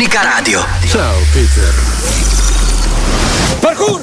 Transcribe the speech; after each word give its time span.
Unica 0.00 0.22
Radio. 0.22 0.64
Ciao, 0.86 1.14
Peter. 1.30 1.74
Parkour! 3.60 4.00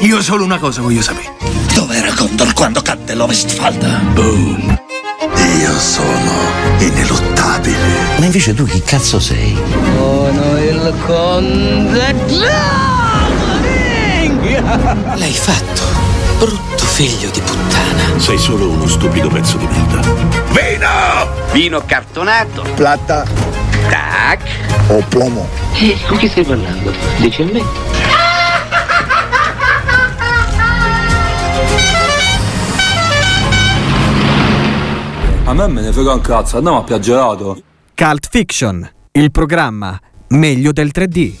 Io 0.00 0.20
solo 0.20 0.44
una 0.44 0.58
cosa 0.58 0.82
voglio 0.82 1.00
sapere. 1.00 1.32
Dov'era 1.72 2.12
Condor 2.12 2.52
quando 2.52 2.82
cadde 2.82 3.14
l'Ovestfalda? 3.14 3.88
Boom. 4.12 4.78
Io 5.58 5.78
sono 5.78 6.32
ineluttabile. 6.80 7.78
Ma 8.18 8.26
invece 8.26 8.52
tu 8.52 8.66
chi 8.66 8.82
cazzo 8.82 9.18
sei? 9.18 9.56
Sono 9.94 10.58
il 10.58 10.94
conte 11.06 12.14
L'hai 15.14 15.32
fatto, 15.32 15.82
figlio 16.96 17.28
di 17.30 17.40
puttana. 17.42 18.18
Sei 18.18 18.38
solo 18.38 18.70
uno 18.70 18.86
stupido 18.86 19.28
pezzo 19.28 19.58
di 19.58 19.66
merda. 19.66 20.00
Vino! 20.48 21.52
Vino 21.52 21.82
cartonato. 21.84 22.62
Plata 22.74 23.22
Tac. 23.90 24.40
o 24.86 25.04
plomo. 25.06 25.46
E 25.74 25.98
con 26.08 26.16
chi 26.16 26.26
stai 26.26 26.44
parlando? 26.44 26.94
Dici 27.18 27.42
a 27.42 27.44
me? 27.44 27.62
A 35.44 35.52
me 35.52 35.66
me 35.68 35.82
ne 35.82 35.92
frega 35.92 36.14
un 36.14 36.22
cazzo, 36.22 36.56
andiamo 36.56 36.78
a 36.78 36.82
piaggerato. 36.82 37.60
Cult 37.94 38.26
Fiction, 38.30 38.90
il 39.12 39.30
programma 39.30 40.00
meglio 40.28 40.72
del 40.72 40.90
3D. 40.94 41.34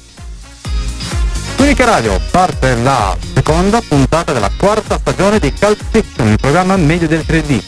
Unica 1.56 1.84
Radio 1.86 2.20
parte 2.30 2.74
la 2.82 3.16
seconda 3.46 3.80
puntata 3.80 4.32
della 4.32 4.50
quarta 4.56 4.98
stagione 4.98 5.38
di 5.38 5.52
Cult 5.52 5.78
Fiction, 5.92 6.26
il 6.26 6.36
programma 6.36 6.76
meglio 6.76 7.06
del 7.06 7.22
3D. 7.24 7.62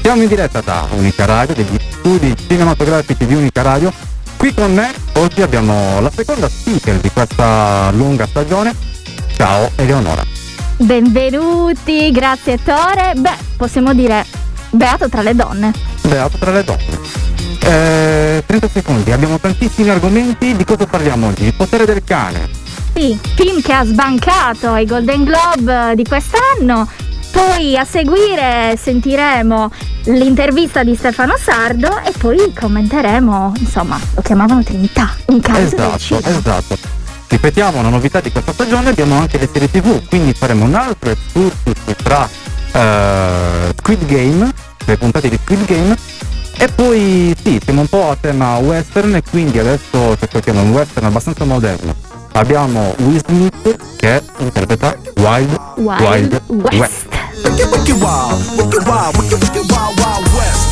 Siamo 0.00 0.22
in 0.22 0.28
diretta 0.28 0.62
da 0.62 0.86
Unica 0.92 1.26
Radio, 1.26 1.54
degli 1.54 1.78
studi 1.90 2.34
cinematografici 2.48 3.26
di 3.26 3.34
Unica 3.34 3.60
Radio. 3.60 3.92
Qui 4.38 4.54
con 4.54 4.72
me 4.72 4.90
oggi 5.16 5.42
abbiamo 5.42 6.00
la 6.00 6.10
seconda 6.10 6.48
speaker 6.48 6.96
di 6.96 7.10
questa 7.10 7.90
lunga 7.90 8.26
stagione. 8.26 8.74
Ciao 9.36 9.70
Eleonora. 9.76 10.24
Benvenuti, 10.78 12.10
grazie 12.10 12.56
Tore. 12.62 13.12
Beh, 13.14 13.36
possiamo 13.58 13.92
dire 13.92 14.24
beato 14.70 15.10
tra 15.10 15.20
le 15.20 15.34
donne. 15.34 15.72
Beato 16.08 16.38
tra 16.38 16.52
le 16.52 16.64
donne. 16.64 16.98
Eh, 17.64 18.42
30 18.46 18.68
secondi, 18.68 19.12
abbiamo 19.12 19.38
tantissimi 19.38 19.90
argomenti. 19.90 20.56
Di 20.56 20.64
cosa 20.64 20.86
parliamo 20.86 21.26
oggi? 21.26 21.44
Il 21.44 21.54
potere 21.54 21.84
del 21.84 22.02
cane. 22.02 22.61
Sì, 22.94 23.18
film 23.36 23.62
che 23.62 23.72
ha 23.72 23.84
sbancato 23.84 24.70
ai 24.70 24.84
Golden 24.84 25.24
Globe 25.24 25.94
di 25.94 26.04
quest'anno. 26.04 26.88
Poi 27.32 27.78
a 27.78 27.84
seguire 27.84 28.76
sentiremo 28.76 29.70
l'intervista 30.04 30.84
di 30.84 30.94
Stefano 30.94 31.34
Sardo 31.38 31.88
e 32.04 32.12
poi 32.16 32.52
commenteremo, 32.52 33.54
insomma, 33.58 33.98
lo 34.14 34.20
chiamavano 34.20 34.62
Trinità, 34.62 35.14
un 35.26 35.40
caso 35.40 35.60
Esatto, 35.60 36.18
esatto. 36.18 36.76
Ripetiamo 37.28 37.78
una 37.78 37.88
novità 37.88 38.20
di 38.20 38.30
questa 38.30 38.52
stagione, 38.52 38.90
abbiamo 38.90 39.16
anche 39.16 39.38
le 39.38 39.48
serie 39.50 39.70
tv, 39.70 40.06
quindi 40.06 40.34
faremo 40.34 40.66
un 40.66 40.74
altro 40.74 41.10
excursus 41.10 41.96
tra 42.02 42.28
eh, 42.72 43.72
Squid 43.78 44.04
Game, 44.04 44.52
le 44.84 44.96
puntate 44.98 45.30
di 45.30 45.38
Squid 45.40 45.64
Game, 45.64 45.96
e 46.58 46.68
poi 46.68 47.34
sì, 47.42 47.58
siamo 47.64 47.80
un 47.80 47.88
po' 47.88 48.10
a 48.10 48.16
tema 48.20 48.56
western 48.58 49.14
e 49.14 49.22
quindi 49.28 49.58
adesso 49.58 50.14
ci 50.18 50.24
ascoltiamo 50.24 50.60
un 50.60 50.70
western 50.72 51.06
abbastanza 51.06 51.46
moderno. 51.46 52.11
Abbiamo 52.32 52.94
Will 52.98 53.20
Smith 53.26 53.96
che 53.96 54.22
interpreta 54.38 54.96
Wild 55.16 55.60
Wild 55.76 56.42
Wild, 56.48 56.72
West. 56.72 57.06
West. 60.34 60.71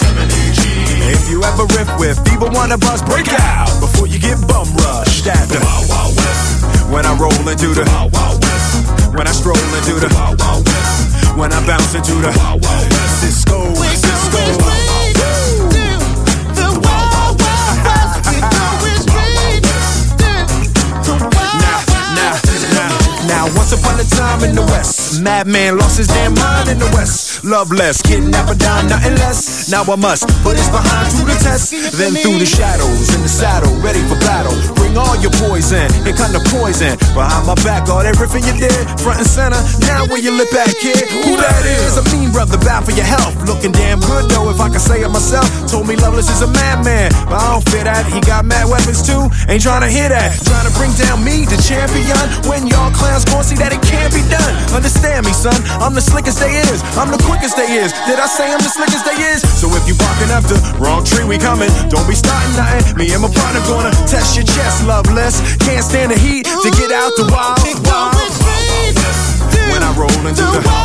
If 1.11 1.29
you 1.29 1.43
ever 1.43 1.65
riff 1.77 1.89
with 1.99 2.19
either 2.31 2.49
one 2.51 2.71
of 2.71 2.83
us, 2.83 3.01
break 3.01 3.27
out 3.33 3.69
before 3.79 4.07
you 4.07 4.19
get 4.19 4.39
bum 4.47 4.67
rushed 4.75 5.27
at 5.27 5.47
the 5.49 5.59
Wild 5.59 5.89
Wild 5.89 6.15
West. 6.15 6.91
When 6.91 7.05
I 7.05 7.13
roll 7.17 7.47
into 7.47 7.73
the 7.73 7.83
Wild 7.87 8.13
Wild 8.13 8.43
West. 8.43 9.15
When 9.15 9.27
I 9.27 9.31
stroll 9.31 9.55
into 9.55 9.99
the 9.99 10.09
Wild 10.15 10.39
Wild 10.39 10.65
West. 10.67 11.37
When 11.37 11.51
I 11.53 11.65
bounce 11.65 11.95
into 11.95 12.13
the 12.13 12.31
Wild 12.37 12.63
Wild 12.63 12.87
West. 12.91 13.21
Cisco, 13.21 13.73
Cisco. 13.75 14.81
Now, 23.27 23.47
once 23.55 23.71
upon 23.71 23.99
a 23.99 24.03
time 24.03 24.43
in 24.43 24.55
the 24.55 24.61
West, 24.61 25.21
madman 25.21 25.77
lost 25.77 25.97
his 25.97 26.07
damn 26.07 26.33
mind 26.35 26.69
in 26.69 26.77
the 26.77 26.91
West. 26.93 27.30
Love 27.43 27.71
less, 27.73 28.01
kidnap 28.05 28.45
a 28.49 28.55
dime, 28.55 28.85
nothing 28.85 29.17
less. 29.17 29.65
Now 29.71 29.81
I 29.81 29.97
must 29.97 30.29
put 30.45 30.53
his 30.53 30.69
behind 30.69 31.09
to 31.17 31.25
the 31.25 31.33
test. 31.41 31.73
Then 31.97 32.13
through 32.13 32.37
the 32.37 32.45
shadows, 32.45 33.09
in 33.17 33.25
the 33.25 33.31
saddle, 33.31 33.73
ready 33.81 33.97
for 34.05 34.13
battle. 34.21 34.53
Bring 34.77 34.93
all 34.93 35.17
your 35.17 35.33
poison, 35.41 35.89
and 36.05 36.13
kind 36.13 36.37
of 36.37 36.45
poison. 36.53 37.01
Behind 37.17 37.49
my 37.49 37.57
back, 37.65 37.89
all 37.89 38.05
everything 38.05 38.45
you 38.45 38.53
did, 38.61 38.85
front 39.01 39.17
and 39.17 39.25
center. 39.25 39.57
Now 39.89 40.05
where 40.05 40.21
you 40.21 40.29
lip 40.29 40.53
back, 40.53 40.69
kid? 40.77 41.01
Who 41.25 41.33
that 41.41 41.65
is? 41.65 41.97
A 41.97 42.05
mean 42.13 42.29
brother, 42.29 42.61
bad 42.61 42.85
for 42.85 42.93
your 42.93 43.09
health. 43.09 43.33
Looking 43.49 43.73
damn 43.73 43.97
good 44.05 44.29
though, 44.29 44.53
if 44.53 44.61
I 44.61 44.69
can 44.69 44.79
say 44.79 45.01
it 45.01 45.09
myself. 45.09 45.49
Told 45.65 45.89
me 45.89 45.97
Loveless 45.97 46.29
is 46.29 46.45
a 46.45 46.49
madman, 46.53 47.09
but 47.25 47.41
I 47.41 47.57
don't 47.57 47.65
fit 47.73 47.89
that. 47.89 48.05
He 48.05 48.21
got 48.21 48.45
mad 48.45 48.69
weapons 48.69 49.01
too, 49.01 49.33
ain't 49.49 49.65
trying 49.65 49.81
to 49.81 49.89
hear 49.89 50.13
that. 50.13 50.37
Trying 50.45 50.69
to 50.69 50.73
bring 50.77 50.93
down 50.93 51.25
me, 51.25 51.49
the 51.49 51.57
champion. 51.57 52.21
When 52.45 52.69
y'all 52.69 52.93
clowns 52.93 53.25
gon' 53.25 53.41
see 53.41 53.57
that 53.57 53.73
it 53.73 53.81
can't 53.81 54.13
be 54.13 54.21
done. 54.29 54.53
Understand 54.77 55.25
me, 55.25 55.33
son. 55.33 55.57
I'm 55.81 55.97
the 55.97 56.05
slickest 56.05 56.37
they 56.37 56.53
is. 56.69 56.85
I'm 56.93 57.09
the 57.09 57.30
quickest 57.31 57.55
they 57.55 57.71
is. 57.79 57.95
Did 58.03 58.19
I 58.19 58.27
say 58.27 58.51
I'm 58.51 58.59
the 58.59 58.67
as 58.67 59.03
they 59.07 59.15
is? 59.31 59.39
So 59.55 59.71
if 59.71 59.87
you 59.87 59.95
barking 59.95 60.31
up 60.35 60.43
the 60.43 60.59
wrong 60.83 61.07
tree, 61.07 61.23
we 61.23 61.39
coming. 61.39 61.71
Don't 61.87 62.03
be 62.03 62.15
starting 62.15 62.51
nothing. 62.59 62.99
Me 62.99 63.07
and 63.15 63.23
my 63.23 63.31
partner 63.31 63.63
gonna 63.71 63.91
test 64.03 64.35
your 64.35 64.43
chest, 64.43 64.83
loveless. 64.83 65.39
Can't 65.63 65.83
stand 65.83 66.11
the 66.11 66.19
heat 66.19 66.43
to 66.43 66.69
get 66.75 66.91
out 66.91 67.15
the 67.15 67.31
wild. 67.31 67.63
wild. 67.87 68.19
When 69.71 69.81
I 69.81 69.91
roll 69.95 70.11
into 70.27 70.43
the 70.43 70.80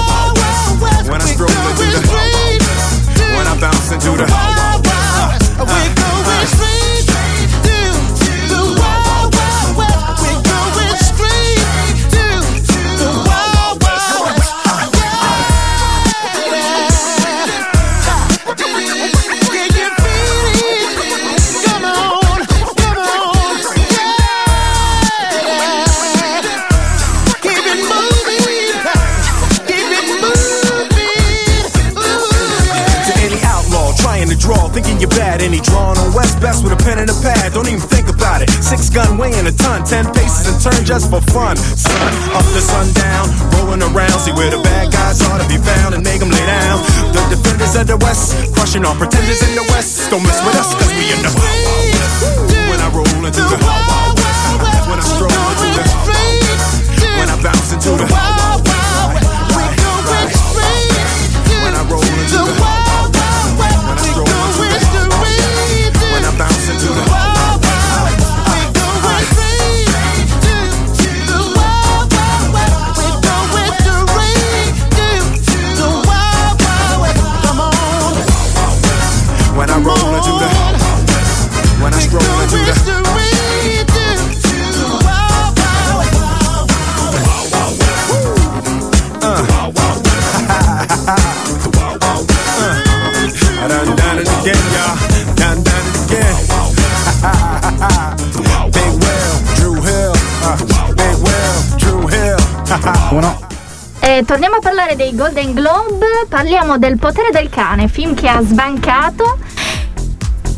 Golden 105.36 105.52
Globe, 105.52 106.06
parliamo 106.30 106.78
del 106.78 106.96
potere 106.96 107.28
del 107.30 107.50
cane, 107.50 107.88
film 107.88 108.14
che 108.14 108.26
ha 108.26 108.40
sbancato. 108.40 109.36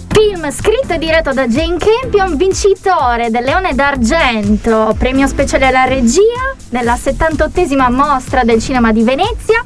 Film 0.06 0.48
scritto 0.52 0.92
e 0.92 0.98
diretto 0.98 1.32
da 1.32 1.48
Jane 1.48 1.78
Campion, 1.78 2.36
vincitore 2.36 3.28
del 3.30 3.42
Leone 3.42 3.74
d'Argento, 3.74 4.94
premio 4.96 5.26
speciale 5.26 5.66
alla 5.66 5.82
regia 5.82 6.54
nella 6.68 6.94
78esima 6.94 7.90
mostra 7.90 8.44
del 8.44 8.60
cinema 8.60 8.92
di 8.92 9.02
Venezia. 9.02 9.64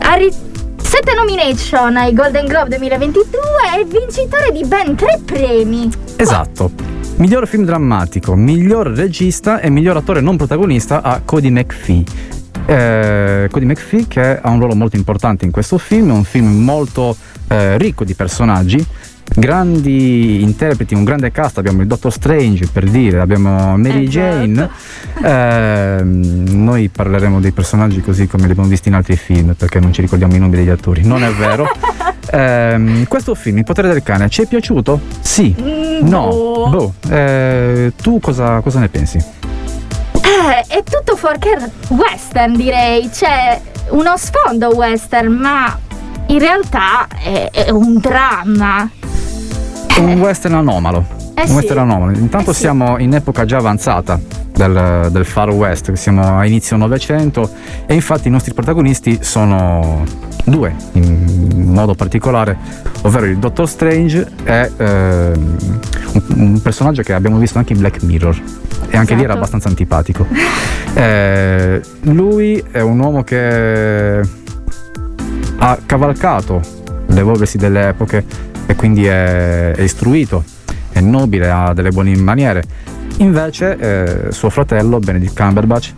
Ha 0.00 0.14
ri- 0.14 0.34
sette 0.82 1.14
nomination 1.14 1.96
ai 1.96 2.12
Golden 2.12 2.46
Globe 2.46 2.70
2022 2.70 3.38
e 3.78 3.84
vincitore 3.84 4.50
di 4.50 4.64
ben 4.64 4.96
tre 4.96 5.20
premi. 5.24 5.88
Esatto. 6.16 6.72
Miglior 7.18 7.46
film 7.46 7.64
drammatico, 7.64 8.34
miglior 8.34 8.88
regista 8.88 9.60
e 9.60 9.70
miglior 9.70 9.96
attore 9.96 10.20
non 10.20 10.36
protagonista 10.36 11.02
a 11.02 11.20
Cody 11.24 11.50
McPhee. 11.50 12.37
Eh, 12.68 13.48
Cody 13.50 13.64
McPhee 13.64 14.06
che 14.06 14.38
ha 14.38 14.50
un 14.50 14.58
ruolo 14.58 14.74
molto 14.74 14.96
importante 14.96 15.46
in 15.46 15.50
questo 15.50 15.78
film, 15.78 16.10
è 16.10 16.12
un 16.12 16.24
film 16.24 16.62
molto 16.64 17.16
eh, 17.48 17.78
ricco 17.78 18.04
di 18.04 18.12
personaggi, 18.12 18.84
grandi 19.34 20.42
interpreti, 20.42 20.92
un 20.92 21.04
grande 21.04 21.30
cast, 21.32 21.56
abbiamo 21.56 21.80
il 21.80 21.86
Doctor 21.86 22.12
Strange 22.12 22.68
per 22.70 22.84
dire, 22.84 23.20
abbiamo 23.20 23.74
Mary 23.78 24.06
Jane, 24.06 24.68
Ehm, 25.22 26.44
noi 26.50 26.88
parleremo 26.90 27.40
dei 27.40 27.52
personaggi 27.52 28.00
così 28.02 28.26
come 28.26 28.44
li 28.44 28.52
abbiamo 28.52 28.68
visti 28.68 28.88
in 28.88 28.94
altri 28.94 29.16
film 29.16 29.54
perché 29.54 29.80
non 29.80 29.92
ci 29.92 30.00
ricordiamo 30.02 30.34
i 30.34 30.38
nomi 30.38 30.56
degli 30.56 30.68
attori, 30.68 31.02
non 31.04 31.24
è 31.24 31.30
vero. 31.30 31.66
Ehm, 32.30 33.06
questo 33.06 33.34
film, 33.34 33.56
Il 33.56 33.64
potere 33.64 33.88
del 33.88 34.02
cane, 34.02 34.28
ci 34.28 34.42
è 34.42 34.46
piaciuto? 34.46 35.00
Sì. 35.20 35.54
No. 36.02 36.28
Boh. 36.70 36.92
Eh, 37.08 37.94
tu 37.96 38.20
cosa, 38.20 38.60
cosa 38.60 38.80
ne 38.80 38.90
pensi? 38.90 39.18
Eh, 40.22 40.64
è 40.66 40.82
tutto 40.82 41.16
fuorché 41.16 41.70
western 41.88 42.54
direi, 42.54 43.08
c'è 43.10 43.60
uno 43.90 44.16
sfondo 44.16 44.74
western 44.74 45.32
ma 45.32 45.78
in 46.26 46.38
realtà 46.38 47.06
è, 47.22 47.48
è 47.50 47.70
un 47.70 47.98
dramma. 47.98 48.90
Un 49.98 50.20
western 50.20 50.54
anomalo. 50.54 51.04
Eh 51.34 51.42
un 51.42 51.46
sì. 51.46 51.54
western 51.54 51.78
anomalo. 51.80 52.16
Intanto 52.18 52.50
Eh 52.50 52.54
sì. 52.54 52.60
siamo 52.60 52.98
in 52.98 53.14
epoca 53.14 53.44
già 53.44 53.58
avanzata 53.58 54.20
del, 54.52 55.08
del 55.10 55.24
Far 55.24 55.50
West, 55.50 55.92
siamo 55.92 56.38
a 56.38 56.44
inizio 56.44 56.76
Novecento 56.76 57.50
e 57.86 57.94
infatti 57.94 58.28
i 58.28 58.30
nostri 58.30 58.52
protagonisti 58.52 59.18
sono 59.22 60.04
due 60.50 60.74
in 60.92 61.72
modo 61.72 61.94
particolare, 61.94 62.56
ovvero 63.02 63.26
il 63.26 63.38
Dottor 63.38 63.68
Strange 63.68 64.26
e 64.44 64.70
ehm, 64.76 65.56
un, 66.12 66.22
un 66.34 66.62
personaggio 66.62 67.02
che 67.02 67.12
abbiamo 67.12 67.38
visto 67.38 67.58
anche 67.58 67.72
in 67.72 67.78
Black 67.78 68.02
Mirror 68.02 68.40
e 68.88 68.96
anche 68.96 69.14
lì 69.14 69.22
era 69.22 69.32
Esatto. 69.32 69.38
abbastanza 69.38 69.68
antipatico. 69.68 70.26
Eh, 70.94 71.80
lui 72.04 72.60
è 72.72 72.80
un 72.80 72.98
uomo 72.98 73.22
che 73.22 74.20
ha 75.58 75.78
cavalcato 75.86 76.60
l'evolversi 77.08 77.56
delle 77.56 77.88
epoche 77.88 78.24
e 78.66 78.74
quindi 78.74 79.06
è, 79.06 79.72
è 79.72 79.82
istruito, 79.82 80.42
è 80.90 81.00
nobile, 81.00 81.50
ha 81.50 81.72
delle 81.72 81.90
buone 81.90 82.16
maniere. 82.16 82.64
Invece 83.18 83.76
eh, 83.76 84.32
suo 84.32 84.50
fratello 84.50 84.98
Benedict 84.98 85.36
Cumberbatch 85.38 85.92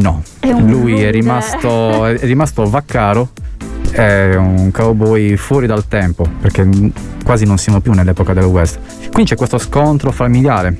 no, 0.00 0.22
lui 0.58 1.00
è 1.02 1.10
rimasto, 1.10 2.06
è 2.06 2.18
rimasto 2.20 2.64
vaccaro, 2.68 3.30
è 3.90 4.34
un 4.34 4.70
cowboy 4.70 5.36
fuori 5.36 5.66
dal 5.66 5.86
tempo 5.88 6.26
perché 6.40 6.68
quasi 7.24 7.44
non 7.46 7.58
siamo 7.58 7.80
più 7.80 7.92
nell'epoca 7.92 8.32
del 8.32 8.44
West. 8.44 8.78
Quindi 9.12 9.30
c'è 9.30 9.36
questo 9.36 9.58
scontro 9.58 10.10
familiare. 10.12 10.76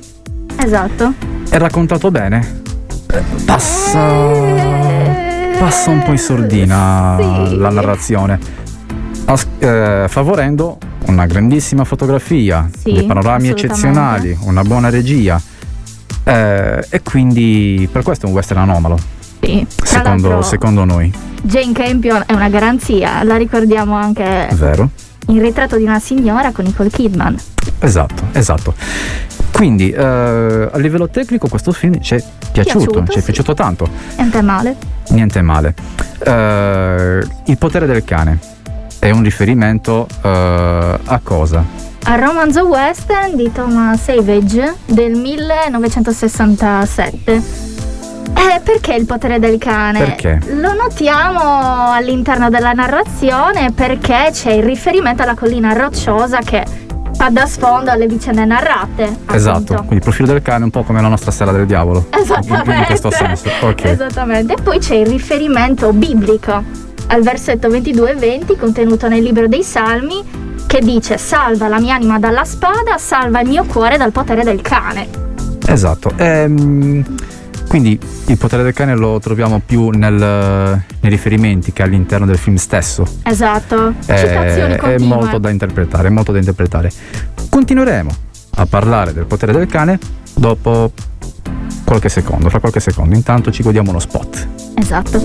Esatto. 0.57 1.13
È 1.49 1.57
raccontato 1.57 2.11
bene? 2.11 2.61
Passa 3.45 4.63
passa 5.59 5.89
un 5.89 6.03
po' 6.03 6.11
in 6.11 6.17
sordina 6.17 7.15
Sì. 7.17 7.55
la 7.55 7.69
narrazione, 7.69 8.37
As- 9.25 9.47
eh, 9.59 10.05
favorendo 10.09 10.77
una 11.07 11.25
grandissima 11.25 11.83
fotografia, 11.85 12.69
Sì, 12.77 12.91
dei 12.91 13.03
panorami 13.05 13.49
eccezionali, 13.49 14.37
una 14.41 14.63
buona 14.63 14.89
regia. 14.89 15.41
Eh, 16.25 16.85
e 16.89 17.01
quindi 17.01 17.87
per 17.91 18.03
questo 18.03 18.25
è 18.25 18.29
un 18.29 18.35
western 18.35 18.59
anomalo, 18.61 18.97
Sì. 19.41 19.65
Secondo, 19.83 20.41
secondo 20.41 20.83
noi, 20.83 21.13
Jane 21.41 21.71
Campion 21.71 22.23
è 22.25 22.33
una 22.33 22.49
garanzia, 22.49 23.23
la 23.23 23.37
ricordiamo 23.37 23.95
anche 23.95 24.49
vero? 24.53 24.89
in 25.27 25.39
ritratto 25.41 25.77
di 25.77 25.83
una 25.83 25.99
signora 25.99 26.51
con 26.51 26.65
Nicole 26.65 26.89
Kidman. 26.89 27.35
Esatto, 27.79 28.23
esatto. 28.33 28.73
Quindi 29.51 29.89
eh, 29.89 30.03
a 30.03 30.77
livello 30.77 31.07
tecnico 31.09 31.47
questo 31.47 31.71
film 31.71 32.01
ci 32.01 32.15
è 32.15 32.23
piaciuto, 32.51 32.85
Piaciuto, 32.91 33.11
ci 33.11 33.17
è 33.17 33.19
sì. 33.19 33.25
piaciuto 33.25 33.53
tanto. 33.53 33.87
Niente 34.17 34.41
male. 34.41 34.75
Niente 35.09 35.41
male. 35.41 35.73
Eh, 36.25 37.25
il 37.45 37.57
potere 37.57 37.85
del 37.85 38.03
cane 38.03 38.39
è 38.99 39.09
un 39.11 39.23
riferimento 39.23 40.07
eh, 40.21 40.99
a 41.03 41.19
cosa? 41.23 41.63
Al 42.07 42.19
romanzo 42.19 42.67
western 42.67 43.35
di 43.35 43.51
Thomas 43.51 44.03
Savage 44.03 44.75
del 44.85 45.17
1967. 45.17 47.31
Eh, 47.31 47.41
perché 48.63 48.93
il 48.93 49.07
potere 49.07 49.39
del 49.39 49.57
cane? 49.57 49.97
Perché? 49.97 50.39
Lo 50.51 50.75
notiamo 50.75 51.91
all'interno 51.91 52.51
della 52.51 52.73
narrazione 52.73 53.71
perché 53.71 54.29
c'è 54.31 54.51
il 54.51 54.61
riferimento 54.61 55.23
alla 55.23 55.33
collina 55.33 55.73
rocciosa 55.73 56.41
che 56.41 56.63
fa 57.15 57.29
da 57.29 57.47
sfondo 57.47 57.89
alle 57.89 58.05
vicende 58.05 58.45
narrate. 58.45 59.21
Esatto, 59.31 59.57
appunto. 59.57 59.75
quindi 59.77 59.95
il 59.95 60.01
profilo 60.01 60.27
del 60.27 60.43
cane 60.43 60.59
è 60.59 60.65
un 60.65 60.69
po' 60.69 60.83
come 60.83 61.01
la 61.01 61.07
nostra 61.07 61.31
stella 61.31 61.53
del 61.53 61.65
diavolo. 61.65 62.05
Esattamente. 62.11 62.71
In 62.71 62.85
questo 62.85 63.09
senso, 63.09 63.49
ok. 63.61 63.83
Esattamente. 63.83 64.53
E 64.53 64.61
poi 64.61 64.77
c'è 64.77 64.93
il 64.93 65.07
riferimento 65.07 65.91
biblico 65.91 66.61
al 67.07 67.23
versetto 67.23 67.67
22 67.67 68.11
e 68.11 68.15
20 68.15 68.55
contenuto 68.57 69.07
nel 69.07 69.23
libro 69.23 69.47
dei 69.47 69.63
Salmi 69.63 70.53
che 70.75 70.81
dice 70.81 71.17
salva 71.17 71.69
la 71.69 71.79
mia 71.79 71.95
anima 71.95 72.19
dalla 72.19 72.43
spada, 72.43 72.97
salva 72.97 73.39
il 73.39 73.47
mio 73.47 73.63
cuore 73.63 73.95
dal 73.95 74.11
potere 74.11 74.43
del 74.43 74.59
cane. 74.59 75.07
Esatto. 75.65 76.11
Ehm, 76.17 77.01
quindi 77.69 77.97
il 78.25 78.37
potere 78.37 78.61
del 78.61 78.73
cane 78.73 78.93
lo 78.93 79.17
troviamo 79.21 79.61
più 79.65 79.87
nel- 79.91 80.13
nei 80.17 81.09
riferimenti 81.09 81.71
che 81.71 81.81
all'interno 81.81 82.25
del 82.25 82.37
film 82.37 82.57
stesso. 82.57 83.07
Esatto. 83.23 83.93
È 84.05 84.75
continue. 84.77 84.97
molto 84.97 85.37
da 85.37 85.49
interpretare, 85.49 86.09
è 86.09 86.11
molto 86.11 86.33
da 86.33 86.39
interpretare. 86.39 86.91
Continueremo 87.49 88.13
a 88.57 88.65
parlare 88.65 89.13
del 89.13 89.27
potere 89.27 89.53
del 89.53 89.67
cane 89.67 89.97
dopo 90.33 90.91
qualche 91.85 92.09
secondo, 92.09 92.49
fra 92.49 92.59
qualche 92.59 92.81
secondo. 92.81 93.15
Intanto 93.15 93.49
ci 93.49 93.63
godiamo 93.63 93.91
uno 93.91 93.99
spot. 93.99 94.45
Esatto. 94.75 95.23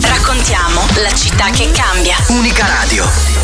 Raccontiamo 0.00 0.80
la 1.00 1.14
città 1.14 1.44
che 1.52 1.70
cambia. 1.72 2.16
Unica 2.30 2.66
Radio. 2.66 3.43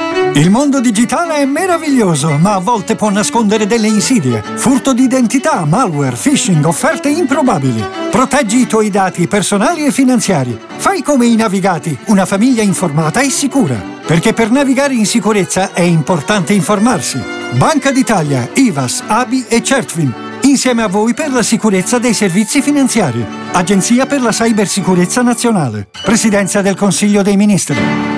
Il 0.33 0.49
mondo 0.49 0.79
digitale 0.79 1.35
è 1.35 1.45
meraviglioso, 1.45 2.37
ma 2.37 2.53
a 2.53 2.59
volte 2.59 2.95
può 2.95 3.09
nascondere 3.09 3.67
delle 3.67 3.87
insidie. 3.87 4.41
Furto 4.41 4.93
di 4.93 5.03
identità, 5.03 5.65
malware, 5.65 6.15
phishing, 6.15 6.65
offerte 6.65 7.09
improbabili. 7.09 7.83
Proteggi 8.09 8.61
i 8.61 8.65
tuoi 8.65 8.89
dati 8.89 9.27
personali 9.27 9.85
e 9.85 9.91
finanziari. 9.91 10.57
Fai 10.77 11.03
come 11.03 11.25
i 11.25 11.35
navigati, 11.35 11.97
una 12.05 12.25
famiglia 12.25 12.63
informata 12.63 13.19
e 13.19 13.29
sicura. 13.29 13.75
Perché 14.05 14.31
per 14.31 14.49
navigare 14.51 14.93
in 14.93 15.05
sicurezza 15.05 15.73
è 15.73 15.81
importante 15.81 16.53
informarsi. 16.53 17.21
Banca 17.57 17.91
d'Italia, 17.91 18.49
IVAS, 18.53 19.03
ABI 19.05 19.45
e 19.49 19.61
Certvin. 19.61 20.13
Insieme 20.43 20.81
a 20.81 20.87
voi 20.87 21.13
per 21.13 21.31
la 21.31 21.43
sicurezza 21.43 21.99
dei 21.99 22.13
servizi 22.13 22.61
finanziari. 22.61 23.23
Agenzia 23.51 24.05
per 24.05 24.21
la 24.21 24.31
Cybersicurezza 24.31 25.21
Nazionale. 25.21 25.89
Presidenza 26.03 26.61
del 26.61 26.75
Consiglio 26.75 27.21
dei 27.21 27.35
Ministri. 27.35 28.10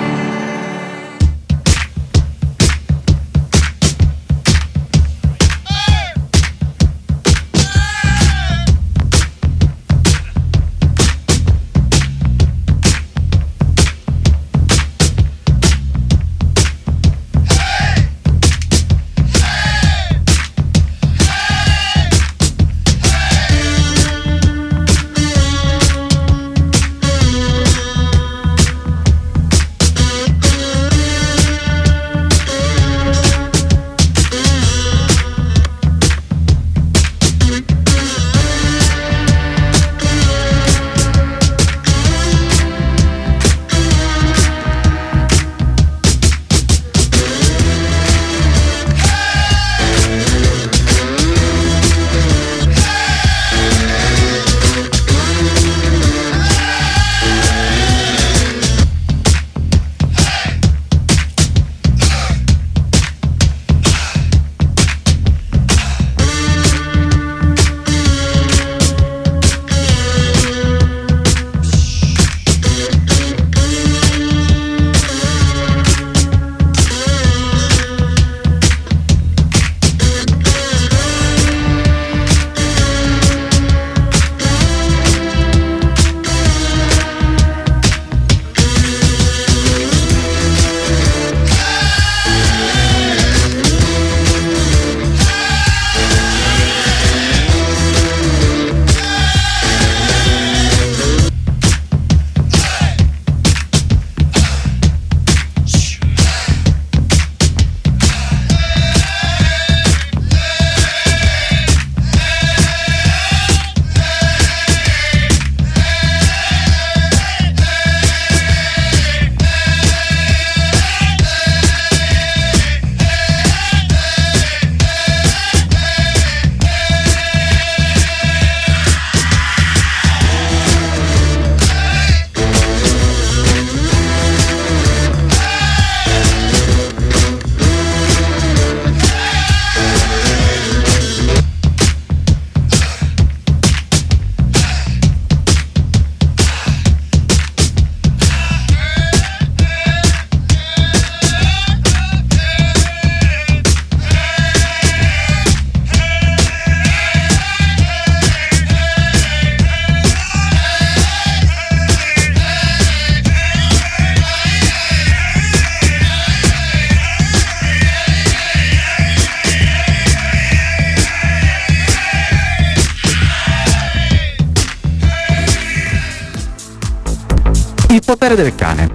Potere 178.24 178.42
del 178.42 178.54
cane. 178.54 178.88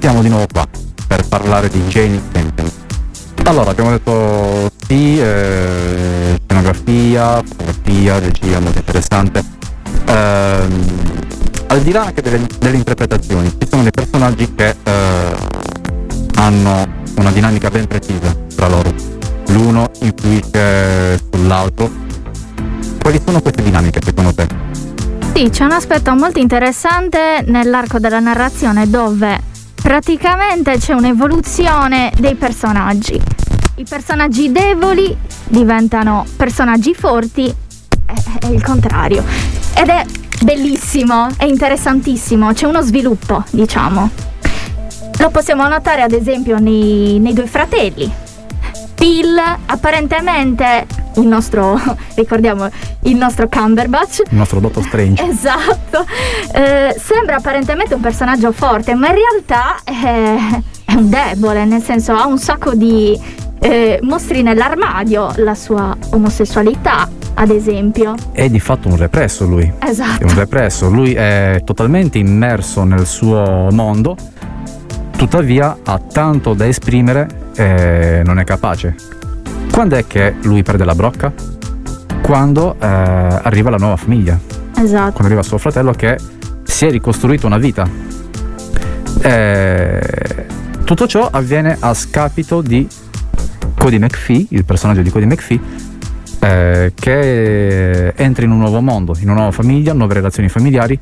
Siamo 0.00 0.22
di 0.22 0.30
nuovo 0.30 0.46
qua 0.50 0.66
per 1.06 1.28
parlare 1.28 1.68
di 1.68 1.78
Jane 1.88 2.18
Campion. 2.32 2.70
Allora, 3.44 3.70
abbiamo 3.70 3.90
detto 3.90 4.70
sì, 4.86 5.20
eh, 5.20 6.40
scenografia, 6.42 7.42
fotografia, 7.42 8.18
regia 8.18 8.58
molto 8.58 8.78
interessante. 8.78 9.44
Ehm, 10.06 10.84
al 11.66 11.82
di 11.82 11.92
là 11.92 12.06
anche 12.06 12.22
delle, 12.22 12.46
delle 12.58 12.76
interpretazioni, 12.78 13.50
ci 13.58 13.68
sono 13.68 13.82
dei 13.82 13.90
personaggi 13.90 14.54
che 14.54 14.74
eh, 14.82 15.36
hanno 16.36 16.86
una 17.16 17.30
dinamica 17.32 17.68
ben 17.68 17.86
precisa 17.86 18.34
tra 18.54 18.68
loro. 18.68 18.90
L'uno 19.48 19.90
influisce 20.00 21.20
sull'altro. 21.30 21.90
Quali 23.02 23.20
sono 23.22 23.42
queste 23.42 23.62
dinamiche 23.62 24.00
secondo 24.02 24.32
te? 24.32 24.85
Sì, 25.36 25.50
c'è 25.50 25.64
un 25.64 25.72
aspetto 25.72 26.14
molto 26.14 26.38
interessante 26.38 27.44
nell'arco 27.46 27.98
della 27.98 28.20
narrazione 28.20 28.88
dove 28.88 29.38
praticamente 29.74 30.78
c'è 30.78 30.94
un'evoluzione 30.94 32.10
dei 32.18 32.36
personaggi. 32.36 33.20
I 33.74 33.84
personaggi 33.86 34.50
deboli 34.50 35.14
diventano 35.44 36.24
personaggi 36.38 36.94
forti 36.94 37.54
è 38.06 38.46
il 38.46 38.62
contrario. 38.62 39.22
Ed 39.74 39.88
è 39.88 40.06
bellissimo, 40.40 41.28
è 41.36 41.44
interessantissimo, 41.44 42.54
c'è 42.54 42.66
uno 42.66 42.80
sviluppo, 42.80 43.44
diciamo. 43.50 44.08
Lo 45.18 45.28
possiamo 45.28 45.68
notare 45.68 46.00
ad 46.00 46.12
esempio 46.12 46.58
nei, 46.58 47.18
nei 47.18 47.34
due 47.34 47.46
fratelli. 47.46 48.10
Bill, 48.96 49.38
apparentemente 49.66 50.86
il 51.16 51.26
nostro, 51.26 51.78
ricordiamo, 52.16 52.68
il 53.02 53.16
nostro 53.16 53.48
Cumberbatch. 53.48 54.22
Il 54.30 54.36
nostro 54.36 54.60
Dottor 54.60 54.82
Strange. 54.82 55.22
Esatto. 55.36 56.04
Eh, 56.52 56.96
sembra 56.98 57.36
apparentemente 57.36 57.94
un 57.94 58.00
personaggio 58.00 58.52
forte, 58.52 58.94
ma 58.94 59.08
in 59.08 59.14
realtà 59.14 59.76
è, 59.84 60.62
è 60.84 60.94
un 60.94 61.10
debole, 61.10 61.64
nel 61.64 61.82
senso 61.82 62.12
ha 62.12 62.26
un 62.26 62.38
sacco 62.38 62.74
di 62.74 63.18
eh, 63.60 63.98
mostri 64.02 64.42
nell'armadio 64.42 65.32
la 65.36 65.54
sua 65.54 65.96
omosessualità, 66.10 67.08
ad 67.34 67.50
esempio. 67.50 68.14
È 68.32 68.48
di 68.48 68.60
fatto 68.60 68.88
un 68.88 68.96
represso 68.96 69.44
lui. 69.44 69.70
Esatto. 69.78 70.22
È 70.22 70.24
un 70.24 70.34
represso, 70.34 70.88
lui 70.88 71.14
è 71.14 71.60
totalmente 71.64 72.18
immerso 72.18 72.84
nel 72.84 73.06
suo 73.06 73.68
mondo, 73.70 74.16
tuttavia 75.16 75.78
ha 75.82 75.98
tanto 75.98 76.52
da 76.52 76.66
esprimere 76.66 77.50
e 77.56 78.22
non 78.24 78.38
è 78.38 78.44
capace. 78.44 78.94
Quando 79.72 79.96
è 79.96 80.06
che 80.06 80.34
lui 80.42 80.62
perde 80.62 80.84
la 80.84 80.94
brocca? 80.94 81.32
Quando 82.22 82.76
eh, 82.78 82.86
arriva 82.86 83.70
la 83.70 83.78
nuova 83.78 83.96
famiglia. 83.96 84.38
Esatto. 84.76 85.12
Quando 85.12 85.26
arriva 85.26 85.42
suo 85.42 85.58
fratello 85.58 85.92
che 85.92 86.18
si 86.62 86.86
è 86.86 86.90
ricostruito 86.90 87.46
una 87.46 87.58
vita. 87.58 87.88
E 89.22 90.46
tutto 90.84 91.06
ciò 91.06 91.28
avviene 91.30 91.76
a 91.80 91.94
scapito 91.94 92.60
di 92.60 92.86
Cody 93.76 93.98
McPhee, 93.98 94.46
il 94.50 94.64
personaggio 94.64 95.02
di 95.02 95.10
Cody 95.10 95.26
McPhee, 95.26 95.60
eh, 96.40 96.92
che 96.94 98.12
entra 98.14 98.44
in 98.44 98.50
un 98.50 98.58
nuovo 98.58 98.80
mondo, 98.80 99.14
in 99.18 99.28
una 99.28 99.36
nuova 99.36 99.52
famiglia, 99.52 99.92
nuove 99.94 100.14
relazioni 100.14 100.48
familiari. 100.48 100.98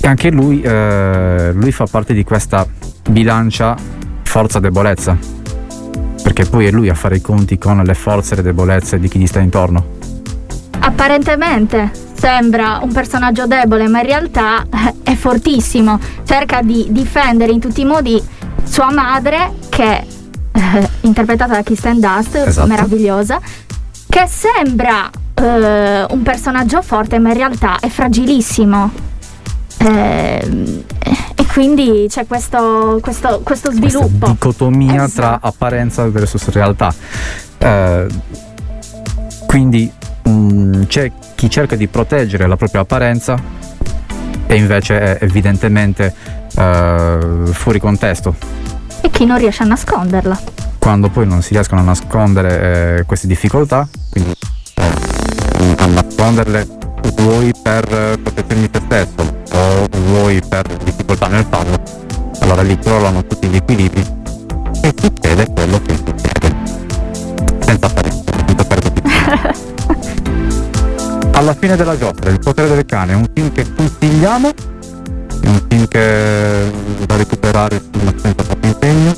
E 0.00 0.06
anche 0.06 0.30
lui, 0.30 0.60
eh, 0.60 1.52
lui 1.54 1.72
fa 1.72 1.86
parte 1.86 2.14
di 2.14 2.22
questa 2.22 2.66
bilancia 3.08 3.76
forza-debolezza. 4.22 5.16
Perché 6.22 6.44
poi 6.44 6.66
è 6.66 6.70
lui 6.70 6.88
a 6.88 6.94
fare 6.94 7.16
i 7.16 7.20
conti 7.20 7.58
con 7.58 7.82
le 7.82 7.94
forze 7.94 8.34
e 8.34 8.36
le 8.36 8.42
debolezze 8.42 8.98
di 8.98 9.08
chi 9.08 9.18
gli 9.18 9.26
sta 9.26 9.40
intorno. 9.40 9.96
Apparentemente 10.80 11.90
sembra 12.14 12.80
un 12.82 12.92
personaggio 12.92 13.46
debole, 13.46 13.88
ma 13.88 14.00
in 14.00 14.06
realtà 14.06 14.62
eh, 14.62 14.94
è 15.02 15.14
fortissimo. 15.14 15.98
Cerca 16.24 16.62
di 16.62 16.86
difendere 16.90 17.52
in 17.52 17.60
tutti 17.60 17.80
i 17.80 17.84
modi 17.84 18.22
sua 18.64 18.92
madre, 18.92 19.52
che 19.68 20.06
eh, 20.52 20.88
interpretata 21.02 21.54
da 21.54 21.62
Kristen 21.62 22.00
Dust, 22.00 22.34
Esatto. 22.34 22.66
meravigliosa, 22.66 23.40
che 24.08 24.26
sembra 24.26 25.08
eh, 25.34 26.06
un 26.10 26.22
personaggio 26.22 26.82
forte, 26.82 27.18
ma 27.18 27.28
in 27.30 27.36
realtà 27.36 27.78
è 27.80 27.88
fragilissimo. 27.88 28.90
Eh, 29.78 30.84
e 31.34 31.46
quindi 31.46 32.06
c'è 32.08 32.26
questo, 32.26 32.98
questo, 33.00 33.40
questo 33.42 33.70
sviluppo. 33.70 34.28
dicotomia 34.28 35.04
Esatto. 35.04 35.12
tra 35.12 35.38
apparenza 35.40 36.08
versus 36.08 36.48
realtà. 36.50 36.92
Eh, 37.58 38.06
quindi 39.46 39.90
mh, 40.22 40.84
c'è 40.86 41.10
chi 41.34 41.48
cerca 41.48 41.76
di 41.76 41.86
proteggere 41.86 42.46
la 42.46 42.56
propria 42.56 42.80
apparenza 42.80 43.36
e 44.46 44.54
invece 44.56 44.98
è 45.18 45.24
evidentemente 45.24 46.12
eh, 46.56 47.18
fuori 47.52 47.78
contesto. 47.78 48.34
E 49.00 49.10
chi 49.10 49.24
non 49.24 49.38
riesce 49.38 49.62
a 49.62 49.66
nasconderla. 49.66 50.38
Quando 50.78 51.08
poi 51.08 51.26
non 51.26 51.42
si 51.42 51.52
riescono 51.52 51.80
a 51.80 51.84
nascondere 51.84 52.98
eh, 52.98 53.04
queste 53.04 53.26
difficoltà, 53.26 53.86
quindi 54.10 54.32
eh, 54.74 55.74
a 55.76 55.86
nasconderle 55.86 56.77
vuoi 57.16 57.52
per 57.62 57.84
eh, 57.92 58.18
protezione 58.18 58.60
di 58.62 58.70
te 58.70 58.80
stesso 58.84 59.36
o 59.52 59.86
vuoi 60.06 60.40
per 60.46 60.66
difficoltà 60.84 61.26
nel 61.28 61.46
farlo, 61.48 61.76
allora 62.40 62.62
lì 62.62 62.78
crollano 62.78 63.24
tutti 63.24 63.46
gli 63.48 63.56
equilibri 63.56 64.04
e 64.82 64.94
succede 64.96 65.46
quello 65.52 65.80
che 65.82 65.96
succede. 65.96 66.56
Senza 67.60 67.88
fare 67.88 68.10
senza 68.10 68.64
fare 68.64 68.80
tutti 68.80 69.02
Alla 71.32 71.54
fine 71.54 71.76
della 71.76 71.96
giostra, 71.96 72.30
Il 72.30 72.40
potere 72.40 72.74
del 72.74 72.84
cane 72.84 73.12
è 73.12 73.16
un 73.16 73.26
film 73.32 73.52
che 73.52 73.64
consigliamo, 73.74 74.48
è 74.48 75.46
un 75.46 75.62
film 75.68 75.86
che 75.86 76.72
da 77.06 77.16
recuperare 77.16 77.80
senza 78.16 78.42
troppo 78.42 78.66
impegno. 78.66 79.14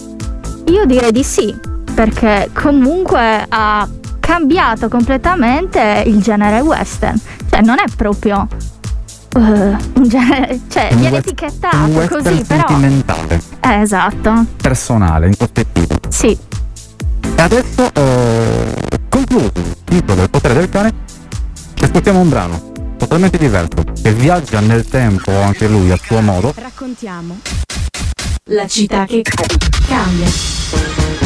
Io 0.66 0.84
direi 0.84 1.12
di 1.12 1.22
sì, 1.22 1.56
perché 1.94 2.50
comunque 2.52 3.46
ha 3.48 3.88
cambiato 4.20 4.88
completamente 4.88 6.04
il 6.06 6.20
genere 6.22 6.60
western. 6.60 7.18
Cioè, 7.50 7.60
non 7.62 7.78
è 7.78 7.84
proprio 7.96 8.46
eh, 9.36 9.40
un 9.40 10.08
genere, 10.08 10.60
cioè 10.68 10.88
Un 10.92 10.98
viene 11.00 11.16
west- 11.16 11.26
etichettato 11.28 12.06
così, 12.08 12.44
però. 12.46 12.66
sentimentale, 12.68 13.40
Eh, 13.60 13.80
esatto. 13.80 14.44
personale, 14.60 15.26
introspettivo. 15.26 15.94
Sì. 16.08 16.38
E 17.36 17.42
adesso, 17.42 17.90
eh, 17.92 18.74
concluso 19.08 19.50
il 19.54 19.76
ciclo 19.88 20.14
del 20.14 20.30
potere 20.30 20.54
del 20.54 20.68
cane, 20.68 20.92
ascoltiamo 21.80 22.20
un 22.20 22.28
brano 22.28 22.72
totalmente 22.98 23.38
diverso, 23.38 23.82
che 24.02 24.12
viaggia 24.12 24.60
nel 24.60 24.86
tempo 24.86 25.30
anche 25.40 25.66
lui 25.66 25.90
a 25.90 25.96
suo 26.00 26.20
modo. 26.20 26.52
Raccontiamo 26.56 27.38
la 28.50 28.66
città 28.66 29.06
che 29.06 29.22
cambia. 29.88 31.19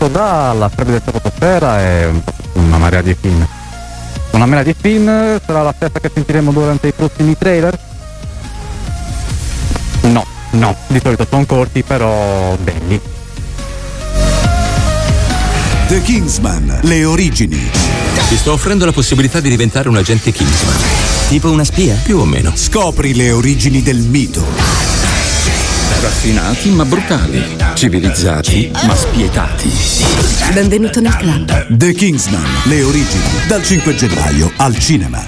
Tratto 0.00 0.08
dalla 0.08 0.68
Freddy 0.70 0.92
del 0.92 1.02
Stratosfera 1.02 1.80
e 1.82 2.10
una 2.54 2.78
marea 2.78 3.02
di 3.02 3.14
film. 3.18 3.46
Una 4.30 4.46
marea 4.46 4.64
di 4.64 4.74
film 4.78 5.06
sarà 5.44 5.62
la 5.62 5.74
stessa 5.76 6.00
che 6.00 6.10
sentiremo 6.12 6.52
durante 6.52 6.88
i 6.88 6.92
prossimi 6.92 7.36
trailer? 7.36 7.78
No, 10.02 10.24
no, 10.52 10.76
di 10.86 11.00
solito 11.02 11.26
sono 11.28 11.44
corti 11.44 11.82
però 11.82 12.56
belli. 12.56 12.98
The 15.88 16.00
Kingsman, 16.02 16.80
le 16.82 17.04
origini. 17.04 17.70
Ti 18.28 18.36
sto 18.36 18.52
offrendo 18.52 18.86
la 18.86 18.92
possibilità 18.92 19.40
di 19.40 19.50
diventare 19.50 19.88
un 19.88 19.96
agente 19.96 20.32
Kingsman. 20.32 20.76
Tipo 21.28 21.50
una 21.50 21.64
spia? 21.64 21.98
Più 22.02 22.18
o 22.18 22.24
meno. 22.24 22.52
Scopri 22.54 23.14
le 23.14 23.32
origini 23.32 23.82
del 23.82 23.98
mito. 23.98 24.99
Raffinati 25.98 26.70
ma 26.70 26.84
brutali. 26.84 27.56
Civilizzati 27.74 28.70
ma 28.84 28.94
spietati. 28.94 29.70
Benvenuto 30.52 31.00
nel 31.00 31.14
club. 31.16 31.66
The 31.76 31.92
Kingsman, 31.92 32.46
le 32.64 32.82
origini. 32.82 33.24
Dal 33.46 33.62
5 33.62 33.94
gennaio 33.94 34.50
al 34.56 34.78
cinema. 34.78 35.22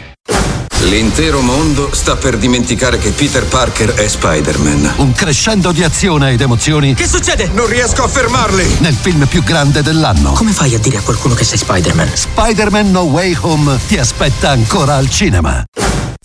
L'intero 0.85 1.41
mondo 1.43 1.91
sta 1.93 2.17
per 2.17 2.39
dimenticare 2.39 2.99
che 2.99 3.11
Peter 3.11 3.45
Parker 3.45 3.95
è 3.95 4.09
Spider-Man. 4.09 4.95
Un 4.97 5.13
crescendo 5.13 5.73
di 5.73 5.85
azione 5.85 6.33
ed 6.33 6.41
emozioni. 6.41 6.95
Che 6.95 7.07
succede? 7.07 7.51
Non 7.53 7.67
riesco 7.67 8.03
a 8.03 8.09
fermarli! 8.09 8.79
Nel 8.81 8.95
film 8.95 9.27
più 9.27 9.43
grande 9.43 9.83
dell'anno. 9.83 10.33
Come 10.33 10.53
fai 10.53 10.75
a 10.75 10.79
dire 10.79 10.97
a 10.97 11.03
qualcuno 11.03 11.35
che 11.35 11.45
sei 11.45 11.59
Spider-Man? 11.59 12.11
Spider-Man 12.15 12.91
No 12.91 13.03
Way 13.03 13.37
Home 13.41 13.79
ti 13.87 13.99
aspetta 13.99 14.51
ancora 14.51 14.97
al 14.97 15.09
cinema. 15.11 15.65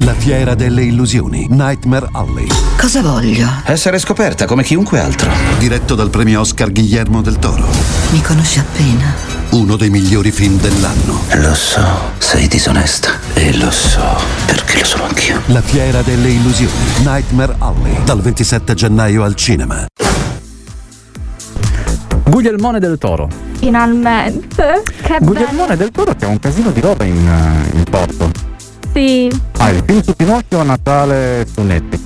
La 0.02 0.14
fiera 0.14 0.54
delle 0.54 0.84
illusioni, 0.84 1.48
Nightmare 1.50 2.08
Alley. 2.12 2.48
Cosa 2.78 3.02
voglio? 3.02 3.48
Essere 3.66 3.98
scoperta 3.98 4.46
come 4.46 4.64
chiunque 4.64 5.00
altro. 5.00 5.32
Diretto 5.58 5.96
dal 5.96 6.12
premio 6.12 6.42
Oscar 6.42 6.72
Guillermo 6.72 7.24
del 7.24 7.40
Toro. 7.40 7.68
Mi 8.12 8.22
conosci 8.22 8.60
appena. 8.60 9.12
Uno 9.52 9.76
dei 9.76 9.90
migliori 9.90 10.30
film 10.30 10.60
dell'anno. 10.60 11.22
Lo 11.38 11.56
so, 11.56 12.12
sei 12.20 12.48
disonesta. 12.48 13.10
E 13.34 13.58
lo 13.58 13.72
so, 13.72 14.22
perché 14.46 14.80
lo 14.80 14.86
sono 14.86 15.06
anch'io. 15.06 15.42
La 15.48 15.62
fiera 15.62 16.04
delle 16.04 16.30
illusioni, 16.30 16.72
Nightmare 17.04 17.56
Alley. 17.58 18.04
Dal 18.04 18.22
27 18.22 18.76
gennaio 18.76 19.24
al 19.24 19.34
cinema. 19.34 19.84
Guglielmone 22.30 22.80
del 22.80 23.00
Toro. 23.00 23.30
Finalmente. 23.58 24.84
Che 25.02 25.18
Guglielmone 25.22 25.76
del 25.76 25.90
Toro 25.90 26.14
che 26.14 26.26
ha 26.26 26.28
un 26.28 26.40
casino 26.40 26.70
di 26.70 26.82
roba 26.82 27.04
in, 27.04 27.28
eh, 27.28 27.76
in 27.78 27.84
porto. 27.90 28.48
Sì. 28.98 29.30
Ah, 29.60 29.70
il 29.70 29.84
film 29.86 30.02
su 30.02 30.16
Pinocchio 30.16 30.64
Natale 30.64 31.46
su 31.54 31.62
Netflix. 31.62 32.00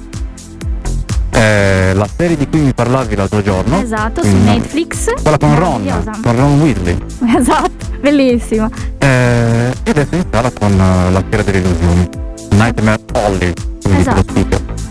Eh, 1.30 1.94
la 1.94 2.06
serie 2.18 2.36
di 2.36 2.50
cui 2.50 2.60
mi 2.60 2.74
parlavi 2.74 3.16
l'altro 3.16 3.42
giorno. 3.42 3.82
Esatto, 3.82 4.22
su 4.22 4.36
Netflix. 4.36 5.06
Quella 5.22 5.38
con 5.38 5.58
Ron, 5.58 6.20
con 6.22 6.36
Ron 6.36 6.60
Weasley. 6.60 6.98
Esatto, 7.40 7.86
bellissima. 8.02 8.70
Eh, 8.98 9.74
e 9.84 9.90
adesso 9.90 10.16
in 10.16 10.26
sala 10.30 10.52
con 10.52 10.74
eh, 10.74 11.12
La 11.12 11.24
Fiera 11.30 11.44
delle 11.44 11.60
Illusioni. 11.60 12.10
Nightmare 12.50 13.02
lo 13.14 13.98
Esatto. 13.98 14.34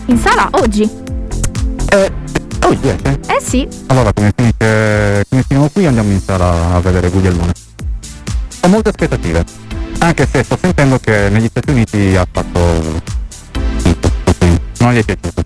In 0.07 0.17
sala 0.17 0.49
oggi. 0.53 0.81
Eh, 0.81 2.11
oh, 2.63 2.77
yes, 2.81 2.95
eh. 3.03 3.19
Eh 3.27 3.41
sì. 3.43 3.67
Allora, 3.85 4.11
come, 4.11 4.33
finisce, 4.35 5.23
come 5.29 5.43
finiamo 5.43 5.69
qui 5.71 5.85
andiamo 5.85 6.09
in 6.09 6.19
sala 6.19 6.73
a 6.73 6.79
vedere 6.79 7.09
Guglielmone. 7.09 7.51
Ho 8.61 8.67
molte 8.69 8.89
aspettative, 8.89 9.45
anche 10.01 10.27
se 10.29 10.43
sto 10.43 10.57
sentendo 10.59 10.97
che 10.99 11.29
negli 11.29 11.47
Stati 11.47 11.69
Uniti 11.71 12.15
ha 12.15 12.25
fatto 12.29 12.59
non 14.79 14.93
gli 14.93 14.97
è 14.97 15.03
piaciuto. 15.03 15.43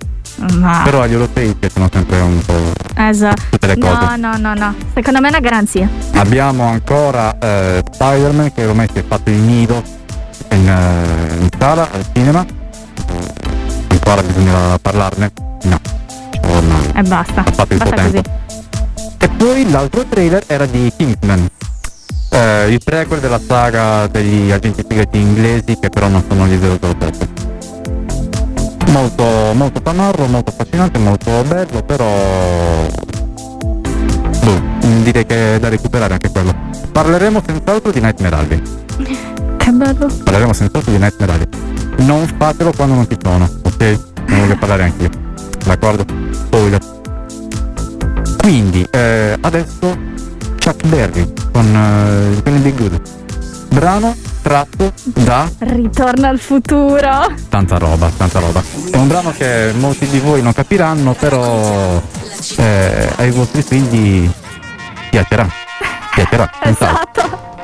Ma. 0.58 0.82
Però 0.84 1.02
agli 1.02 1.13
europei 1.13 1.54
piacciono 1.54 1.89
sempre 1.91 2.20
un 2.20 2.41
po'. 2.46 2.72
Esatto. 2.96 3.41
Tutte 3.52 3.68
le 3.68 3.76
No, 3.76 3.98
cose. 3.98 4.15
no, 4.18 4.38
no, 4.38 4.54
no. 4.54 4.76
Secondo 4.94 5.20
me 5.20 5.28
è 5.28 5.30
una 5.30 5.39
garanzia. 5.39 5.89
Abbiamo 6.13 6.63
ancora 6.68 7.38
eh, 7.39 7.84
Spider-Man 7.91 8.54
che 8.54 8.65
ormai 8.65 8.88
si 8.91 9.00
è 9.00 9.04
fatto 9.08 9.30
il 9.30 9.38
nido 9.38 9.82
in, 10.52 10.68
eh, 10.70 11.36
in 11.41 11.50
sala, 11.58 11.89
al 11.91 12.06
cinema. 12.13 12.46
Ancora 13.89 14.22
bisogna 14.24 14.78
parlarne? 14.80 15.32
No. 15.63 15.80
No. 16.44 16.80
E 16.94 17.02
basta. 17.04 17.41
Ha 17.41 17.52
fatto 17.52 17.74
il 17.74 17.82
suo 17.82 17.89
Basta 17.89 18.04
così. 18.04 18.22
E 19.18 19.30
poi 19.30 19.70
l'altro 19.70 20.06
trailer 20.08 20.44
era 20.48 20.65
di 20.65 20.91
Kingsman, 20.96 21.48
eh, 22.36 22.67
il 22.69 22.82
prequel 22.84 23.19
della 23.19 23.39
saga 23.39 24.08
degli 24.08 24.52
agenti 24.52 24.84
segreti 24.88 25.19
inglesi 25.19 25.78
che 25.80 25.89
però 25.89 26.08
non 26.08 26.24
sono 26.28 26.45
gli 26.45 26.58
007. 26.60 27.43
Molto, 28.91 29.24
molto 29.54 29.82
tamarro, 29.82 30.26
molto 30.28 30.52
affascinante, 30.52 31.00
molto 31.00 31.43
bello, 31.43 31.82
però... 31.84 32.06
Boh, 34.43 34.62
direi 35.02 35.26
che 35.26 35.56
è 35.56 35.60
da 35.60 35.69
recuperare 35.69 36.13
anche 36.13 36.30
quello. 36.30 36.54
Parleremo 36.91 37.41
senz'altro 37.45 37.91
di 37.91 38.02
Nightmare 38.02 38.36
Alley. 38.36 38.62
Che 39.65 39.71
bello. 39.71 40.08
Parleremo 40.24 40.54
senz'altro 40.54 40.91
di 40.91 41.00
Nightmare 41.00 41.32
Alley. 41.32 41.48
Non 42.06 42.28
fatelo 42.38 42.71
quando 42.71 42.93
non 42.95 43.10
ci 43.10 43.17
sono, 43.19 43.50
ok? 43.63 44.00
Ne 44.28 44.39
voglio 44.39 44.58
parlare 44.58 44.84
anch'io. 44.84 45.10
D'accordo? 45.65 46.06
Spoiler. 46.32 46.80
Quindi, 48.38 48.86
eh, 48.91 49.36
adesso 49.41 49.98
Chuck 50.65 50.88
Berry 50.88 51.32
con 51.51 51.63
eh, 51.63 52.41
Johnny 52.41 52.58
Be 52.60 52.73
Good. 52.73 53.01
Brano 53.69 54.15
tratto 54.41 54.91
da 55.04 55.47
Ritorno 55.60 56.25
al 56.25 56.39
futuro. 56.39 57.32
tanta 57.49 57.78
roba, 57.78 58.10
tanta 58.17 58.39
roba. 58.39 58.63
È 58.89 58.95
un 58.97 59.08
brano 59.08 59.32
che 59.32 59.73
molti 59.78 60.08
di 60.08 60.17
voi 60.17 60.41
non 60.41 60.54
capiranno, 60.54 61.13
però 61.13 62.01
eh, 62.58 63.10
ai 63.15 63.30
vostri 63.30 63.62
figli 63.62 64.28
piacerà. 65.12 65.47
Piacerà. 66.15 66.49
Esatto. 66.63 67.55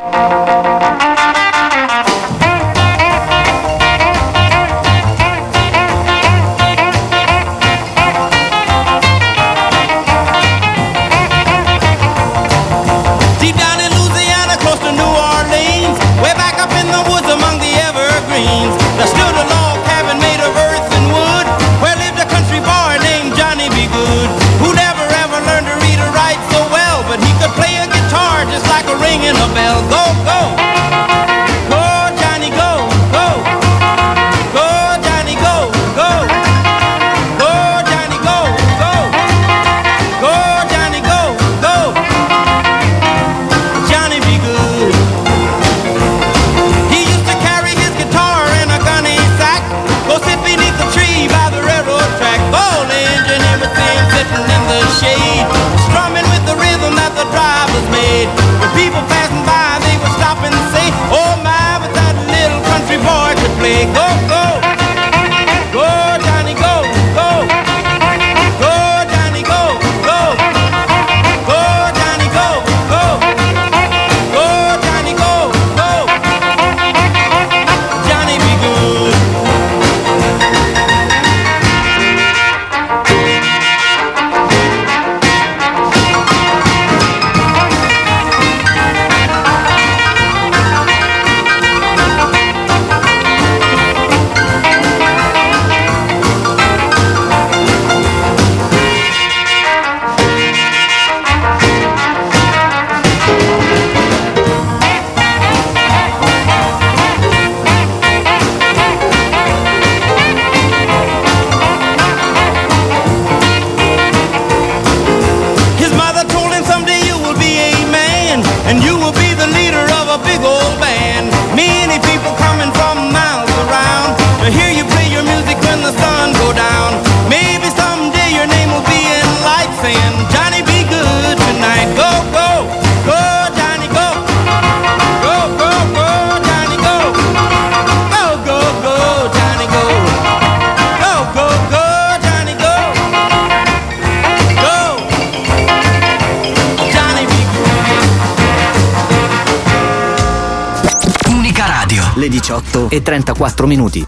Le 152.22 152.30
18 152.30 152.90
e 152.90 153.02
34 153.02 153.66
minuti. 153.66 154.08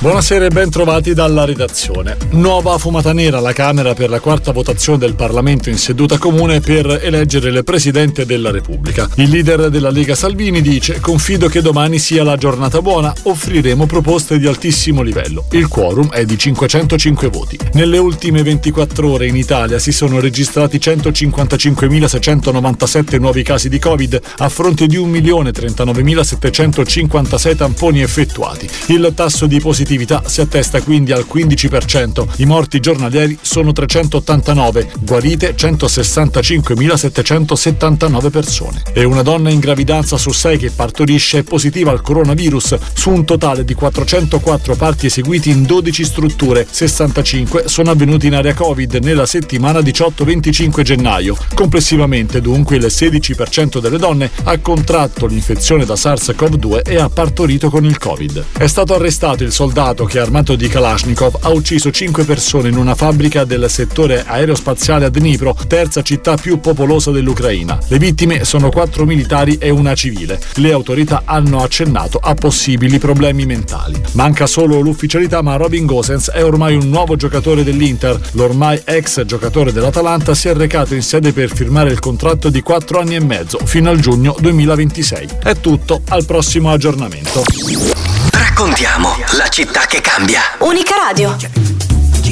Buonasera 0.00 0.44
e 0.44 0.50
ben 0.50 0.70
trovati 0.70 1.12
dalla 1.12 1.44
redazione. 1.44 2.16
Nuova 2.30 2.78
fumata 2.78 3.12
nera 3.12 3.38
alla 3.38 3.52
Camera 3.52 3.94
per 3.94 4.10
la 4.10 4.20
quarta 4.20 4.52
votazione 4.52 4.96
del 4.96 5.16
Parlamento 5.16 5.70
in 5.70 5.76
seduta 5.76 6.18
comune 6.18 6.60
per 6.60 7.00
eleggere 7.02 7.48
il 7.48 7.64
Presidente 7.64 8.24
della 8.24 8.52
Repubblica. 8.52 9.08
Il 9.16 9.28
leader 9.28 9.70
della 9.70 9.90
Lega 9.90 10.14
Salvini 10.14 10.62
dice 10.62 11.00
confido 11.00 11.48
che 11.48 11.62
domani 11.62 11.98
sia 11.98 12.22
la 12.22 12.36
giornata 12.36 12.80
buona, 12.80 13.12
offriremo 13.22 13.86
proposte 13.86 14.38
di 14.38 14.46
altissimo 14.46 15.02
livello. 15.02 15.46
Il 15.50 15.66
quorum 15.66 16.12
è 16.12 16.24
di 16.24 16.38
505 16.38 17.26
voti. 17.26 17.58
Nelle 17.72 17.98
ultime 17.98 18.44
24 18.44 19.10
ore 19.10 19.26
in 19.26 19.34
Italia 19.34 19.80
si 19.80 19.90
sono 19.90 20.20
registrati 20.20 20.78
155.697 20.78 23.18
nuovi 23.18 23.42
casi 23.42 23.68
di 23.68 23.80
Covid 23.80 24.20
a 24.36 24.48
fronte 24.48 24.86
di 24.86 24.96
1.039.756 24.96 27.56
tamponi 27.56 28.00
effettuati. 28.00 28.68
Il 28.86 29.10
tasso 29.12 29.46
di 29.46 29.58
positività 29.58 29.86
si 30.26 30.42
attesta 30.42 30.82
quindi 30.82 31.12
al 31.12 31.24
15%, 31.26 32.26
i 32.36 32.44
morti 32.44 32.78
giornalieri 32.78 33.38
sono 33.40 33.72
389, 33.72 34.90
guarite 35.00 35.54
165.779 35.54 38.30
persone. 38.30 38.82
E 38.92 39.04
una 39.04 39.22
donna 39.22 39.48
in 39.48 39.60
gravidanza 39.60 40.18
su 40.18 40.30
6 40.30 40.58
che 40.58 40.70
partorisce 40.70 41.38
è 41.38 41.42
positiva 41.42 41.90
al 41.90 42.02
coronavirus 42.02 42.76
su 42.92 43.08
un 43.08 43.24
totale 43.24 43.64
di 43.64 43.72
404 43.72 44.76
parti 44.76 45.06
eseguiti 45.06 45.48
in 45.48 45.62
12 45.62 46.04
strutture, 46.04 46.66
65 46.68 47.66
sono 47.66 47.90
avvenuti 47.90 48.26
in 48.26 48.34
area 48.34 48.52
Covid 48.52 48.96
nella 48.96 49.24
settimana 49.24 49.78
18-25 49.78 50.82
gennaio. 50.82 51.34
Complessivamente 51.54 52.42
dunque 52.42 52.76
il 52.76 52.84
16% 52.84 53.80
delle 53.80 53.96
donne 53.96 54.30
ha 54.44 54.58
contratto 54.58 55.24
l'infezione 55.24 55.86
da 55.86 55.94
SARS-CoV-2 55.94 56.82
e 56.84 56.98
ha 56.98 57.08
partorito 57.08 57.70
con 57.70 57.86
il 57.86 57.96
Covid. 57.96 58.44
È 58.58 58.66
stato 58.66 58.94
arrestato 58.94 59.44
il 59.44 59.52
soldato 59.52 59.76
che 59.78 60.18
armato 60.18 60.56
di 60.56 60.66
Kalashnikov 60.66 61.38
ha 61.42 61.50
ucciso 61.50 61.92
5 61.92 62.24
persone 62.24 62.68
in 62.68 62.76
una 62.76 62.96
fabbrica 62.96 63.44
del 63.44 63.70
settore 63.70 64.24
aerospaziale 64.26 65.04
a 65.04 65.08
Dnipro, 65.08 65.56
terza 65.68 66.02
città 66.02 66.36
più 66.36 66.58
popolosa 66.58 67.12
dell'Ucraina. 67.12 67.78
Le 67.86 67.98
vittime 68.00 68.44
sono 68.44 68.70
4 68.70 69.04
militari 69.04 69.56
e 69.56 69.70
una 69.70 69.94
civile. 69.94 70.40
Le 70.56 70.72
autorità 70.72 71.22
hanno 71.24 71.62
accennato 71.62 72.18
a 72.20 72.34
possibili 72.34 72.98
problemi 72.98 73.46
mentali. 73.46 74.02
Manca 74.14 74.48
solo 74.48 74.80
l'ufficialità, 74.80 75.42
ma 75.42 75.54
Robin 75.54 75.86
Gosens 75.86 76.30
è 76.30 76.42
ormai 76.42 76.74
un 76.74 76.88
nuovo 76.88 77.14
giocatore 77.14 77.62
dell'Inter. 77.62 78.18
L'ormai 78.32 78.82
ex 78.84 79.24
giocatore 79.26 79.70
dell'Atalanta 79.70 80.34
si 80.34 80.48
è 80.48 80.54
recato 80.54 80.96
in 80.96 81.02
sede 81.02 81.32
per 81.32 81.54
firmare 81.54 81.92
il 81.92 82.00
contratto 82.00 82.50
di 82.50 82.62
4 82.62 82.98
anni 82.98 83.14
e 83.14 83.20
mezzo 83.20 83.60
fino 83.64 83.90
al 83.90 84.00
giugno 84.00 84.34
2026. 84.40 85.28
È 85.40 85.54
tutto, 85.60 86.00
al 86.08 86.24
prossimo 86.24 86.72
aggiornamento. 86.72 88.27
Raccontiamo 88.38 89.16
la 89.36 89.48
città 89.48 89.80
che 89.86 90.00
cambia. 90.00 90.40
Unica 90.60 90.94
Radio. 90.94 91.36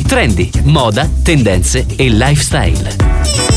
Trendi, 0.07 0.53
moda, 0.63 1.09
tendenze 1.25 1.85
e 1.97 2.09
lifestyle. 2.09 3.56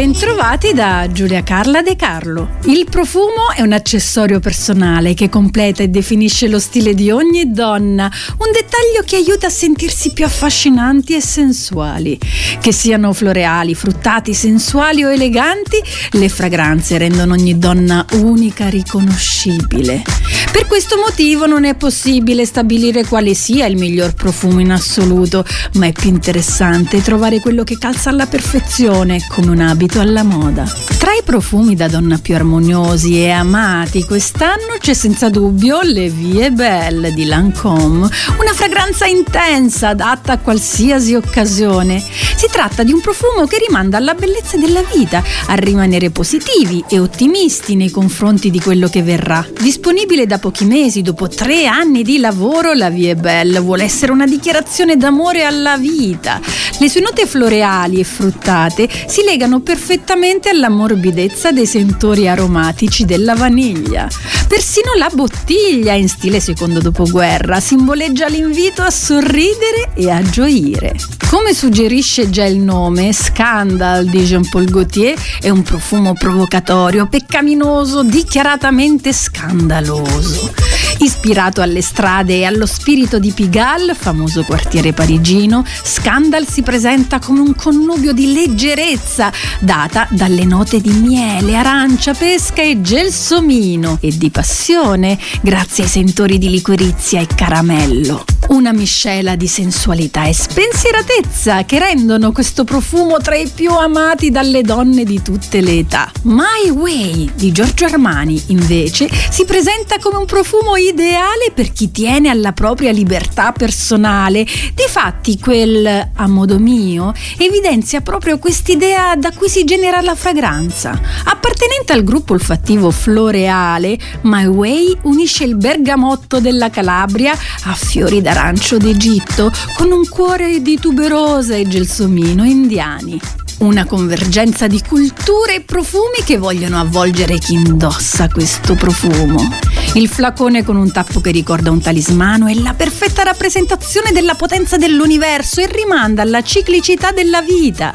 Bentrovati 0.00 0.72
da 0.72 1.06
Giulia 1.12 1.42
Carla 1.42 1.82
De 1.82 1.94
Carlo. 1.94 2.52
Il 2.64 2.86
profumo 2.90 3.52
è 3.54 3.60
un 3.60 3.72
accessorio 3.72 4.40
personale 4.40 5.12
che 5.12 5.28
completa 5.28 5.82
e 5.82 5.88
definisce 5.88 6.48
lo 6.48 6.58
stile 6.58 6.94
di 6.94 7.10
ogni 7.10 7.52
donna, 7.52 8.10
un 8.38 8.50
dettaglio 8.50 9.02
che 9.04 9.16
aiuta 9.16 9.48
a 9.48 9.50
sentirsi 9.50 10.14
più 10.14 10.24
affascinanti 10.24 11.14
e 11.14 11.20
sensuali. 11.20 12.18
Che 12.18 12.72
siano 12.72 13.12
floreali, 13.12 13.74
fruttati, 13.74 14.32
sensuali 14.32 15.04
o 15.04 15.12
eleganti, 15.12 15.76
le 16.12 16.30
fragranze 16.30 16.96
rendono 16.96 17.34
ogni 17.34 17.58
donna 17.58 18.02
unica, 18.12 18.70
riconoscibile. 18.70 20.02
Per 20.50 20.66
questo 20.66 20.96
motivo 20.96 21.44
non 21.44 21.64
è 21.64 21.74
possibile 21.74 22.46
stabilire 22.46 23.04
quale 23.04 23.34
sia 23.34 23.66
il 23.66 23.76
miglior 23.76 24.14
profumo 24.14 24.60
in 24.60 24.72
assoluto, 24.72 25.44
ma 25.74 25.86
è 25.86 25.92
più 25.92 26.08
interessante 26.08 27.02
trovare 27.02 27.38
quello 27.38 27.64
che 27.64 27.76
calza 27.78 28.08
alla 28.08 28.26
perfezione 28.26 29.20
come 29.28 29.50
un 29.50 29.60
abito 29.60 29.89
alla 29.98 30.22
moda. 30.22 30.64
Tra 30.98 31.12
i 31.12 31.22
profumi 31.24 31.74
da 31.74 31.88
donna 31.88 32.18
più 32.18 32.34
armoniosi 32.34 33.22
e 33.22 33.30
amati 33.30 34.04
quest'anno 34.04 34.76
c'è 34.78 34.92
senza 34.92 35.30
dubbio 35.30 35.80
Le 35.82 36.08
Vie 36.10 36.52
Belle 36.52 37.12
di 37.12 37.24
Lancôme, 37.24 38.08
una 38.38 38.52
fragranza 38.52 39.06
intensa 39.06 39.88
adatta 39.88 40.34
a 40.34 40.38
qualsiasi 40.38 41.14
occasione. 41.14 42.00
Si 42.00 42.46
tratta 42.50 42.82
di 42.82 42.92
un 42.92 43.00
profumo 43.00 43.46
che 43.46 43.58
rimanda 43.66 43.96
alla 43.96 44.14
bellezza 44.14 44.56
della 44.56 44.82
vita, 44.94 45.22
a 45.46 45.54
rimanere 45.54 46.10
positivi 46.10 46.84
e 46.88 46.98
ottimisti 46.98 47.74
nei 47.74 47.90
confronti 47.90 48.50
di 48.50 48.60
quello 48.60 48.88
che 48.88 49.02
verrà. 49.02 49.46
Disponibile 49.58 50.26
da 50.26 50.38
pochi 50.38 50.64
mesi, 50.64 51.02
dopo 51.02 51.28
tre 51.28 51.66
anni 51.66 52.02
di 52.02 52.18
lavoro, 52.18 52.72
La 52.74 52.90
Vie 52.90 53.16
Belle 53.16 53.58
vuole 53.58 53.84
essere 53.84 54.12
una 54.12 54.26
dichiarazione 54.26 54.96
d'amore 54.96 55.44
alla 55.44 55.76
vita. 55.76 56.40
Le 56.78 56.88
sue 56.88 57.00
note 57.00 57.26
floreali 57.26 58.00
e 58.00 58.04
fruttate 58.04 58.88
si 59.06 59.22
legano 59.22 59.60
perfettamente 59.80 60.50
alla 60.50 60.68
morbidezza 60.68 61.52
dei 61.52 61.64
sentori 61.64 62.28
aromatici 62.28 63.06
della 63.06 63.34
vaniglia. 63.34 64.08
Persino 64.46 64.92
la 64.98 65.08
bottiglia 65.10 65.94
in 65.94 66.06
stile 66.06 66.38
secondo 66.38 66.80
dopoguerra 66.80 67.60
simboleggia 67.60 68.28
l'invito 68.28 68.82
a 68.82 68.90
sorridere 68.90 69.92
e 69.94 70.10
a 70.10 70.20
gioire. 70.20 70.94
Come 71.30 71.54
suggerisce 71.54 72.28
già 72.28 72.44
il 72.44 72.58
nome, 72.58 73.12
Scandal 73.12 74.04
di 74.04 74.22
Jean-Paul 74.22 74.66
Gaultier 74.66 75.18
è 75.40 75.48
un 75.48 75.62
profumo 75.62 76.12
provocatorio, 76.12 77.06
peccaminoso, 77.06 78.02
dichiaratamente 78.02 79.12
scandaloso. 79.12 80.52
Ispirato 80.98 81.62
alle 81.62 81.80
strade 81.80 82.38
e 82.38 82.44
allo 82.44 82.66
spirito 82.66 83.18
di 83.18 83.30
Pigalle, 83.30 83.94
famoso 83.94 84.42
quartiere 84.42 84.92
parigino, 84.92 85.64
Scandal 85.82 86.46
si 86.46 86.62
presenta 86.62 87.20
come 87.20 87.40
un 87.40 87.54
connubio 87.54 88.12
di 88.12 88.34
leggerezza 88.34 89.32
data 89.60 90.08
dalle 90.10 90.44
note 90.44 90.80
di 90.80 90.90
miele, 90.90 91.56
arancia, 91.56 92.14
pesca 92.14 92.62
e 92.62 92.80
gelsomino 92.80 93.98
e 94.00 94.16
di 94.16 94.30
passione 94.30 95.18
grazie 95.42 95.84
ai 95.84 95.90
sentori 95.90 96.38
di 96.38 96.50
liquirizia 96.50 97.20
e 97.20 97.26
caramello. 97.26 98.24
Una 98.48 98.72
miscela 98.72 99.36
di 99.36 99.46
sensualità 99.46 100.24
e 100.24 100.32
spensieratezza 100.32 101.64
che 101.64 101.78
rendono 101.78 102.32
questo 102.32 102.64
profumo 102.64 103.18
tra 103.18 103.36
i 103.36 103.48
più 103.48 103.70
amati 103.70 104.30
dalle 104.30 104.62
donne 104.62 105.04
di 105.04 105.22
tutte 105.22 105.60
le 105.60 105.78
età. 105.78 106.10
My 106.22 106.68
Way 106.70 107.30
di 107.34 107.52
Giorgio 107.52 107.84
Armani, 107.84 108.42
invece, 108.46 109.08
si 109.30 109.44
presenta 109.44 109.98
come 109.98 110.16
un 110.16 110.26
profumo 110.26 110.76
ideale 110.76 111.52
per 111.54 111.70
chi 111.72 111.92
tiene 111.92 112.28
alla 112.28 112.52
propria 112.52 112.90
libertà 112.90 113.52
personale. 113.52 114.44
Difatti, 114.74 115.38
quel 115.38 116.10
a 116.12 116.26
modo 116.26 116.58
mio 116.58 117.12
evidenzia 117.38 118.00
proprio 118.00 118.38
quest'idea 118.38 119.14
da 119.16 119.30
cui 119.32 119.48
si 119.50 119.64
genera 119.64 120.00
la 120.00 120.14
fragranza. 120.14 120.90
Appartenente 121.24 121.92
al 121.92 122.04
gruppo 122.04 122.34
olfattivo 122.34 122.92
floreale, 122.92 123.98
My 124.20 124.46
Way 124.46 124.96
unisce 125.02 125.42
il 125.42 125.56
bergamotto 125.56 126.38
della 126.38 126.70
Calabria 126.70 127.32
a 127.32 127.74
fiori 127.74 128.22
d'arancio 128.22 128.76
d'Egitto 128.76 129.50
con 129.76 129.90
un 129.90 130.08
cuore 130.08 130.62
di 130.62 130.78
tuberosa 130.78 131.56
e 131.56 131.66
gelsomino 131.66 132.44
indiani. 132.44 133.39
Una 133.60 133.84
convergenza 133.84 134.66
di 134.66 134.82
culture 134.86 135.56
e 135.56 135.60
profumi 135.60 136.22
che 136.24 136.38
vogliono 136.38 136.80
avvolgere 136.80 137.36
chi 137.36 137.52
indossa 137.52 138.26
questo 138.28 138.74
profumo. 138.74 139.46
Il 139.94 140.08
flacone 140.08 140.64
con 140.64 140.76
un 140.76 140.90
tappo 140.90 141.20
che 141.20 141.30
ricorda 141.30 141.70
un 141.70 141.80
talismano 141.80 142.46
è 142.46 142.54
la 142.54 142.72
perfetta 142.72 143.22
rappresentazione 143.22 144.12
della 144.12 144.34
potenza 144.34 144.78
dell'universo 144.78 145.60
e 145.60 145.66
rimanda 145.66 146.22
alla 146.22 146.42
ciclicità 146.42 147.10
della 147.10 147.42
vita. 147.42 147.92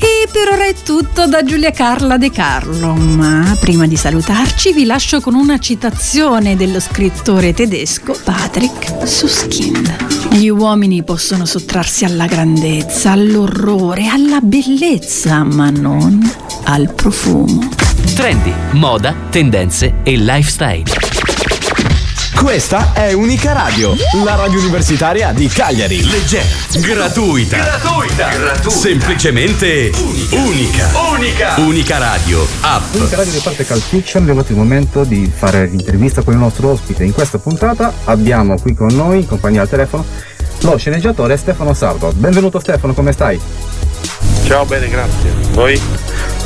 E 0.00 0.28
per 0.32 0.48
ora 0.48 0.64
è 0.64 0.74
tutto 0.74 1.26
da 1.26 1.44
Giulia 1.44 1.70
Carla 1.70 2.16
De 2.16 2.32
Carlo, 2.32 2.94
ma 2.94 3.56
prima 3.60 3.86
di 3.86 3.96
salutarci 3.96 4.72
vi 4.72 4.84
lascio 4.84 5.20
con 5.20 5.34
una 5.34 5.58
citazione 5.58 6.56
dello 6.56 6.80
scrittore 6.80 7.54
tedesco 7.54 8.18
Patrick 8.24 9.06
Suskind. 9.06 10.14
Gli 10.30 10.48
uomini 10.48 11.04
possono 11.04 11.44
sottrarsi 11.44 12.04
alla 12.04 12.26
grandezza, 12.26 13.12
all'orrore, 13.12 14.08
alla 14.08 14.40
bellezza, 14.40 15.02
ma 15.52 15.68
non 15.68 16.18
al 16.64 16.94
profumo. 16.94 17.68
Trendi, 18.14 18.52
moda, 18.72 19.14
tendenze 19.28 19.96
e 20.02 20.16
lifestyle. 20.16 20.84
Questa 22.34 22.92
è 22.94 23.12
Unica 23.12 23.52
Radio, 23.52 23.94
la 24.24 24.34
radio 24.34 24.60
universitaria 24.60 25.32
di 25.32 25.46
Cagliari. 25.46 26.02
Leggera, 26.08 26.44
gratuita, 26.80 27.56
gratuita, 27.56 28.28
gratuita. 28.28 28.70
semplicemente 28.70 29.90
unica. 30.30 30.88
Unica. 31.10 31.54
Unica 31.58 31.98
Radio, 31.98 32.46
app. 32.62 32.94
Unica 32.94 33.16
Radio 33.16 33.32
di 33.32 33.40
parte 33.42 33.66
Cult 33.66 33.82
Fiction, 33.82 34.22
è 34.22 34.26
arrivato 34.28 34.52
il 34.52 34.58
momento 34.58 35.04
di 35.04 35.30
fare 35.34 35.66
l'intervista 35.66 36.22
con 36.22 36.32
il 36.32 36.38
nostro 36.38 36.70
ospite. 36.70 37.04
In 37.04 37.12
questa 37.12 37.38
puntata 37.38 37.92
abbiamo 38.04 38.58
qui 38.58 38.74
con 38.74 38.88
noi, 38.94 39.18
in 39.20 39.26
compagnia 39.26 39.60
al 39.60 39.68
telefono, 39.68 40.04
lo 40.60 40.76
sceneggiatore 40.78 41.36
Stefano 41.36 41.74
Sardo. 41.74 42.10
Benvenuto 42.14 42.58
Stefano, 42.58 42.94
come 42.94 43.12
stai? 43.12 43.40
Ciao, 44.44 44.66
bene, 44.66 44.88
grazie. 44.88 45.30
Voi? 45.52 45.80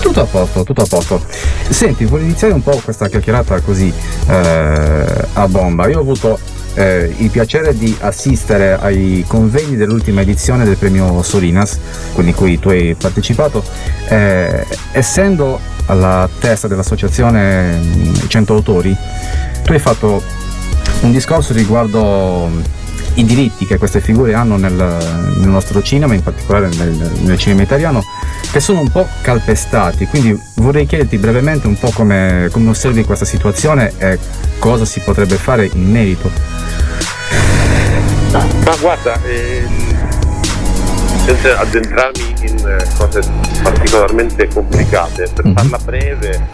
Tutto 0.01 0.21
a 0.21 0.25
posto, 0.25 0.63
tutto 0.63 0.83
a 0.83 0.87
posto. 0.89 1.21
Senti, 1.69 2.05
voglio 2.05 2.25
iniziare 2.25 2.55
un 2.55 2.63
po' 2.63 2.81
questa 2.83 3.09
chiacchierata 3.09 3.61
così 3.61 3.93
eh, 4.29 5.05
a 5.33 5.49
bomba. 5.49 5.89
Io 5.89 5.99
ho 5.99 6.01
avuto 6.01 6.39
eh, 6.75 7.13
il 7.19 7.29
piacere 7.29 7.77
di 7.77 7.95
assistere 8.01 8.79
ai 8.81 9.25
convegni 9.27 9.75
dell'ultima 9.75 10.21
edizione 10.21 10.65
del 10.65 10.77
premio 10.77 11.23
Solinas, 11.25 11.81
quelli 12.13 12.33
cui 12.33 12.61
tu 12.61 12.69
hai 12.69 12.95
partecipato, 12.95 13.65
eh, 14.09 14.65
essendo 14.93 15.59
alla 15.87 16.29
testa 16.39 16.69
dell'associazione 16.69 17.81
100 18.29 18.55
autori, 18.55 18.97
tu 19.65 19.73
hai 19.73 19.81
fatto 19.81 20.23
un 21.01 21.11
discorso 21.11 21.53
riguardo 21.53 22.49
i 23.19 23.25
diritti 23.25 23.67
che 23.67 23.79
queste 23.79 24.01
figure 24.01 24.35
hanno 24.35 24.57
nel, 24.57 24.73
nel 24.73 25.49
nostro 25.49 25.83
cinema, 25.83 26.15
in 26.15 26.23
particolare 26.23 26.69
nel, 26.69 26.91
nel, 27.23 27.39
cinema 27.39 27.63
italiano, 27.63 28.03
che 28.51 28.61
sono 28.61 28.81
un 28.81 28.91
po' 28.91 29.09
calpestati. 29.23 30.07
Quindi 30.07 30.41
vorrei 30.57 30.87
chiederti 30.87 31.19
brevemente 31.19 31.67
un 31.67 31.77
po' 31.77 31.91
come, 31.91 32.49
come 32.53 32.71
osservi 32.71 33.05
questa 33.05 33.25
situazione 33.25 33.93
e 33.99 34.19
cosa 34.59 34.85
si 34.85 35.01
potrebbe 35.01 35.35
fare 35.35 35.69
in 35.73 35.91
merito. 35.91 36.31
Ma 38.31 38.77
guarda, 38.81 39.21
ehm, 39.25 39.97
senza 41.25 41.59
addentrarmi 41.59 42.35
in 42.43 42.87
cose 42.97 43.21
particolarmente 43.63 44.47
complicate, 44.47 45.29
per 45.35 45.53
farla 45.55 45.79
breve, 45.79 46.47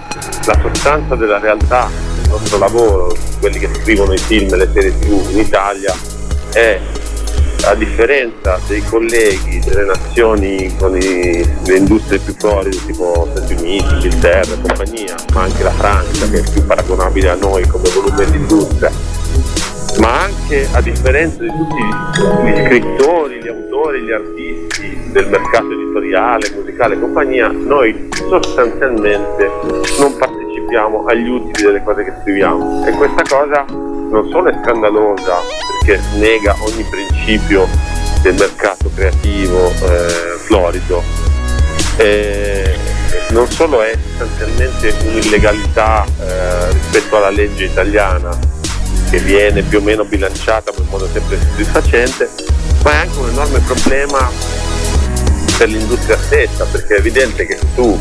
la 0.46 0.59
sostanza 0.62 1.14
della 1.14 1.38
realtà 1.38 1.90
del 2.22 2.31
nostro 2.31 2.57
lavoro, 2.57 3.14
quelli 3.38 3.59
che 3.59 3.68
scrivono 3.83 4.14
i 4.14 4.18
film 4.18 4.55
e 4.55 4.57
le 4.57 4.70
serie 4.72 4.98
tv 4.98 5.31
in 5.31 5.38
Italia, 5.40 5.94
è 6.55 6.81
a 7.64 7.75
differenza 7.75 8.61
dei 8.69 8.83
colleghi 8.85 9.59
delle 9.59 9.85
nazioni 9.85 10.73
con 10.79 10.97
i, 10.97 11.45
le 11.67 11.77
industrie 11.77 12.19
più 12.21 12.35
floride 12.35 12.77
tipo 12.87 13.29
Stati 13.35 13.55
Uniti, 13.55 13.95
Inghilterra 13.95 14.53
e 14.53 14.61
compagnia, 14.61 15.14
ma 15.33 15.43
anche 15.43 15.62
la 15.62 15.71
Francia 15.71 16.29
che 16.29 16.40
è 16.40 16.51
più 16.53 16.64
paragonabile 16.64 17.31
a 17.31 17.35
noi 17.35 17.67
come 17.67 17.88
volume 17.90 18.31
di 18.31 18.37
industria, 18.37 18.90
ma 19.99 20.23
anche 20.23 20.69
a 20.73 20.81
differenza 20.81 21.43
di 21.43 21.49
tutti 21.49 21.83
gli 22.45 22.67
scrittori, 22.67 23.43
gli 23.43 23.49
autori, 23.49 24.03
gli 24.03 24.12
artisti 24.12 25.11
del 25.11 25.29
mercato 25.29 25.73
editoriale, 25.73 26.53
musicale 26.55 26.95
e 26.95 27.01
compagnia, 27.01 27.49
noi 27.49 28.11
sostanzialmente 28.29 29.51
non 29.99 30.17
partecipiamo 30.17 31.05
agli 31.07 31.29
utili 31.29 31.64
delle 31.64 31.83
cose 31.83 32.05
che 32.05 32.12
scriviamo. 32.21 32.87
E 32.87 32.93
questa 32.93 33.23
cosa 33.23 33.93
non 34.14 34.31
solo 34.31 34.48
è 34.48 34.57
scandalosa 34.62 35.40
perché 35.81 36.00
nega 36.18 36.55
ogni 36.61 36.85
principio 36.85 37.66
del 38.22 38.35
mercato 38.35 38.88
creativo 38.94 39.70
eh, 39.70 40.38
florido, 40.38 41.03
eh, 41.96 42.79
non 43.31 43.50
solo 43.50 43.83
è 43.83 43.92
sostanzialmente 44.16 44.94
un'illegalità 45.05 46.05
eh, 46.05 46.70
rispetto 46.70 47.16
alla 47.16 47.31
legge 47.31 47.64
italiana 47.64 48.38
che 49.11 49.18
viene 49.18 49.62
più 49.62 49.79
o 49.79 49.83
meno 49.83 50.05
bilanciata 50.05 50.70
in 50.77 50.87
modo 50.88 51.09
sempre 51.12 51.37
soddisfacente, 51.50 52.31
ma 52.85 52.92
è 52.92 52.96
anche 52.98 53.18
un 53.18 53.31
enorme 53.31 53.59
problema 53.66 54.31
per 55.59 55.68
l'industria 55.68 56.16
stessa, 56.18 56.64
perché 56.66 56.94
è 56.94 56.98
evidente 56.98 57.46
che 57.46 57.59
tu 57.74 57.98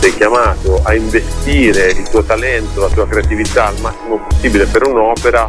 sei 0.00 0.14
chiamato 0.14 0.80
a 0.82 0.94
investire 0.94 1.90
il 1.90 2.08
tuo 2.08 2.22
talento, 2.22 2.80
la 2.80 2.88
tua 2.88 3.06
creatività 3.06 3.66
al 3.66 3.80
massimo 3.80 4.18
possibile 4.18 4.66
per 4.66 4.86
un'opera, 4.86 5.46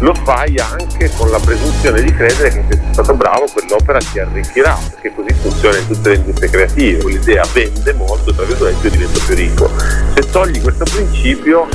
lo 0.00 0.14
fai 0.24 0.58
anche 0.58 1.10
con 1.16 1.30
la 1.30 1.38
presunzione 1.38 2.02
di 2.02 2.12
credere 2.14 2.50
che 2.50 2.64
se 2.68 2.76
sei 2.76 2.92
stato 2.92 3.14
bravo 3.14 3.46
quell'opera 3.52 3.98
ti 3.98 4.18
arricchirà, 4.18 4.78
perché 4.90 5.14
così 5.14 5.34
funziona 5.40 5.78
in 5.78 5.86
tutte 5.86 6.08
le 6.10 6.14
industrie 6.16 6.50
creative, 6.50 7.04
l'idea 7.04 7.44
vende 7.52 7.92
molto, 7.94 8.34
tra 8.34 8.44
virgolette, 8.44 8.86
io 8.86 8.90
divento 8.90 9.20
più 9.24 9.34
ricco. 9.34 9.70
Se 10.14 10.30
togli 10.30 10.60
questo 10.60 10.84
principio, 10.84 11.68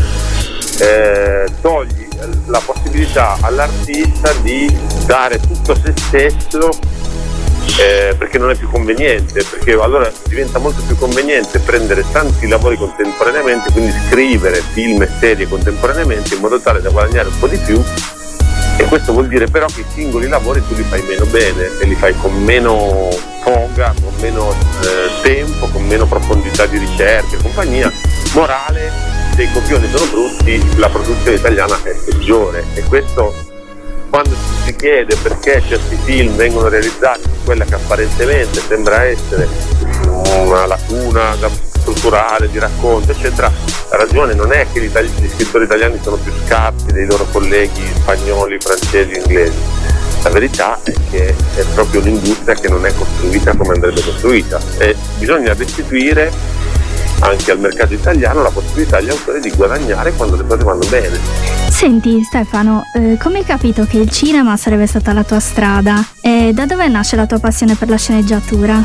eh, 0.80 1.45
togli 1.62 2.08
la 2.45 2.62
possibilità 2.63 3.38
all'artista 3.41 4.32
di 4.41 4.71
dare 5.06 5.39
tutto 5.39 5.75
se 5.75 5.93
stesso 5.95 6.69
eh, 7.79 8.15
perché 8.17 8.38
non 8.38 8.49
è 8.49 8.55
più 8.55 8.69
conveniente, 8.69 9.43
perché 9.43 9.73
allora 9.73 10.12
diventa 10.27 10.60
molto 10.60 10.81
più 10.86 10.95
conveniente 10.95 11.60
prendere 11.60 12.03
tanti 12.12 12.47
lavori 12.47 12.77
contemporaneamente, 12.77 13.71
quindi 13.71 13.93
scrivere 14.07 14.62
film 14.73 15.01
e 15.01 15.10
serie 15.19 15.47
contemporaneamente 15.47 16.36
in 16.36 16.41
modo 16.41 16.60
tale 16.60 16.81
da 16.81 16.89
guadagnare 16.89 17.29
un 17.29 17.39
po' 17.39 17.47
di 17.47 17.57
più 17.57 17.81
e 18.81 18.86
questo 18.86 19.12
vuol 19.12 19.27
dire 19.27 19.47
però 19.47 19.67
che 19.67 19.81
i 19.81 19.86
singoli 19.93 20.27
lavori 20.27 20.62
tu 20.67 20.73
li 20.73 20.84
fai 20.84 21.03
meno 21.03 21.25
bene 21.25 21.69
e 21.79 21.86
li 21.86 21.93
fai 21.93 22.15
con 22.15 22.34
meno 22.43 23.10
foga, 23.43 23.93
con 24.01 24.13
meno 24.19 24.51
eh, 24.51 25.21
tempo, 25.21 25.67
con 25.67 25.86
meno 25.86 26.07
profondità 26.07 26.65
di 26.65 26.77
ricerca 26.79 27.36
e 27.36 27.41
compagnia. 27.41 27.91
Morale, 28.34 28.91
se 29.36 29.43
i 29.43 29.51
copioni 29.51 29.88
sono 29.93 30.10
brutti, 30.10 30.77
la 30.77 30.89
produzione 30.89 31.38
italiana 31.38 31.79
è 31.84 31.93
peggiore 31.93 32.63
e 32.73 32.81
questo 32.84 33.50
quando 34.12 34.36
ci 34.36 34.65
si 34.65 34.76
chiede 34.76 35.15
perché 35.15 35.63
certi 35.65 35.97
film 36.04 36.36
vengono 36.36 36.67
realizzati 36.67 37.21
su 37.24 37.45
quella 37.45 37.63
che 37.63 37.76
apparentemente 37.76 38.60
sembra 38.60 39.04
essere 39.06 39.47
una 40.06 40.65
lacuna 40.65 41.34
strutturale 41.82 42.50
di 42.52 42.60
racconto, 42.60 43.12
eccetera, 43.12 43.50
la 43.89 43.97
ragione 43.97 44.34
non 44.34 44.52
è 44.52 44.67
che 44.71 44.82
gli 44.82 45.30
scrittori 45.34 45.63
italiani 45.63 45.97
sono 46.04 46.17
più 46.17 46.32
scarsi 46.45 46.88
dei 46.88 47.06
loro 47.06 47.26
colleghi 47.32 47.82
spagnoli, 47.95 48.58
francesi, 48.60 49.17
inglesi. 49.17 49.58
La 50.24 50.30
verità 50.30 50.78
è 50.84 50.93
che 51.10 51.34
è 51.56 51.63
proprio 51.74 52.02
un'industria 52.02 52.54
che 52.54 52.67
non 52.67 52.86
è 52.86 52.93
costruita 52.93 53.56
come 53.56 53.74
andrebbe 53.74 54.04
costruita 54.04 54.60
e 54.78 54.93
bisogna 55.17 55.54
restituire 55.54 56.32
anche 57.21 57.51
al 57.51 57.60
mercato 57.60 57.93
italiano 57.93 58.41
la 58.41 58.49
possibilità 58.49 58.97
agli 58.97 59.10
autori 59.10 59.39
di 59.39 59.51
guadagnare 59.51 60.12
quando 60.13 60.36
le 60.36 60.45
cose 60.45 60.63
vanno 60.63 60.88
bene. 60.89 61.19
Senti 61.69 62.21
Stefano, 62.23 62.84
eh, 62.95 63.17
come 63.19 63.39
hai 63.39 63.45
capito 63.45 63.86
che 63.86 63.97
il 63.97 64.10
cinema 64.10 64.57
sarebbe 64.57 64.86
stata 64.88 65.13
la 65.13 65.23
tua 65.23 65.39
strada? 65.39 66.05
E 66.21 66.51
da 66.53 66.65
dove 66.65 66.88
nasce 66.88 67.15
la 67.15 67.25
tua 67.25 67.39
passione 67.39 67.75
per 67.75 67.89
la 67.89 67.97
sceneggiatura? 67.97 68.84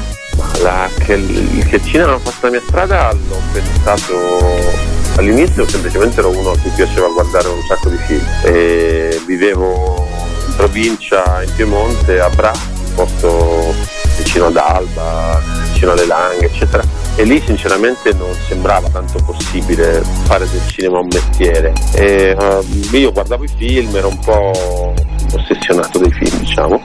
La, 0.62 0.88
che, 0.98 1.14
il, 1.14 1.66
che 1.66 1.80
cinema 1.82 2.18
fosse 2.18 2.38
la 2.42 2.50
mia 2.50 2.62
strada 2.66 3.12
l'ho 3.12 3.40
pensato 3.52 4.14
all'inizio 5.16 5.66
semplicemente 5.66 6.20
ero 6.20 6.30
uno 6.30 6.50
a 6.50 6.58
cui 6.58 6.70
piaceva 6.74 7.08
guardare 7.08 7.48
un 7.48 7.62
sacco 7.66 7.88
di 7.88 7.96
film 8.06 8.24
e 8.44 9.20
vivevo 9.26 10.06
in 10.46 10.56
provincia 10.56 11.42
in 11.42 11.50
Piemonte 11.54 12.20
a 12.20 12.28
Bra, 12.28 12.52
posto 12.94 13.74
vicino 14.18 14.46
ad 14.46 14.56
Alba, 14.56 15.40
vicino 15.72 15.92
alle 15.92 16.06
Langhe 16.06 16.46
eccetera 16.46 17.05
e 17.16 17.24
lì 17.24 17.42
sinceramente 17.44 18.12
non 18.12 18.32
sembrava 18.46 18.88
tanto 18.90 19.18
possibile 19.24 20.02
fare 20.24 20.46
del 20.50 20.60
cinema 20.66 20.98
un 20.98 21.08
mestiere. 21.10 21.72
E, 21.94 22.36
uh, 22.38 22.96
io 22.96 23.10
guardavo 23.10 23.44
i 23.44 23.48
film, 23.56 23.96
ero 23.96 24.08
un 24.08 24.18
po' 24.18 24.94
ossessionato 25.34 25.98
dei 25.98 26.12
film, 26.12 26.38
diciamo. 26.38 26.80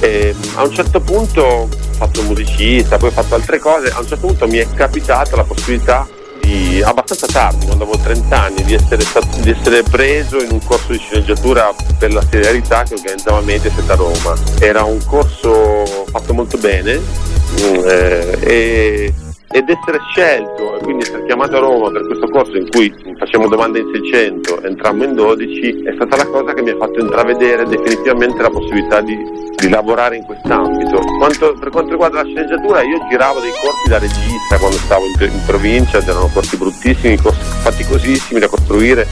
E, 0.00 0.34
a 0.54 0.64
un 0.64 0.72
certo 0.72 1.00
punto 1.00 1.42
ho 1.42 1.68
fatto 1.92 2.22
musicista, 2.22 2.96
poi 2.96 3.10
ho 3.10 3.12
fatto 3.12 3.36
altre 3.36 3.60
cose, 3.60 3.90
a 3.90 4.00
un 4.00 4.06
certo 4.06 4.26
punto 4.26 4.46
mi 4.48 4.58
è 4.58 4.66
capitata 4.74 5.36
la 5.36 5.44
possibilità 5.44 6.08
di, 6.40 6.82
abbastanza 6.82 7.26
tardi, 7.26 7.66
quando 7.66 7.84
avevo 7.84 8.02
30 8.02 8.42
anni, 8.42 8.64
di 8.64 8.74
essere, 8.74 9.04
di 9.42 9.50
essere, 9.50 9.82
preso 9.84 10.42
in 10.42 10.50
un 10.50 10.62
corso 10.64 10.90
di 10.90 10.98
sceneggiatura 10.98 11.72
per 11.98 12.12
la 12.12 12.22
serialità 12.28 12.82
che 12.82 12.94
organizzava 12.94 13.40
Mediaset 13.40 13.88
a 13.88 13.94
Roma. 13.94 14.34
Era 14.58 14.82
un 14.82 14.98
corso 15.06 16.04
fatto 16.10 16.34
molto 16.34 16.58
bene 16.58 16.98
mm, 16.98 17.74
eh, 17.86 18.38
e 18.40 19.14
ed 19.52 19.68
essere 19.68 19.98
scelto 20.10 20.76
e 20.76 20.82
quindi 20.82 21.02
essere 21.02 21.24
chiamato 21.26 21.56
a 21.56 21.60
Roma 21.60 21.90
per 21.90 22.06
questo 22.06 22.26
corso 22.28 22.56
in 22.56 22.68
cui 22.70 22.92
facciamo 23.18 23.48
domande 23.48 23.80
in 23.80 23.90
600 23.92 24.62
entrammo 24.62 25.04
in 25.04 25.14
12 25.14 25.82
è 25.84 25.92
stata 25.94 26.16
la 26.16 26.26
cosa 26.26 26.54
che 26.54 26.62
mi 26.62 26.70
ha 26.70 26.76
fatto 26.76 27.00
intravedere 27.00 27.64
definitivamente 27.66 28.40
la 28.40 28.48
possibilità 28.48 29.02
di, 29.02 29.14
di 29.56 29.68
lavorare 29.68 30.16
in 30.16 30.24
quest'ambito. 30.24 31.00
Quanto, 31.18 31.52
per 31.60 31.68
quanto 31.68 31.90
riguarda 31.90 32.22
la 32.22 32.28
sceneggiatura 32.28 32.82
io 32.82 32.98
giravo 33.10 33.40
dei 33.40 33.52
corsi 33.62 33.88
da 33.88 33.98
regista 33.98 34.58
quando 34.58 34.78
stavo 34.78 35.04
in, 35.04 35.30
in 35.30 35.42
provincia 35.44 35.98
erano 35.98 36.30
corsi 36.32 36.56
bruttissimi, 36.56 37.16
corsi 37.18 37.40
faticosissimi 37.62 38.40
da 38.40 38.48
costruire 38.48 39.06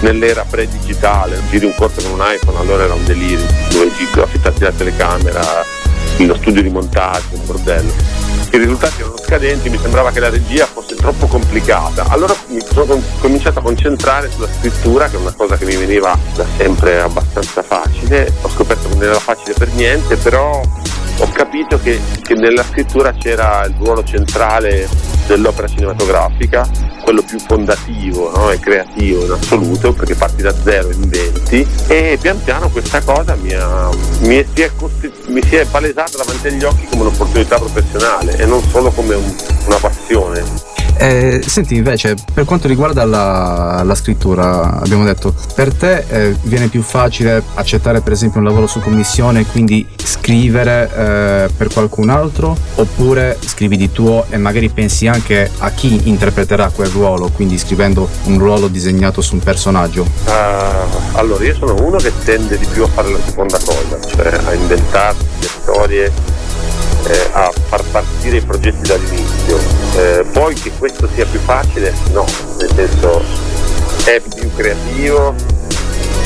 nell'era 0.00 0.44
pre-digitale, 0.48 1.40
giri 1.50 1.66
un 1.66 1.74
corso 1.76 2.02
con 2.02 2.18
un 2.18 2.26
iPhone 2.26 2.58
allora 2.58 2.82
era 2.82 2.94
un 2.94 3.04
delirio, 3.04 3.46
dovevi 3.70 3.92
affittarti 4.20 4.62
la 4.64 4.72
telecamera, 4.72 5.40
lo 6.18 6.34
studio 6.34 6.62
di 6.62 6.68
montaggio, 6.68 7.28
un 7.34 7.46
bordello 7.46 8.23
i 8.50 8.58
risultati 8.58 9.00
erano 9.00 9.16
scadenti, 9.16 9.68
mi 9.68 9.78
sembrava 9.78 10.10
che 10.10 10.20
la 10.20 10.28
regia 10.30 10.66
fosse 10.66 10.94
troppo 10.94 11.26
complicata. 11.26 12.06
Allora 12.08 12.34
mi 12.48 12.60
sono 12.64 13.00
cominciato 13.20 13.58
a 13.58 13.62
concentrare 13.62 14.30
sulla 14.30 14.48
scrittura, 14.58 15.08
che 15.08 15.16
è 15.16 15.18
una 15.18 15.32
cosa 15.32 15.56
che 15.56 15.64
mi 15.64 15.76
veniva 15.76 16.16
da 16.34 16.44
sempre 16.56 17.00
abbastanza 17.00 17.62
facile. 17.62 18.32
Ho 18.42 18.48
scoperto 18.48 18.88
che 18.88 18.94
non 18.94 19.04
era 19.04 19.18
facile 19.18 19.54
per 19.54 19.68
niente, 19.72 20.16
però 20.16 20.60
ho 21.18 21.28
capito 21.32 21.78
che, 21.80 22.00
che 22.22 22.34
nella 22.34 22.64
scrittura 22.64 23.12
c'era 23.12 23.64
il 23.66 23.74
ruolo 23.78 24.02
centrale 24.04 24.88
dell'opera 25.26 25.68
cinematografica 25.68 26.68
quello 27.02 27.22
più 27.22 27.38
fondativo 27.38 28.30
no? 28.34 28.50
e 28.50 28.58
creativo 28.58 29.24
in 29.24 29.30
assoluto 29.30 29.92
perché 29.92 30.14
parti 30.14 30.42
da 30.42 30.52
zero 30.62 30.88
e 30.90 30.94
inventi 30.94 31.66
e 31.86 32.18
pian 32.20 32.42
piano 32.42 32.68
questa 32.68 33.00
cosa 33.00 33.34
mi, 33.36 33.52
ha- 33.54 33.88
mi 34.20 34.44
si, 34.54 34.62
è 34.62 34.70
costi- 34.76 35.12
mi 35.28 35.42
si 35.46 35.56
è 35.56 35.64
palesata 35.66 36.16
davanti 36.18 36.48
agli 36.48 36.64
occhi 36.64 36.86
come 36.90 37.02
un'opportunità 37.02 37.56
professionale 37.58 38.36
e 38.36 38.46
non 38.46 38.62
solo 38.68 38.90
come 38.90 39.14
un- 39.14 39.34
una 39.66 39.76
passione. 39.76 40.42
Eh, 40.96 41.42
senti 41.44 41.76
invece, 41.76 42.14
per 42.32 42.44
quanto 42.44 42.68
riguarda 42.68 43.04
la, 43.04 43.82
la 43.84 43.94
scrittura, 43.94 44.80
abbiamo 44.80 45.04
detto, 45.04 45.34
per 45.54 45.74
te 45.74 46.04
eh, 46.08 46.36
viene 46.42 46.68
più 46.68 46.82
facile 46.82 47.42
accettare 47.54 48.00
per 48.00 48.12
esempio 48.12 48.40
un 48.40 48.46
lavoro 48.46 48.66
su 48.66 48.80
commissione 48.80 49.40
e 49.40 49.46
quindi 49.46 49.86
scrivere 50.02 50.90
eh, 50.94 51.50
per 51.56 51.68
qualcun 51.72 52.10
altro 52.10 52.56
oppure 52.76 53.36
scrivi 53.40 53.76
di 53.76 53.90
tuo 53.90 54.26
e 54.30 54.36
magari 54.36 54.68
pensi 54.68 55.06
anche 55.06 55.50
a 55.58 55.70
chi 55.70 56.08
interpreterà 56.08 56.70
quel 56.70 56.88
ruolo, 56.88 57.30
quindi 57.30 57.58
scrivendo 57.58 58.08
un 58.24 58.38
ruolo 58.38 58.68
disegnato 58.68 59.20
su 59.20 59.34
un 59.34 59.40
personaggio? 59.40 60.06
Ah, 60.26 60.86
allora, 61.12 61.44
io 61.44 61.54
sono 61.54 61.74
uno 61.82 61.96
che 61.98 62.12
tende 62.24 62.56
di 62.58 62.66
più 62.66 62.84
a 62.84 62.88
fare 62.88 63.10
la 63.10 63.18
seconda 63.24 63.58
cosa, 63.58 63.98
cioè 64.06 64.40
a 64.44 64.54
inventarsi 64.54 65.24
le 65.40 65.46
storie, 65.46 66.12
eh, 67.06 67.28
a 67.32 67.50
far 67.68 67.82
partire 67.90 68.38
i 68.38 68.40
progetti 68.40 68.88
dall'inizio. 68.88 69.58
Eh, 69.96 70.24
poi 70.32 70.54
che 70.54 70.70
questo 70.78 71.08
sia 71.14 71.26
più 71.26 71.40
facile, 71.40 71.92
no, 72.12 72.24
nel 72.58 72.70
senso 72.74 73.22
è 74.04 74.20
più 74.34 74.50
creativo, 74.54 75.34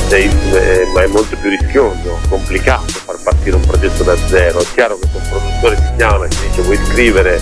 sei- 0.07 0.31
eh, 0.53 0.87
ma 0.93 1.03
è 1.03 1.07
molto 1.07 1.35
più 1.37 1.49
rischioso, 1.49 2.19
complicato 2.29 2.91
far 3.05 3.17
partire 3.23 3.55
un 3.55 3.65
progetto 3.65 4.03
da 4.03 4.15
zero. 4.27 4.59
È 4.59 4.65
chiaro 4.73 4.97
che 4.99 5.07
se 5.11 5.17
un 5.17 5.29
produttore 5.29 5.75
ti 5.75 5.95
chiama 5.97 6.25
e 6.25 6.29
ti 6.29 6.37
dice 6.47 6.61
vuoi 6.61 6.79
scrivere 6.87 7.41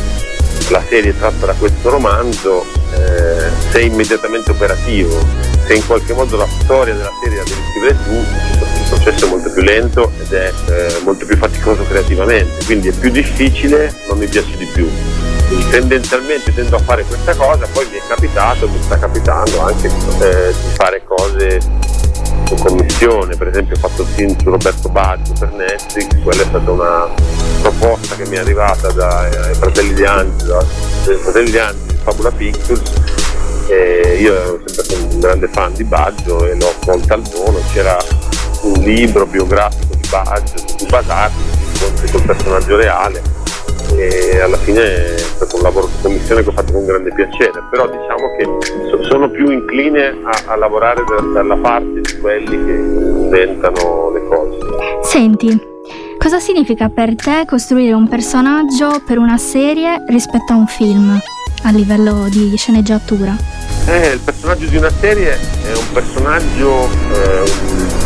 la 0.69 0.83
serie 0.87 1.17
tratta 1.17 1.45
da 1.45 1.53
questo 1.53 1.89
romanzo, 1.89 2.65
eh, 2.93 3.49
sei 3.71 3.87
immediatamente 3.87 4.51
operativo. 4.51 5.17
Se 5.65 5.73
in 5.73 5.85
qualche 5.85 6.13
modo 6.13 6.37
la 6.37 6.47
storia 6.61 6.93
della 6.93 7.11
serie 7.23 7.37
la 7.37 7.43
devi 7.43 7.61
scrivere 7.71 7.97
tu, 8.03 8.66
processo 8.87 9.25
è 9.25 9.29
molto 9.29 9.51
più 9.51 9.61
lento 9.61 10.11
ed 10.19 10.33
è 10.33 10.53
eh, 10.69 10.99
molto 11.03 11.25
più 11.25 11.37
faticoso 11.37 11.83
creativamente, 11.83 12.65
quindi 12.65 12.89
è 12.89 12.91
più 12.91 13.09
difficile, 13.09 13.93
ma 14.07 14.15
mi 14.15 14.27
piace 14.27 14.55
di 14.57 14.65
più. 14.65 14.89
Quindi 15.47 15.69
tendenzialmente 15.69 16.53
tendo 16.53 16.75
a 16.75 16.79
fare 16.79 17.03
questa 17.03 17.33
cosa, 17.35 17.67
poi 17.71 17.87
mi 17.89 17.97
è 17.97 18.01
capitato, 18.07 18.67
mi 18.67 18.81
sta 18.81 18.97
capitando 18.97 19.61
anche 19.61 19.87
eh, 19.87 20.53
di 20.53 20.75
fare 20.75 21.03
cose 21.05 21.59
su 22.45 22.55
commissione, 22.55 23.35
per 23.35 23.47
esempio 23.47 23.75
ho 23.75 23.79
fatto 23.79 24.01
il 24.01 24.07
film 24.09 24.37
su 24.37 24.49
Roberto 24.49 24.89
Baggio 24.89 25.33
per 25.39 25.51
Netflix, 25.53 26.07
quella 26.21 26.41
è 26.41 26.45
stata 26.45 26.71
una 26.71 27.07
proposta 27.61 28.15
che 28.15 28.27
mi 28.27 28.35
è 28.35 28.39
arrivata 28.39 28.89
dai 28.91 29.53
fratelli 29.55 29.93
di 29.93 30.05
Angelo, 30.05 30.65
dai 31.05 31.15
fratelli 31.15 31.51
di 31.51 31.57
Angelo 31.57 31.87
Fabula 32.03 32.31
Pictures 32.31 32.93
e 33.67 34.17
io 34.21 34.33
ero 34.33 34.61
sempre 34.65 35.13
un 35.13 35.19
grande 35.19 35.47
fan 35.49 35.73
di 35.73 35.83
Baggio 35.83 36.45
e 36.45 36.55
l'ho 36.55 36.69
accolta 36.69 37.15
al 37.15 37.21
volo, 37.21 37.61
c'era 37.73 37.97
un 38.63 38.73
libro 38.83 39.25
biografico 39.25 39.95
di 39.95 40.07
Baggio 40.09 40.57
su 40.57 40.75
cui 40.77 40.87
basarmi, 40.87 41.41
incontri 41.73 42.11
col 42.11 42.21
personaggio 42.23 42.75
reale 42.77 43.21
e 43.95 44.41
alla 44.41 44.57
fine 44.57 45.15
è 45.15 45.17
stato 45.17 45.55
un 45.55 45.61
lavoro 45.63 45.87
su 45.87 46.01
commissione 46.01 46.43
che 46.43 46.49
ho 46.49 46.51
fatto 46.51 46.73
con 46.73 46.85
grande 46.85 47.13
piacere, 47.13 47.63
però 47.69 47.87
diciamo 47.87 48.35
che 48.37 48.89
so- 48.89 49.03
sono 49.03 49.29
più 49.29 49.49
incline 49.49 50.17
a, 50.23 50.51
a 50.51 50.55
lavorare 50.55 51.03
da- 51.03 51.21
dalla 51.21 51.55
parte 51.55 52.01
di 52.01 52.19
quelli 52.19 52.65
che 52.65 52.71
inventano 52.71 54.11
le 54.11 54.27
cose. 54.27 54.57
Senti, 55.03 55.59
cosa 56.17 56.39
significa 56.39 56.89
per 56.89 57.15
te 57.15 57.45
costruire 57.47 57.93
un 57.93 58.07
personaggio 58.07 59.01
per 59.05 59.17
una 59.17 59.37
serie 59.37 60.03
rispetto 60.07 60.53
a 60.53 60.55
un 60.57 60.67
film 60.67 61.19
a 61.63 61.71
livello 61.71 62.27
di 62.29 62.55
sceneggiatura? 62.55 63.35
Eh, 63.89 64.07
il 64.07 64.19
personaggio 64.19 64.65
di 64.65 64.75
una 64.75 64.91
serie 64.99 65.39
è 65.63 65.73
un 65.73 65.91
personaggio 65.93 66.89
eh, 67.13 67.49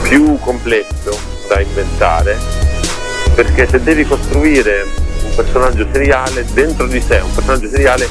più 0.04 0.38
complesso 0.38 1.18
da 1.48 1.60
inventare 1.60 2.38
perché 3.34 3.68
se 3.68 3.82
devi 3.82 4.06
costruire 4.06 4.86
un 5.24 5.36
personaggio 5.36 5.88
seriale 5.92 6.46
dentro 6.54 6.86
di 6.86 7.02
sé, 7.02 7.20
un 7.24 7.34
personaggio 7.34 7.68
seriale 7.68 8.08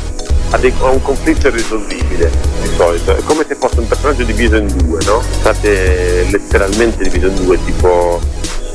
ha, 0.50 0.58
dei- 0.58 0.74
ha 0.80 0.88
un 0.88 1.00
conflitto 1.00 1.46
irrisolvibile 1.46 2.28
di 2.60 2.74
solito, 2.74 3.16
è 3.16 3.22
come 3.22 3.44
se 3.46 3.54
fosse 3.54 3.78
un 3.78 3.86
personaggio 3.86 4.24
diviso 4.24 4.56
in 4.56 4.66
due, 4.76 4.98
no? 5.04 5.22
State 5.38 6.26
letteralmente 6.28 7.04
diviso 7.04 7.28
in 7.28 7.36
due, 7.36 7.56
tipo 7.64 8.20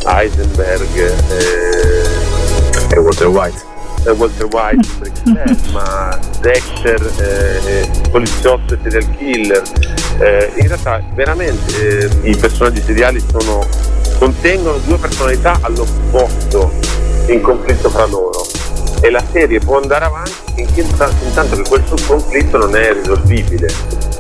Heisenberg 0.06 0.96
e, 0.96 2.96
e 2.96 2.98
Walter 2.98 3.28
White. 3.28 3.75
Eh, 4.06 4.12
Walter 4.12 4.46
White, 4.46 5.12
ma 5.72 6.18
Dexter, 6.40 7.02
eh, 7.18 7.90
poliziotto 8.10 8.74
e 8.74 8.78
serial 8.82 9.16
killer. 9.18 9.62
Eh, 10.20 10.52
in 10.56 10.68
realtà 10.68 11.02
veramente 11.14 11.98
eh, 11.98 12.30
i 12.30 12.36
personaggi 12.36 12.82
seriali 12.82 13.20
sono, 13.20 13.68
contengono 14.18 14.78
due 14.86 14.98
personalità 14.98 15.58
all'opposto 15.62 16.72
in 17.28 17.42
conflitto 17.42 17.90
fra 17.90 18.06
loro 18.06 18.46
e 19.02 19.10
la 19.10 19.24
serie 19.32 19.60
può 19.60 19.80
andare 19.80 20.06
avanti 20.06 20.34
finché 20.56 20.82
inta- 20.82 21.12
intanto 21.24 21.56
che 21.56 21.68
quel 21.68 21.84
conflitto 22.08 22.58
non 22.58 22.76
è 22.76 22.94
risolvibile. 22.94 23.68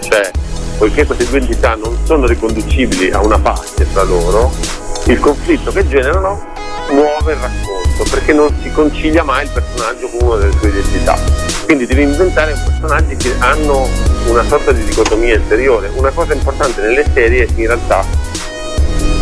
Cioè, 0.01 0.31
poiché 0.77 1.05
queste 1.05 1.25
due 1.27 1.39
entità 1.39 1.75
non 1.75 1.97
sono 2.03 2.27
riconducibili 2.27 3.11
a 3.11 3.21
una 3.23 3.39
parte 3.39 3.85
fra 3.85 4.03
loro, 4.03 4.51
il 5.05 5.19
conflitto 5.19 5.71
che 5.71 5.87
generano 5.87 6.53
muove 6.91 7.33
il 7.33 7.39
racconto 7.39 7.64
perché 8.03 8.33
non 8.33 8.53
si 8.61 8.71
concilia 8.71 9.23
mai 9.23 9.45
il 9.45 9.51
personaggio 9.51 10.09
con 10.09 10.27
una 10.27 10.35
delle 10.37 10.53
sue 10.59 10.69
identità. 10.69 11.17
Quindi 11.65 11.85
devi 11.85 12.03
inventare 12.03 12.53
personaggi 12.53 13.15
che 13.15 13.33
hanno 13.39 13.87
una 14.27 14.43
sorta 14.43 14.71
di 14.71 14.83
dicotomia 14.83 15.35
interiore. 15.35 15.89
Una 15.95 16.11
cosa 16.11 16.33
importante 16.33 16.81
nelle 16.81 17.05
serie 17.13 17.47
in 17.55 17.67
realtà 17.67 18.03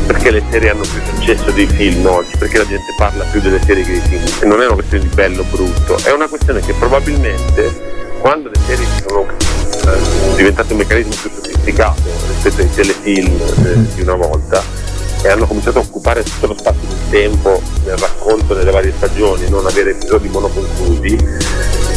perché 0.06 0.32
le 0.32 0.44
serie 0.50 0.70
hanno 0.70 0.82
più 0.82 1.00
successo 1.16 1.52
dei 1.52 1.68
film 1.68 2.06
oggi, 2.06 2.36
perché 2.38 2.58
la 2.58 2.68
gente 2.68 2.94
parla 2.98 3.24
più 3.26 3.40
delle 3.40 3.62
serie 3.64 3.84
che 3.84 3.92
dei 3.92 4.02
film, 4.02 4.24
e 4.42 4.46
non 4.46 4.62
è 4.62 4.66
una 4.66 4.76
questione 4.76 5.08
di 5.08 5.16
bello 5.16 5.42
o 5.42 5.46
brutto, 5.50 5.98
è 6.04 6.12
una 6.12 6.28
questione 6.28 6.60
che 6.60 6.74
probabilmente 6.74 7.92
quando 8.20 8.50
le 8.50 8.60
serie 8.66 8.86
sono 9.06 9.26
eh, 9.28 10.36
diventate 10.36 10.74
un 10.74 10.80
meccanismo 10.80 11.14
più 11.22 11.30
sofisticato 11.34 12.02
rispetto 12.28 12.62
ai 12.62 12.74
telefilm 12.74 13.42
eh, 13.66 13.94
di 13.96 14.02
una 14.02 14.16
volta 14.16 14.83
e 15.24 15.30
hanno 15.30 15.48
cominciato 15.48 15.80
a 15.80 15.82
occupare 15.82 16.22
tutto 16.22 16.48
lo 16.48 16.56
spazio 16.58 16.88
del 16.88 17.10
tempo 17.10 17.62
nel 17.86 17.98
racconto 17.98 18.54
delle 18.54 18.72
varie 18.72 18.94
stagioni, 18.96 19.50
non 19.50 19.66
avere 19.66 19.92
episodi 19.92 20.28
monoconclusi, 20.28 21.18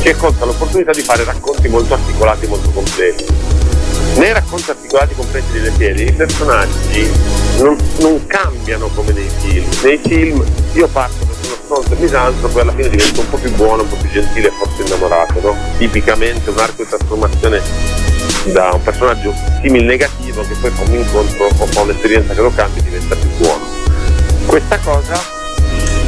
si 0.01 0.09
è 0.09 0.17
colta 0.17 0.45
l'opportunità 0.45 0.93
di 0.93 1.03
fare 1.03 1.25
racconti 1.25 1.69
molto 1.69 1.95
articolati 1.95 2.45
e 2.45 2.49
molto 2.49 2.71
complessi. 2.71 3.27
Nei 4.15 4.33
racconti 4.33 4.71
articolati 4.71 5.15
complessi 5.15 5.53
delle 5.53 5.73
serie 5.77 6.07
i 6.07 6.13
personaggi 6.13 7.11
non, 7.59 7.77
non 7.99 8.27
cambiano 8.27 8.89
come 8.95 9.13
nei 9.13 9.29
film. 9.41 9.67
Nei 9.83 9.99
film 9.99 10.45
io 10.75 10.87
parto 10.87 11.27
perché 11.27 11.43
sono 11.43 11.59
stronzo 11.65 11.93
e 11.93 11.97
misantropo 11.97 12.53
poi 12.53 12.63
alla 12.63 12.73
fine 12.73 12.89
divento 12.89 13.21
un 13.21 13.29
po' 13.29 13.37
più 13.39 13.53
buono, 13.57 13.83
un 13.83 13.89
po' 13.89 13.97
più 13.97 14.09
gentile 14.11 14.49
e 14.49 14.53
forse 14.53 14.83
innamorato, 14.83 15.41
no? 15.41 15.57
Tipicamente 15.77 16.49
un 16.51 16.59
arco 16.59 16.83
di 16.83 16.89
trasformazione 16.89 18.06
da 18.53 18.71
un 18.73 18.83
personaggio 18.83 19.35
simil 19.61 19.85
negativo 19.85 20.43
che 20.43 20.55
poi 20.61 20.71
fa 20.71 20.83
un 20.83 20.95
incontro 20.95 21.47
o 21.47 21.67
fa 21.67 21.81
un'esperienza 21.81 22.35
che 22.35 22.41
lo 22.41 22.53
cambia 22.55 22.83
diventa 22.83 23.15
più 23.15 23.29
buono. 23.39 23.65
Questa 24.47 24.79
cosa 24.79 25.21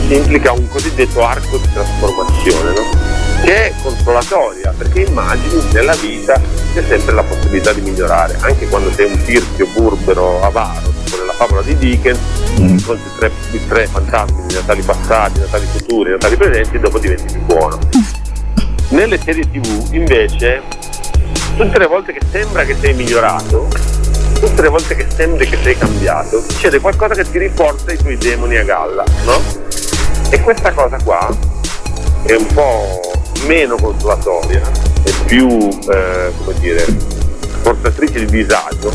implica 0.08 0.52
un 0.52 0.68
cosiddetto 0.68 1.22
arco 1.24 1.56
di 1.58 1.68
trasformazione, 1.72 2.70
no? 2.70 3.08
che 3.44 3.68
è 3.68 3.74
consolatoria 3.82 4.74
perché 4.76 5.02
immagini 5.02 5.62
nella 5.72 5.94
vita 5.94 6.40
c'è 6.74 6.82
sempre 6.86 7.14
la 7.14 7.22
possibilità 7.22 7.72
di 7.72 7.80
migliorare, 7.80 8.36
anche 8.40 8.68
quando 8.68 8.92
sei 8.92 9.06
un 9.06 9.22
tirchio 9.24 9.66
burbero, 9.74 10.42
avaro, 10.42 10.92
tipo 11.04 11.16
nella 11.16 11.32
favola 11.32 11.62
di 11.62 11.76
Dickens, 11.76 12.18
incontri 12.56 13.10
tre, 13.18 13.30
i 13.52 13.66
tre 13.66 13.86
fantasmi 13.86 14.46
di 14.46 14.54
Natali 14.54 14.82
passati, 14.82 15.40
Natali 15.40 15.66
futuri, 15.66 16.10
Natali 16.10 16.36
presenti 16.36 16.76
e 16.76 16.80
dopo 16.80 16.98
diventi 16.98 17.32
più 17.32 17.42
buono. 17.42 17.78
Nelle 18.90 19.18
serie 19.22 19.48
tv 19.50 19.92
invece 19.92 20.62
tutte 21.58 21.78
le 21.80 21.86
volte 21.88 22.12
che 22.12 22.20
sembra 22.30 22.62
che 22.62 22.76
sei 22.80 22.94
migliorato, 22.94 23.66
tutte 24.38 24.62
le 24.62 24.68
volte 24.68 24.94
che 24.94 25.06
sembra 25.12 25.44
che 25.44 25.58
sei 25.60 25.76
cambiato, 25.76 26.40
succede 26.40 26.78
qualcosa 26.78 27.14
che 27.14 27.28
ti 27.28 27.36
riporta 27.36 27.92
i 27.92 27.96
tuoi 27.96 28.16
demoni 28.16 28.56
a 28.56 28.62
galla, 28.62 29.02
no? 29.24 29.42
E 30.30 30.40
questa 30.40 30.72
cosa 30.72 30.96
qua 31.02 31.28
è 32.22 32.34
un 32.34 32.46
po' 32.54 33.00
meno 33.48 33.74
consolatoria 33.74 34.60
e 35.02 35.12
più, 35.26 35.48
eh, 35.48 36.32
come 36.44 36.54
dire, 36.60 36.84
portatrice 37.62 38.24
di 38.24 38.44
disagio, 38.44 38.92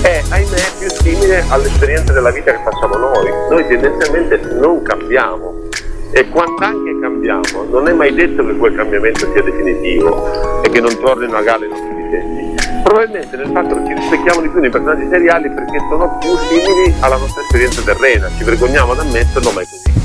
è 0.00 0.20
ahimè 0.30 0.62
più 0.80 0.90
simile 0.90 1.44
all'esperienza 1.46 2.12
della 2.12 2.32
vita 2.32 2.50
che 2.50 2.60
facciamo 2.64 2.96
noi. 2.96 3.30
Noi 3.50 3.66
tendenzialmente 3.68 4.40
non 4.58 4.82
cambiamo 4.82 5.68
e 6.10 6.28
quando 6.28 6.64
anche 6.64 6.98
cambiamo 7.00 7.33
non 7.74 7.88
è 7.88 7.92
mai 7.92 8.14
detto 8.14 8.46
che 8.46 8.54
quel 8.56 8.76
cambiamento 8.76 9.28
sia 9.32 9.42
definitivo 9.42 10.62
e 10.62 10.70
che 10.70 10.80
non 10.80 10.96
tornino 10.96 11.36
a 11.36 11.42
galla 11.42 11.64
i 11.64 11.68
nostri 11.68 11.94
difetti. 11.96 12.82
Probabilmente 12.84 13.36
nel 13.36 13.50
fatto 13.52 13.74
che 13.74 13.86
ci 13.86 13.94
rispecchiamo 13.94 14.40
di 14.42 14.48
più 14.48 14.60
nei 14.60 14.70
personaggi 14.70 15.08
seriali 15.10 15.50
perché 15.50 15.78
sono 15.88 16.16
più 16.18 16.30
simili 16.48 16.94
alla 17.00 17.16
nostra 17.16 17.42
esperienza 17.42 17.82
terrena, 17.82 18.28
ci 18.36 18.44
vergogniamo 18.44 18.92
ad 18.92 19.00
ammetterlo 19.00 19.50
ma 19.50 19.60
è 19.60 19.64
così. 19.64 20.03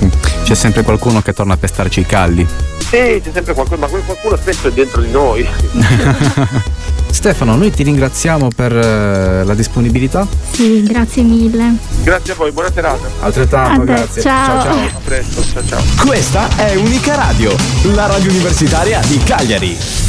C'è 0.49 0.55
sempre 0.55 0.81
qualcuno 0.81 1.21
che 1.21 1.31
torna 1.31 1.53
a 1.53 1.57
pestarci 1.57 1.99
i 1.99 2.05
calli. 2.07 2.43
Sì, 2.79 3.21
c'è 3.23 3.29
sempre 3.31 3.53
qualcuno, 3.53 3.81
ma 3.81 3.85
quel 3.85 4.01
qualcuno 4.03 4.35
spesso 4.35 4.69
è 4.69 4.71
dentro 4.71 4.99
di 4.99 5.11
noi. 5.11 5.47
Stefano, 7.11 7.55
noi 7.55 7.69
ti 7.69 7.83
ringraziamo 7.83 8.47
per 8.55 8.75
eh, 8.75 9.43
la 9.43 9.53
disponibilità. 9.53 10.25
Sì, 10.49 10.81
grazie 10.81 11.21
mille. 11.21 11.75
Grazie 12.01 12.33
a 12.33 12.35
voi, 12.35 12.51
buona 12.51 12.71
serata. 12.73 13.07
Altrettanto, 13.19 13.81
te, 13.81 13.93
grazie. 13.93 14.21
ciao. 14.23 14.63
ciao. 14.63 14.85
A 14.85 14.99
presto, 15.03 15.43
ciao 15.53 15.63
ciao. 15.67 15.81
Questa 16.03 16.47
è 16.55 16.75
Unica 16.77 17.13
Radio, 17.13 17.55
la 17.93 18.07
radio 18.07 18.31
universitaria 18.31 19.01
di 19.05 19.19
Cagliari. 19.19 20.08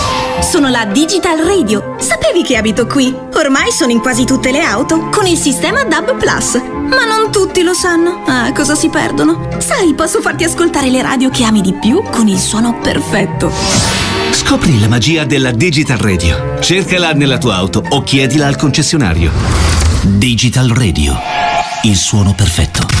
Sono 0.39 0.69
la 0.69 0.85
Digital 0.85 1.39
Radio. 1.39 1.95
Sapevi 1.99 2.43
che 2.43 2.55
abito 2.55 2.87
qui? 2.87 3.13
Ormai 3.33 3.71
sono 3.71 3.91
in 3.91 3.99
quasi 3.99 4.25
tutte 4.25 4.51
le 4.51 4.61
auto 4.61 5.09
con 5.09 5.25
il 5.25 5.37
sistema 5.37 5.83
DAB 5.83 6.17
Plus. 6.17 6.55
Ma 6.55 7.05
non 7.05 7.31
tutti 7.31 7.61
lo 7.61 7.73
sanno. 7.73 8.23
Ah, 8.25 8.51
cosa 8.53 8.75
si 8.75 8.89
perdono? 8.89 9.49
Sai, 9.59 9.93
posso 9.93 10.21
farti 10.21 10.43
ascoltare 10.43 10.89
le 10.89 11.01
radio 11.01 11.29
che 11.29 11.43
ami 11.43 11.61
di 11.61 11.73
più 11.73 12.01
con 12.09 12.27
il 12.27 12.39
suono 12.39 12.79
perfetto. 12.81 13.51
Scopri 14.31 14.79
la 14.79 14.87
magia 14.87 15.25
della 15.25 15.51
Digital 15.51 15.97
Radio. 15.97 16.57
Cercala 16.59 17.11
nella 17.11 17.37
tua 17.37 17.55
auto 17.55 17.83
o 17.89 18.01
chiedila 18.03 18.47
al 18.47 18.55
concessionario. 18.55 19.31
Digital 20.01 20.69
Radio. 20.69 21.17
Il 21.83 21.95
suono 21.95 22.33
perfetto. 22.33 23.00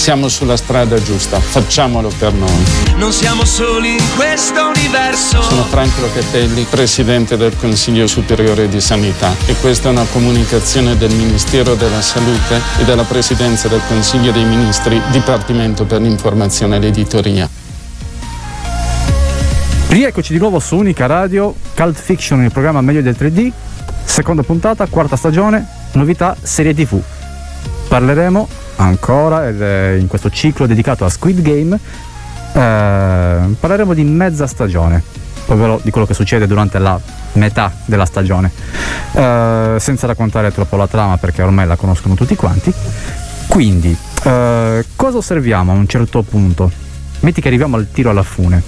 Siamo 0.00 0.28
sulla 0.28 0.56
strada 0.56 1.00
giusta, 1.02 1.38
facciamolo 1.38 2.10
per 2.18 2.32
noi. 2.32 2.64
Non 2.96 3.12
siamo 3.12 3.44
soli 3.44 3.92
in 3.92 4.04
questo 4.16 4.68
universo. 4.74 5.42
Sono 5.42 5.62
Franco 5.64 6.00
Locatelli, 6.00 6.62
Presidente 6.62 7.36
del 7.36 7.54
Consiglio 7.54 8.06
Superiore 8.06 8.66
di 8.70 8.80
Sanità 8.80 9.36
e 9.44 9.54
questa 9.56 9.88
è 9.88 9.92
una 9.92 10.06
comunicazione 10.10 10.96
del 10.96 11.14
Ministero 11.14 11.74
della 11.74 12.00
Salute 12.00 12.62
e 12.78 12.84
della 12.84 13.04
Presidenza 13.04 13.68
del 13.68 13.82
Consiglio 13.88 14.32
dei 14.32 14.46
Ministri, 14.46 14.98
Dipartimento 15.10 15.84
per 15.84 16.00
l'informazione 16.00 16.76
e 16.76 16.78
l'editoria. 16.78 17.46
Rieccoci 19.88 20.32
di 20.32 20.38
nuovo 20.38 20.60
su 20.60 20.76
Unica 20.76 21.04
Radio, 21.04 21.54
Cult 21.76 22.00
Fiction, 22.00 22.42
il 22.42 22.50
programma 22.50 22.80
meglio 22.80 23.02
del 23.02 23.16
3D, 23.18 23.52
seconda 24.02 24.42
puntata, 24.42 24.86
quarta 24.86 25.16
stagione, 25.16 25.66
novità, 25.92 26.34
serie 26.40 26.72
TV. 26.72 27.02
Parleremo 27.90 28.46
ancora 28.76 29.48
in 29.48 30.06
questo 30.06 30.30
ciclo 30.30 30.66
dedicato 30.66 31.04
a 31.04 31.08
Squid 31.08 31.42
Game, 31.42 31.76
eh, 32.52 33.54
parleremo 33.58 33.94
di 33.94 34.04
mezza 34.04 34.46
stagione, 34.46 35.02
ovvero 35.46 35.80
di 35.82 35.90
quello 35.90 36.06
che 36.06 36.14
succede 36.14 36.46
durante 36.46 36.78
la 36.78 37.00
metà 37.32 37.72
della 37.86 38.04
stagione, 38.04 38.52
eh, 39.10 39.74
senza 39.80 40.06
raccontare 40.06 40.52
troppo 40.52 40.76
la 40.76 40.86
trama 40.86 41.16
perché 41.16 41.42
ormai 41.42 41.66
la 41.66 41.74
conoscono 41.74 42.14
tutti 42.14 42.36
quanti. 42.36 42.72
Quindi, 43.48 43.96
eh, 44.22 44.84
cosa 44.94 45.16
osserviamo 45.16 45.72
a 45.72 45.74
un 45.74 45.88
certo 45.88 46.22
punto? 46.22 46.70
Metti 47.18 47.40
che 47.40 47.48
arriviamo 47.48 47.74
al 47.74 47.90
tiro 47.90 48.10
alla 48.10 48.22
fune. 48.22 48.62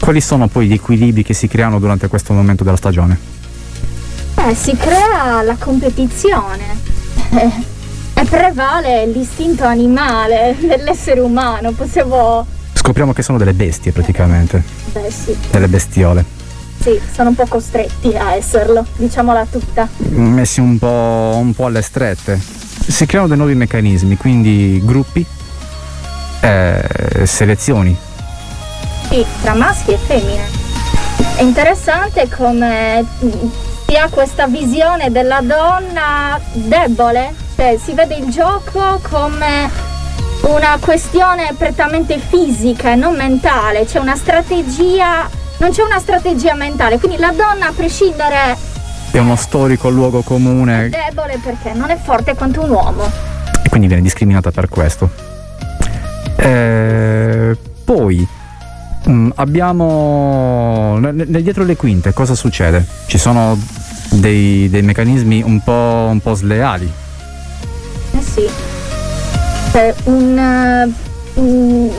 Quali 0.00 0.22
sono 0.22 0.48
poi 0.48 0.66
gli 0.66 0.72
equilibri 0.72 1.22
che 1.22 1.34
si 1.34 1.46
creano 1.46 1.78
durante 1.78 2.08
questo 2.08 2.32
momento 2.32 2.64
della 2.64 2.78
stagione? 2.78 3.18
Eh, 4.34 4.54
si 4.54 4.74
crea 4.78 5.42
la 5.42 5.56
competizione. 5.58 6.80
E 8.22 8.24
prevale 8.26 9.04
l'istinto 9.06 9.64
animale 9.64 10.54
dell'essere 10.60 11.18
umano. 11.18 11.72
Possiamo. 11.72 12.46
Scopriamo 12.72 13.12
che 13.12 13.20
sono 13.20 13.36
delle 13.36 13.52
bestie 13.52 13.90
praticamente, 13.90 14.62
Beh, 14.92 15.10
sì. 15.10 15.36
delle 15.50 15.66
bestiole, 15.66 16.24
Sì, 16.80 17.00
sono 17.12 17.30
un 17.30 17.34
po' 17.34 17.46
costretti 17.46 18.14
a 18.14 18.34
esserlo, 18.34 18.86
diciamola 18.96 19.44
tutta. 19.50 19.88
messi 20.10 20.60
un 20.60 20.78
po', 20.78 21.36
un 21.36 21.52
po' 21.52 21.66
alle 21.66 21.82
strette. 21.82 22.38
Si 22.38 23.06
creano 23.06 23.26
dei 23.26 23.36
nuovi 23.36 23.54
meccanismi, 23.56 24.16
quindi 24.16 24.80
gruppi, 24.84 25.26
eh, 26.42 27.22
selezioni. 27.24 27.96
Sì, 29.08 29.24
tra 29.42 29.54
maschi 29.54 29.92
e 29.92 29.96
femmine. 29.98 30.44
È 31.36 31.42
interessante 31.42 32.28
come 32.28 33.04
si 33.92 33.98
ha 33.98 34.08
questa 34.08 34.46
visione 34.46 35.10
della 35.10 35.42
donna 35.42 36.40
debole, 36.54 37.34
cioè 37.56 37.76
si 37.78 37.92
vede 37.92 38.14
il 38.14 38.30
gioco 38.30 38.98
come 39.02 39.68
una 40.44 40.78
questione 40.80 41.52
prettamente 41.58 42.18
fisica 42.18 42.92
e 42.92 42.94
non 42.94 43.14
mentale, 43.16 43.84
c'è 43.84 43.98
una 43.98 44.16
strategia, 44.16 45.28
non 45.58 45.72
c'è 45.72 45.82
una 45.82 45.98
strategia 45.98 46.54
mentale, 46.54 46.98
quindi 46.98 47.18
la 47.18 47.34
donna 47.36 47.66
a 47.68 47.72
prescindere 47.76 48.56
È 49.10 49.18
uno 49.18 49.36
storico 49.36 49.90
luogo 49.90 50.22
comune 50.22 50.86
è 50.86 50.88
debole 50.88 51.38
perché 51.44 51.74
non 51.74 51.90
è 51.90 51.98
forte 51.98 52.34
quanto 52.34 52.62
un 52.62 52.70
uomo. 52.70 53.04
e 53.62 53.68
quindi 53.68 53.88
viene 53.88 54.02
discriminata 54.02 54.50
per 54.50 54.70
questo. 54.70 55.10
Eh, 56.36 57.54
poi 57.84 58.26
mm, 59.08 59.30
abbiamo 59.36 60.98
dietro 61.12 61.64
le 61.64 61.76
quinte 61.76 62.12
cosa 62.12 62.34
succede? 62.34 62.84
Ci 63.06 63.18
sono 63.18 63.58
dei, 64.10 64.68
dei 64.70 64.82
meccanismi 64.82 65.42
un 65.42 65.60
po', 65.62 66.08
un 66.10 66.20
po' 66.20 66.34
sleali. 66.34 66.90
Eh 68.12 68.20
sì. 68.22 68.48
C'è 69.72 69.94
un. 70.04 70.38
eh, 70.38 70.92
un- 71.40 71.90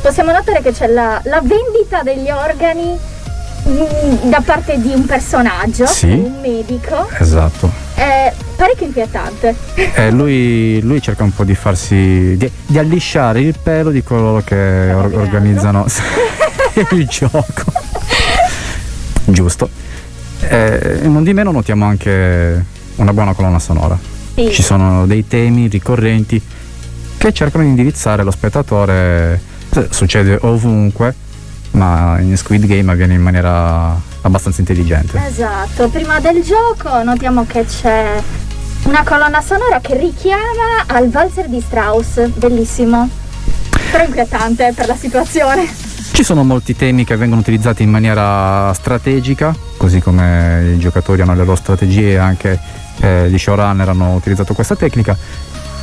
possiamo 0.00 0.32
notare 0.32 0.60
che 0.62 0.72
c'è 0.72 0.86
la, 0.86 1.20
la 1.24 1.40
vendita 1.42 2.02
degli 2.02 2.30
organi 2.30 2.96
mm, 3.68 4.28
da 4.30 4.40
parte 4.44 4.80
di 4.80 4.92
un 4.94 5.04
personaggio, 5.06 5.86
Sì. 5.86 6.06
un 6.10 6.38
medico, 6.40 7.08
Esatto. 7.18 7.70
è 7.94 8.32
parecchio 8.58 8.86
inquietante. 8.86 9.54
Eh, 9.94 10.10
lui, 10.10 10.80
lui 10.82 11.00
cerca 11.00 11.22
un 11.22 11.32
po' 11.32 11.44
di 11.44 11.54
farsi. 11.54 12.36
di, 12.36 12.50
di 12.66 12.76
allisciare 12.78 13.40
il 13.40 13.54
pelo 13.62 13.90
di 13.90 14.02
coloro 14.02 14.42
che 14.42 14.92
or- 14.92 15.14
organizzano 15.14 15.86
il 16.90 17.06
gioco. 17.06 17.72
Giusto. 19.24 19.68
Eh, 20.40 21.00
non 21.02 21.22
di 21.22 21.32
meno 21.32 21.50
notiamo 21.52 21.84
anche 21.84 22.64
una 22.96 23.12
buona 23.12 23.32
colonna 23.32 23.58
sonora. 23.60 23.96
Sì. 24.34 24.50
Ci 24.52 24.62
sono 24.62 25.06
dei 25.06 25.26
temi 25.26 25.68
ricorrenti 25.68 26.40
che 27.16 27.32
cercano 27.32 27.62
di 27.64 27.70
indirizzare 27.70 28.22
lo 28.24 28.30
spettatore. 28.32 29.40
S- 29.70 29.88
Succede 29.90 30.36
ovunque, 30.42 31.14
ma 31.72 32.18
in 32.20 32.36
Squid 32.36 32.66
Game 32.66 32.90
avviene 32.90 33.14
in 33.14 33.20
maniera 33.22 33.96
abbastanza 34.22 34.60
intelligente. 34.60 35.20
Esatto, 35.26 35.88
prima 35.88 36.18
del 36.20 36.42
gioco 36.42 37.02
notiamo 37.02 37.44
che 37.46 37.64
c'è 37.64 38.20
una 38.88 39.04
colonna 39.04 39.42
sonora 39.42 39.80
che 39.80 39.98
richiama 39.98 40.84
al 40.86 41.10
valzer 41.10 41.46
di 41.48 41.60
Strauss, 41.60 42.26
bellissimo. 42.28 43.06
Però 43.90 44.02
inquietante 44.02 44.72
per 44.74 44.86
la 44.86 44.96
situazione. 44.96 45.68
Ci 46.10 46.24
sono 46.24 46.42
molti 46.42 46.74
temi 46.74 47.04
che 47.04 47.14
vengono 47.16 47.42
utilizzati 47.42 47.82
in 47.82 47.90
maniera 47.90 48.72
strategica, 48.72 49.54
così 49.76 50.00
come 50.00 50.72
i 50.74 50.78
giocatori 50.78 51.20
hanno 51.20 51.34
le 51.34 51.44
loro 51.44 51.54
strategie, 51.54 52.16
anche 52.16 52.58
eh, 53.00 53.28
gli 53.28 53.38
showrunner 53.38 53.90
hanno 53.90 54.14
utilizzato 54.14 54.54
questa 54.54 54.74
tecnica. 54.74 55.16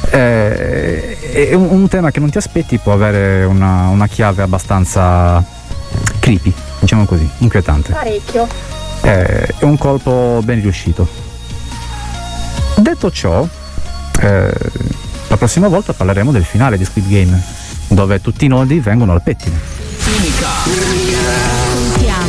Eh, 0.10 1.20
è 1.32 1.54
un, 1.54 1.68
un 1.70 1.88
tema 1.88 2.10
che 2.10 2.20
non 2.20 2.32
ti 2.32 2.38
aspetti 2.38 2.80
può 2.80 2.94
avere 2.94 3.44
una, 3.46 3.88
una 3.90 4.08
chiave 4.08 4.42
abbastanza 4.42 5.44
creepy, 6.20 6.52
diciamo 6.80 7.06
così, 7.06 7.30
inquietante. 7.38 7.92
Parecchio. 7.92 8.48
Eh, 9.02 9.46
è 9.60 9.64
un 9.64 9.78
colpo 9.78 10.42
ben 10.44 10.60
riuscito. 10.60 11.25
Detto 12.78 13.12
ciò, 13.12 13.48
eh, 14.22 14.54
la 15.28 15.38
prossima 15.38 15.68
volta 15.68 15.94
parleremo 15.94 16.32
del 16.32 16.44
finale 16.44 16.78
di 16.78 16.86
Squid 16.86 17.08
Game, 17.08 17.42
dove 17.88 18.22
tutti 18.22 18.46
i 18.46 18.48
nodi 18.48 18.80
vengono 18.80 19.14
al 19.14 19.22
pettine. 19.22 19.60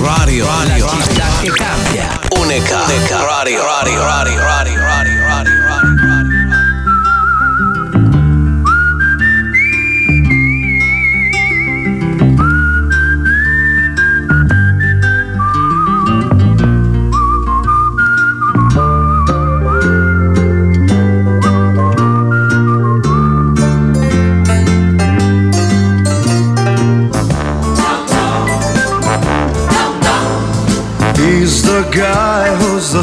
Radio, 0.01 0.47
radio, 0.47 0.87
che 1.41 1.51
cambia. 1.51 2.21
Unica, 2.39 2.85
unica, 2.85 3.25
radio, 3.25 3.65
radio, 3.65 3.65
radio, 3.65 4.05
radio, 4.05 4.05
radio, 4.05 4.41
radio. 4.41 4.76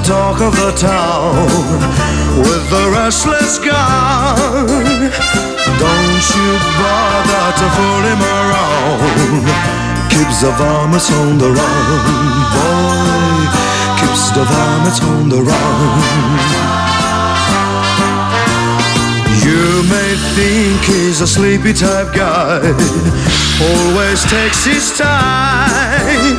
Talk 0.04 0.42
of 0.42 0.54
the 0.56 0.72
town 0.76 1.48
with 2.38 2.64
the 2.70 2.92
restless 2.92 3.58
gun. 3.58 5.10
Don't 5.80 6.26
you 6.38 6.52
bother 6.80 7.48
to 7.60 7.68
fool 7.76 8.04
him 8.12 8.22
around. 8.22 9.48
Keeps 10.10 10.42
the 10.42 10.52
varmints 10.60 11.10
on 11.12 11.38
the 11.38 11.50
run, 11.50 11.88
boy. 12.54 13.48
Keeps 14.00 14.32
the 14.32 14.44
varmints 14.44 15.00
on 15.02 15.30
the 15.30 15.42
run. 15.42 16.74
You 19.46 19.84
may 19.94 20.12
think 20.36 20.82
he's 20.84 21.22
a 21.22 21.28
sleepy 21.28 21.74
type 21.74 22.14
guy, 22.14 22.60
always 23.70 24.24
takes 24.30 24.66
his 24.66 24.98
time. 24.98 26.38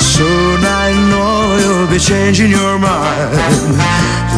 Soon 0.00 0.60
I 0.64 0.92
know 1.10 1.35
you'll 1.58 1.86
be 1.88 1.98
changing 1.98 2.50
your 2.50 2.78
mind 2.78 3.76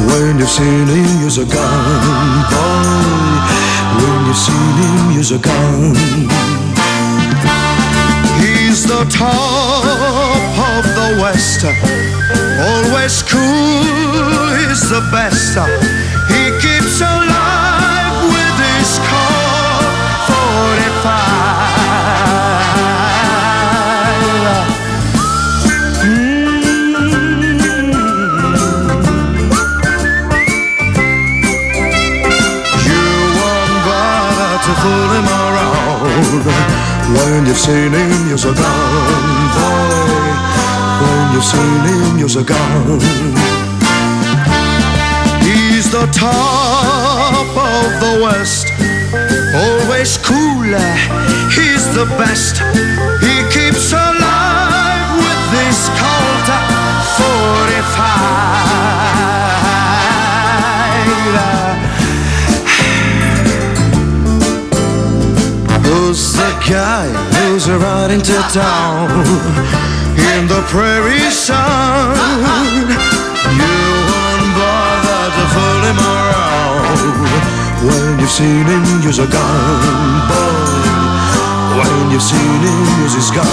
when 0.09 0.39
you've 0.39 0.49
seen 0.49 0.87
him 0.87 1.23
use 1.23 1.39
a 1.39 1.45
gun, 1.45 2.45
boy. 2.51 3.59
When 4.01 4.27
you've 4.27 4.37
seen 4.37 4.75
him 4.83 5.11
use 5.17 5.33
a 5.33 5.39
gun. 5.39 5.95
He's 8.41 8.87
the 8.87 9.05
top 9.11 9.85
of 10.71 10.85
the 10.99 11.09
West, 11.23 11.65
always 11.65 13.23
cool, 13.23 14.47
he's 14.59 14.89
the 14.89 15.03
best. 15.11 15.59
He 16.29 16.43
keeps 16.63 17.01
alive 17.01 18.15
with 18.35 18.57
his 18.69 18.99
Colt 19.09 19.95
45. 20.29 21.68
When 37.15 37.47
you've 37.47 37.57
seen 37.57 37.93
him 37.93 38.29
you're 38.29 38.37
so 38.39 38.53
gone, 38.53 39.49
boy. 39.57 40.37
When 41.01 41.33
you've 41.33 41.45
seen 41.45 41.81
him 41.89 42.19
you're 42.19 42.29
so 42.29 42.45
gone. 42.45 43.01
He's 45.41 45.91
the 45.91 46.07
top 46.13 47.57
of 47.57 48.01
the 48.03 48.21
West, 48.25 48.67
always 49.55 50.19
cooler. 50.19 50.95
He's 51.57 51.85
the 51.95 52.05
best. 52.21 52.61
He 53.25 53.35
keeps 53.55 53.93
alive 53.93 55.09
with 55.25 55.41
this 55.55 55.89
Colt 56.01 56.49
45. 57.17 58.49
Guy 66.69 67.09
who's 67.33 67.67
riding 67.71 68.21
to 68.21 68.37
town 68.53 69.09
in 70.33 70.47
the 70.47 70.63
prairie 70.69 71.31
sun? 71.31 72.13
You 73.57 73.77
won't 74.11 74.53
bother 74.53 75.25
to 75.37 75.45
fool 75.55 75.83
him 75.89 75.99
around 76.13 76.99
when 77.89 78.21
you've 78.21 78.29
seen 78.31 78.67
him 78.67 78.85
use 79.03 79.19
a 79.19 79.27
gun, 79.27 80.29
boy. 80.29 80.85
When 81.79 82.11
you've 82.11 82.23
seen 82.23 82.61
him 82.61 82.85
use 83.03 83.15
his 83.15 83.31
gun. 83.31 83.49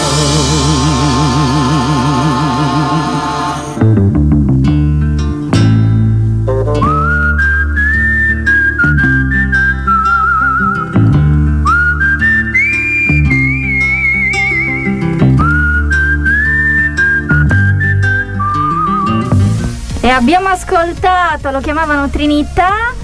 Abbiamo 20.26 20.48
ascoltato, 20.48 21.52
lo 21.52 21.60
chiamavano 21.60 22.10
Trinità 22.10 22.96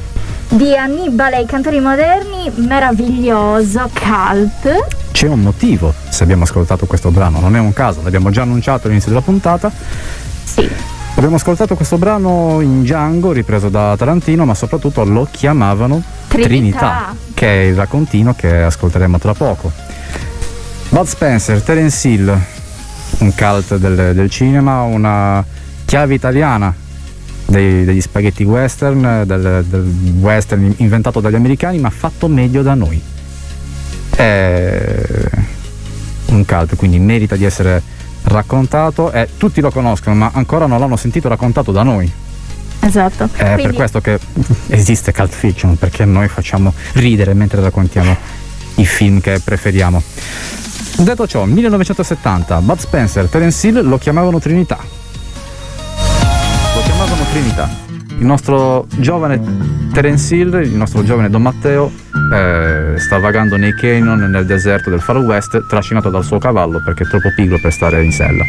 di 0.50 0.76
Annibale 0.76 1.42
i 1.42 1.46
cantori 1.46 1.80
moderni, 1.80 2.52
meraviglioso, 2.56 3.88
cult. 3.94 4.88
C'è 5.12 5.28
un 5.28 5.42
motivo 5.42 5.94
se 6.10 6.24
abbiamo 6.24 6.46
ascoltato 6.46 6.88
questo 6.88 7.12
brano, 7.12 7.40
non 7.40 7.56
è 7.56 7.60
un 7.60 7.74
caso, 7.74 8.02
l'abbiamo 8.02 8.32
già 8.32 8.42
annunciato 8.42 8.88
all'inizio 8.88 9.12
della 9.12 9.22
puntata. 9.22 9.72
Sì. 10.44 10.68
Abbiamo 11.14 11.36
ascoltato 11.36 11.76
questo 11.76 12.00
brano 12.00 12.60
in 12.60 12.82
Django, 12.82 13.32
ripreso 13.34 13.70
da 13.70 13.96
Tarantino, 13.96 14.44
ma 14.44 14.56
soprattutto 14.56 15.04
lo 15.04 15.28
chiamavano 15.30 16.02
Trinità. 16.28 17.14
che 17.36 17.48
è 17.48 17.66
il 17.66 17.76
raccontino 17.76 18.34
che 18.34 18.64
ascolteremo 18.64 19.20
tra 19.20 19.36
poco. 19.36 19.72
Bud 20.90 21.06
Spencer, 21.06 21.62
Terence 21.62 22.08
Hill, 22.08 22.36
un 23.20 23.36
cult 23.36 23.76
del, 23.76 24.16
del 24.16 24.30
cinema, 24.32 24.82
una 24.82 25.46
chiave 25.86 26.16
italiana 26.16 26.81
dei- 27.52 27.84
degli 27.84 28.02
spaghetti 28.02 28.44
western, 28.44 29.24
del, 29.26 29.66
del 29.68 29.94
western 30.20 30.74
inventato 30.78 31.20
dagli 31.20 31.36
americani, 31.36 31.78
ma 31.80 31.90
fatto 31.90 32.28
meglio 32.28 32.62
da 32.62 32.74
noi. 32.74 33.02
È 34.10 34.96
un 36.28 36.46
cult, 36.46 36.76
quindi 36.76 36.98
merita 37.00 37.36
di 37.36 37.44
essere 37.44 37.82
raccontato 38.24 39.12
e 39.12 39.28
tutti 39.38 39.62
lo 39.62 39.70
conoscono, 39.72 40.16
ma 40.16 40.32
ancora 40.34 40.66
non 40.66 40.80
l'hanno 40.80 40.96
sentito 40.96 41.28
raccontato 41.28 41.72
da 41.72 41.84
noi. 41.84 42.10
Esatto. 42.84 43.26
È 43.26 43.44
per 43.44 43.54
Quindi- 43.56 43.76
questo 43.76 44.02
che 44.02 44.20
esiste 44.68 45.12
cult 45.14 45.32
fiction, 45.34 45.78
perché 45.78 46.06
noi 46.06 46.28
facciamo 46.28 46.74
ridere 46.94 47.34
mentre 47.34 47.62
raccontiamo 47.62 48.16
i 48.76 48.86
film 48.86 49.20
che 49.20 49.40
preferiamo. 49.44 50.02
Detto 50.98 51.28
ciò, 51.28 51.46
1970, 51.46 52.62
Bud 52.62 52.78
Spencer, 52.80 53.26
Terence 53.28 53.68
Hill 53.68 53.82
lo 53.88 53.98
chiamavano 53.98 54.40
Trinità. 54.40 54.78
Chiamavano 57.12 57.30
Trinità. 57.30 57.70
Il 58.20 58.26
nostro 58.26 58.88
giovane 58.96 59.90
Terence 59.92 60.34
Hill, 60.34 60.64
il 60.64 60.76
nostro 60.76 61.04
giovane 61.04 61.30
Don 61.30 61.42
Matteo, 61.42 61.92
eh, 62.32 62.94
sta 62.98 63.20
vagando 63.20 63.58
nei 63.58 63.74
canyon 63.74 64.20
nel 64.30 64.46
deserto 64.46 64.90
del 64.90 65.02
Far 65.02 65.18
West, 65.18 65.68
trascinato 65.68 66.10
dal 66.10 66.24
suo 66.24 66.38
cavallo 66.38 66.82
perché 66.82 67.04
è 67.04 67.08
troppo 67.08 67.34
pigro 67.36 67.60
per 67.60 67.74
stare 67.74 68.02
in 68.02 68.14
sella. 68.14 68.46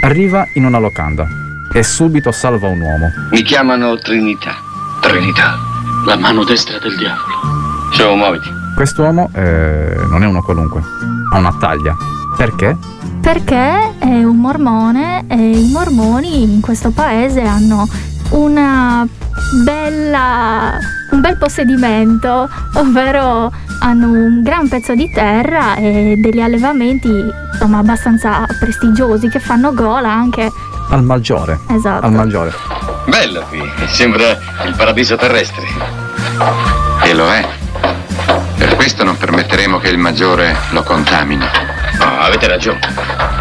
Arriva 0.00 0.48
in 0.54 0.64
una 0.64 0.78
locanda 0.78 1.28
e 1.70 1.82
subito 1.82 2.32
salva 2.32 2.68
un 2.68 2.80
uomo. 2.80 3.12
Mi 3.32 3.42
chiamano 3.42 3.98
Trinità. 3.98 4.54
Trinità, 5.02 5.58
la 6.06 6.16
mano 6.16 6.42
destra 6.42 6.78
del 6.78 6.96
diavolo. 6.96 7.34
Su, 7.92 8.14
muoviti. 8.14 8.65
Quest'uomo 8.76 9.30
eh, 9.32 9.96
non 10.10 10.22
è 10.22 10.26
uno 10.26 10.42
qualunque, 10.42 10.82
ha 11.32 11.38
una 11.38 11.56
taglia. 11.58 11.96
Perché? 12.36 12.76
Perché 13.22 13.98
è 13.98 14.22
un 14.22 14.36
mormone 14.36 15.24
e 15.28 15.50
i 15.58 15.70
mormoni 15.72 16.42
in 16.42 16.60
questo 16.60 16.90
paese 16.90 17.40
hanno 17.40 17.88
una 18.30 19.06
bella 19.64 20.78
un 21.10 21.20
bel 21.20 21.38
possedimento, 21.38 22.48
ovvero 22.74 23.50
hanno 23.80 24.10
un 24.10 24.42
gran 24.42 24.68
pezzo 24.68 24.94
di 24.94 25.10
terra 25.10 25.76
e 25.76 26.16
degli 26.18 26.40
allevamenti 26.40 27.08
insomma 27.52 27.78
abbastanza 27.78 28.44
prestigiosi 28.58 29.28
che 29.28 29.38
fanno 29.38 29.72
gola 29.72 30.12
anche 30.12 30.50
Al 30.90 31.02
maggiore. 31.02 31.58
Esatto. 31.68 32.04
Al 32.04 32.12
maggiore. 32.12 32.52
Bello 33.06 33.42
qui, 33.48 33.62
sembra 33.86 34.32
il 34.66 34.74
paradiso 34.76 35.16
terrestre. 35.16 35.64
E 37.04 37.14
lo 37.14 37.30
è. 37.30 37.55
Questo 38.86 39.02
non 39.02 39.16
permetteremo 39.16 39.78
che 39.80 39.88
il 39.88 39.98
maggiore 39.98 40.54
lo 40.70 40.84
contamini. 40.84 41.42
Oh, 41.42 42.18
avete 42.20 42.46
ragione. 42.46 42.78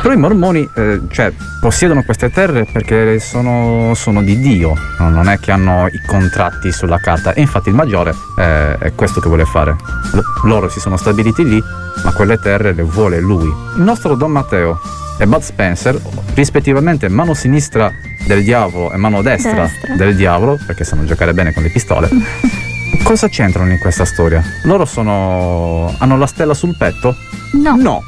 Però 0.01 0.11
i 0.11 0.17
mormoni, 0.17 0.67
eh, 0.73 1.01
cioè, 1.11 1.31
possiedono 1.61 2.01
queste 2.01 2.31
terre 2.31 2.65
perché 2.65 3.19
sono, 3.19 3.93
sono 3.93 4.23
di 4.23 4.39
Dio, 4.39 4.73
no? 4.97 5.09
non 5.09 5.29
è 5.29 5.37
che 5.37 5.51
hanno 5.51 5.85
i 5.85 6.01
contratti 6.03 6.71
sulla 6.71 6.97
carta. 6.97 7.33
E 7.33 7.41
infatti 7.41 7.69
il 7.69 7.75
maggiore 7.75 8.15
eh, 8.39 8.75
è 8.79 8.93
questo 8.95 9.19
che 9.19 9.27
vuole 9.27 9.45
fare. 9.45 9.75
L- 10.13 10.47
loro 10.47 10.67
si 10.67 10.79
sono 10.79 10.97
stabiliti 10.97 11.47
lì, 11.47 11.63
ma 12.03 12.11
quelle 12.13 12.39
terre 12.39 12.73
le 12.73 12.81
vuole 12.81 13.19
lui. 13.19 13.45
Il 13.45 13.83
nostro 13.83 14.15
Don 14.15 14.31
Matteo 14.31 14.79
e 15.19 15.27
Bud 15.27 15.41
Spencer, 15.41 16.01
rispettivamente 16.33 17.07
mano 17.07 17.35
sinistra 17.35 17.93
del 18.25 18.43
diavolo 18.43 18.91
e 18.91 18.97
mano 18.97 19.21
destra, 19.21 19.61
Destra. 19.61 19.95
del 19.95 20.15
diavolo, 20.15 20.57
perché 20.65 20.83
sanno 20.83 21.05
giocare 21.05 21.35
bene 21.35 21.53
con 21.53 21.61
le 21.61 21.69
pistole. 21.69 22.09
Cosa 23.03 23.27
c'entrano 23.27 23.71
in 23.71 23.79
questa 23.79 24.05
storia? 24.05 24.43
Loro 24.63 24.85
sono. 24.85 25.93
hanno 25.99 26.17
la 26.17 26.27
stella 26.27 26.53
sul 26.53 26.75
petto? 26.77 27.15
No. 27.53 27.75
No, 27.77 28.03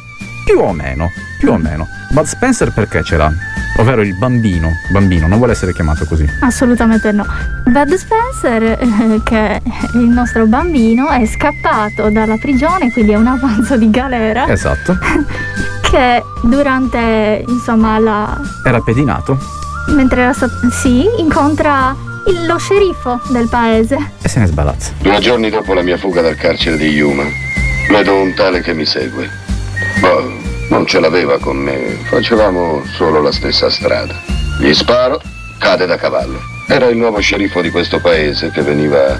più 0.45 0.59
o 0.59 0.71
meno, 0.73 1.09
più 1.39 1.51
o 1.51 1.57
meno. 1.57 1.87
Bud 2.11 2.25
Spencer 2.25 2.71
perché 2.73 3.03
ce 3.03 3.17
l'ha? 3.17 3.31
Ovvero 3.79 4.01
il 4.01 4.15
bambino, 4.15 4.71
bambino, 4.91 5.27
non 5.27 5.37
vuole 5.37 5.53
essere 5.53 5.71
chiamato 5.73 6.05
così. 6.05 6.27
Assolutamente 6.41 7.11
no. 7.11 7.25
Bud 7.65 7.93
Spencer, 7.93 8.63
eh, 8.63 9.21
che 9.23 9.55
è 9.55 9.61
il 9.93 10.07
nostro 10.07 10.47
bambino, 10.47 11.09
è 11.09 11.25
scappato 11.25 12.09
dalla 12.09 12.37
prigione, 12.37 12.91
quindi 12.91 13.11
è 13.11 13.15
un 13.17 13.27
avanzo 13.27 13.77
di 13.77 13.89
galera, 13.91 14.47
Esatto. 14.47 14.97
che 15.81 16.23
durante 16.43 17.43
insomma 17.47 17.99
la... 17.99 18.39
Era 18.63 18.81
pedinato 18.81 19.37
mentre 19.89 20.21
era 20.21 20.33
sta- 20.33 20.49
sì, 20.69 21.05
incontra 21.17 21.95
lo 22.45 22.57
sceriffo 22.57 23.21
del 23.29 23.47
paese. 23.47 23.97
E 24.21 24.27
se 24.27 24.39
ne 24.39 24.45
sbalazza. 24.45 24.91
Due 24.99 25.19
giorni 25.19 25.49
dopo 25.49 25.73
la 25.73 25.81
mia 25.81 25.97
fuga 25.97 26.21
dal 26.21 26.35
carcere 26.35 26.77
di 26.77 26.89
Yuma, 26.89 27.25
vedo 27.89 28.15
un 28.15 28.33
tale 28.33 28.61
che 28.61 28.73
mi 28.73 28.85
segue. 28.85 29.29
Boh, 29.99 30.31
non 30.69 30.85
ce 30.85 30.99
l'aveva 30.99 31.39
con 31.39 31.57
me, 31.57 31.97
facevamo 32.03 32.83
solo 32.95 33.21
la 33.21 33.31
stessa 33.31 33.69
strada. 33.69 34.13
Gli 34.59 34.73
sparo, 34.73 35.21
cade 35.59 35.85
da 35.85 35.97
cavallo. 35.97 36.39
Era 36.67 36.87
il 36.87 36.97
nuovo 36.97 37.19
sceriffo 37.19 37.61
di 37.61 37.69
questo 37.69 37.99
paese 37.99 38.51
che 38.51 38.61
veniva 38.61 39.17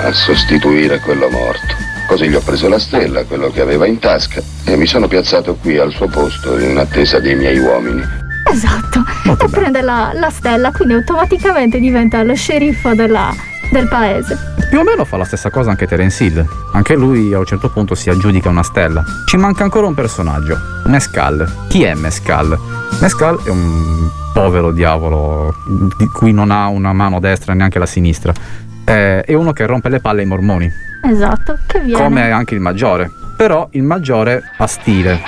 a 0.00 0.12
sostituire 0.12 0.98
quello 1.00 1.28
morto. 1.30 1.76
Così 2.08 2.28
gli 2.28 2.34
ho 2.34 2.40
preso 2.40 2.68
la 2.68 2.78
stella, 2.78 3.24
quello 3.24 3.50
che 3.50 3.60
aveva 3.60 3.86
in 3.86 3.98
tasca, 3.98 4.42
e 4.64 4.76
mi 4.76 4.86
sono 4.86 5.06
piazzato 5.08 5.56
qui 5.56 5.76
al 5.76 5.92
suo 5.92 6.08
posto 6.08 6.58
in 6.58 6.78
attesa 6.78 7.20
dei 7.20 7.34
miei 7.34 7.58
uomini. 7.58 8.17
Esatto. 8.50 9.04
e 9.44 9.48
prende 9.48 9.80
la, 9.82 10.10
la 10.14 10.30
stella, 10.30 10.70
quindi 10.72 10.94
automaticamente 10.94 11.78
diventa 11.78 12.22
lo 12.22 12.34
sceriffo 12.34 12.94
della- 12.94 13.34
del 13.70 13.86
paese. 13.88 14.36
Più 14.70 14.78
o 14.78 14.82
meno 14.82 15.04
fa 15.04 15.16
la 15.16 15.24
stessa 15.24 15.50
cosa 15.50 15.70
anche 15.70 15.86
Terence 15.86 16.22
Hill. 16.24 16.46
Anche 16.72 16.94
lui 16.94 17.32
a 17.34 17.38
un 17.38 17.44
certo 17.46 17.70
punto 17.70 17.94
si 17.94 18.08
aggiudica 18.10 18.48
una 18.48 18.62
stella. 18.62 19.02
Ci 19.26 19.36
manca 19.36 19.62
ancora 19.64 19.86
un 19.86 19.94
personaggio, 19.94 20.56
Mescal. 20.86 21.66
Chi 21.68 21.82
è 21.84 21.94
Mescal? 21.94 22.58
Mescal 23.00 23.38
è 23.44 23.48
un 23.50 24.08
povero 24.32 24.72
diavolo 24.72 25.54
di 25.98 26.06
cui 26.06 26.32
non 26.32 26.50
ha 26.50 26.68
una 26.68 26.92
mano 26.92 27.18
destra 27.20 27.52
e 27.52 27.56
neanche 27.56 27.78
la 27.78 27.86
sinistra. 27.86 28.32
Eh, 28.84 29.22
È 29.22 29.34
uno 29.34 29.52
che 29.52 29.66
rompe 29.66 29.88
le 29.90 30.00
palle 30.00 30.20
ai 30.22 30.26
mormoni, 30.26 30.70
Esatto, 31.04 31.58
che 31.66 31.80
viene. 31.80 32.02
come 32.02 32.30
anche 32.30 32.54
il 32.54 32.60
maggiore. 32.60 33.10
Però 33.38 33.68
il 33.70 33.84
maggiore 33.84 34.42
ha 34.56 34.66
stile. 34.66 35.22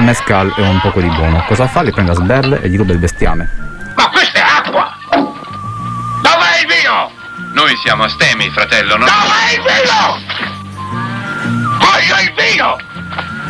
Mescal 0.00 0.52
è 0.54 0.60
un 0.60 0.80
poco 0.82 1.00
di 1.00 1.08
buono. 1.08 1.42
Cosa 1.48 1.66
fa? 1.66 1.80
Li 1.80 1.92
prende 1.92 2.10
a 2.10 2.14
sberle 2.14 2.60
e 2.60 2.68
gli 2.68 2.76
ruba 2.76 2.92
il 2.92 2.98
bestiame. 2.98 3.48
Ma 3.96 4.10
questa 4.10 4.38
è 4.38 4.42
acqua! 4.42 4.92
Dov'è 5.08 6.60
il 6.60 6.66
vino? 6.68 7.10
Noi 7.54 7.74
siamo 7.82 8.02
astemi, 8.02 8.50
fratello, 8.50 8.98
no? 8.98 9.06
Dov'è 9.06 9.54
il 9.54 9.62
vino? 9.64 10.20
Voglio 11.78 12.20
il 12.20 12.34
vino! 12.36 12.76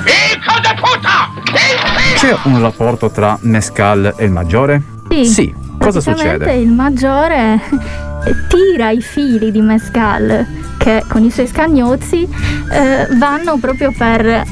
Hijo 0.05 0.61
de 0.61 0.75
puta! 0.81 1.31
Il 1.47 1.53
vino! 1.97 2.15
C'è 2.15 2.39
un 2.45 2.61
rapporto 2.61 3.11
tra 3.11 3.37
Mescal 3.41 4.15
e 4.17 4.25
il 4.27 4.31
maggiore? 4.31 4.81
Sì. 5.25 5.53
Cosa 5.77 6.01
Praticamente 6.01 6.45
succede? 6.45 6.55
il 6.55 6.71
maggiore 6.71 7.61
tira 8.49 8.91
i 8.91 9.01
fili 9.01 9.51
di 9.51 9.61
Mescal 9.61 10.47
che 10.79 11.03
con 11.09 11.23
i 11.25 11.31
suoi 11.31 11.47
scagnozzi 11.47 12.29
eh, 12.71 13.07
vanno 13.17 13.57
proprio 13.59 13.93
per 13.97 14.27
eh, 14.27 14.45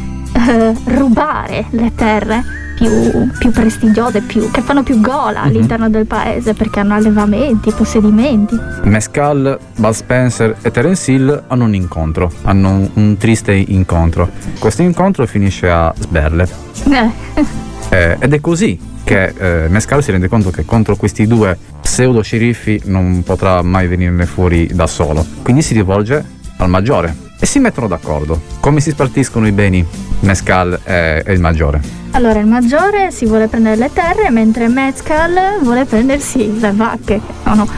rubare 0.86 1.66
le 1.70 1.92
terre 1.94 2.42
più, 2.74 3.28
più 3.38 3.50
prestigiose, 3.50 4.22
più- 4.22 4.50
che 4.50 4.60
fanno 4.62 4.82
più 4.82 5.00
gola 5.00 5.40
Mhm. 5.42 5.46
all'interno 5.46 5.90
del 5.90 6.06
paese 6.06 6.54
perché 6.54 6.80
hanno 6.80 6.94
allevamenti, 6.94 7.70
possedimenti. 7.70 8.58
Mescal, 8.84 9.58
Bud 9.76 9.92
Spencer 9.92 10.56
e 10.62 10.70
Terence 10.70 11.10
Hill 11.12 11.42
hanno 11.48 11.64
un 11.64 11.74
incontro, 11.74 12.30
hanno 12.44 12.70
un, 12.70 12.88
un 12.94 13.16
triste 13.18 13.52
incontro. 13.52 14.30
Questo 14.58 14.82
incontro 14.82 15.26
finisce 15.26 15.68
a 15.70 15.92
sberle. 15.98 16.48
Eh, 16.90 17.10
Eh, 17.92 18.16
ed 18.18 18.32
è 18.32 18.40
così 18.40 18.80
che 19.04 19.34
eh, 19.36 19.68
Mescal 19.68 20.02
si 20.02 20.12
rende 20.12 20.26
conto 20.26 20.48
che 20.48 20.64
contro 20.64 20.96
questi 20.96 21.26
due 21.26 21.58
pseudo 21.82 22.22
sceriffi 22.22 22.80
non 22.86 23.22
potrà 23.22 23.60
mai 23.60 23.86
venirne 23.86 24.24
fuori 24.24 24.66
da 24.72 24.86
solo. 24.86 25.22
Quindi 25.42 25.60
si 25.60 25.74
rivolge 25.74 26.24
al 26.56 26.70
maggiore 26.70 27.14
e 27.38 27.44
si 27.44 27.58
mettono 27.58 27.88
d'accordo. 27.88 28.40
Come 28.60 28.80
si 28.80 28.92
spartiscono 28.92 29.46
i 29.46 29.52
beni 29.52 29.84
Mescal 30.20 30.80
e, 30.82 31.22
e 31.26 31.32
il 31.34 31.40
maggiore? 31.40 31.82
Allora 32.12 32.38
il 32.38 32.46
maggiore 32.46 33.10
si 33.10 33.26
vuole 33.26 33.48
prendere 33.48 33.76
le 33.76 33.90
terre 33.92 34.30
mentre 34.30 34.68
Mescal 34.68 35.60
vuole 35.60 35.84
prendersi 35.84 36.58
le 36.58 36.72
vacche. 36.72 37.20
No, 37.44 37.54
no, 37.54 37.68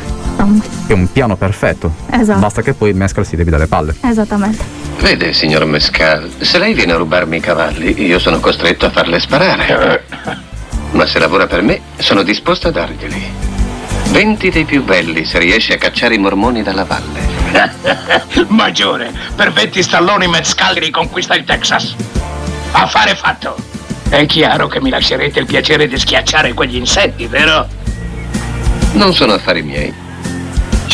È 0.87 0.93
un 0.93 1.11
piano 1.11 1.37
perfetto. 1.37 1.95
Esatto. 2.11 2.39
Basta 2.39 2.63
che 2.63 2.75
poi 2.75 2.93
Mescal 2.93 3.25
si 3.27 3.37
devi 3.37 3.51
dalle 3.51 3.67
palle. 3.67 3.95
esattamente. 4.03 4.63
Vede, 5.01 5.33
signor 5.33 5.65
Mescal, 5.67 6.31
se 6.41 6.59
lei 6.59 6.73
viene 6.75 6.93
a 6.93 6.97
rubarmi 6.97 7.37
i 7.37 7.41
cavalli, 7.41 8.03
io 8.05 8.19
sono 8.19 8.41
costretto 8.41 8.87
a 8.87 8.91
farle 8.91 9.21
sparare. 9.21 10.05
Ma 10.93 11.07
se 11.07 11.19
lavora 11.19 11.47
per 11.47 11.63
me, 11.63 11.81
sono 11.99 12.23
disposto 12.23 12.69
a 12.69 12.71
darglieli. 12.71 13.23
Venti 14.11 14.51
dei 14.51 14.65
più 14.65 14.85
belli 14.85 15.25
se 15.25 15.39
riesce 15.39 15.75
a 15.75 15.77
cacciare 15.77 16.15
i 16.15 16.19
mormoni 16.19 16.63
dalla 16.63 16.85
valle. 16.85 17.21
Maggiore, 18.49 19.13
per 19.35 19.53
20 19.53 19.83
stalloni 19.83 20.27
Mescal 20.29 20.75
riconquista 20.77 21.35
il 21.35 21.45
Texas. 21.45 21.95
Affare 22.73 23.15
fatto. 23.17 23.57
È 24.09 24.25
chiaro 24.27 24.69
che 24.69 24.81
mi 24.81 24.91
lascerete 24.91 25.41
il 25.41 25.47
piacere 25.47 25.89
di 25.89 25.99
schiacciare 25.99 26.53
quegli 26.55 26.77
insetti, 26.77 27.27
vero? 27.27 27.67
Non 28.93 29.13
sono 29.13 29.33
affari 29.33 29.63
miei. 29.63 29.93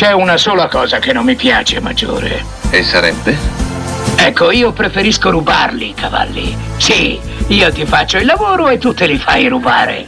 C'è 0.01 0.13
una 0.13 0.39
sola 0.39 0.67
cosa 0.67 0.99
che 0.99 1.13
non 1.13 1.27
mi 1.27 1.35
piace, 1.35 1.79
Maggiore. 1.79 2.43
E 2.71 2.83
sarebbe? 2.83 3.37
Ecco, 4.17 4.51
io 4.51 4.73
preferisco 4.73 5.29
rubarli 5.29 5.91
i 5.91 5.95
cavalli. 5.95 6.57
Sì, 6.79 7.21
io 7.49 7.71
ti 7.71 7.85
faccio 7.85 8.17
il 8.17 8.25
lavoro 8.25 8.69
e 8.69 8.79
tu 8.79 8.95
te 8.95 9.07
li 9.07 9.19
fai 9.19 9.47
rubare. 9.49 10.07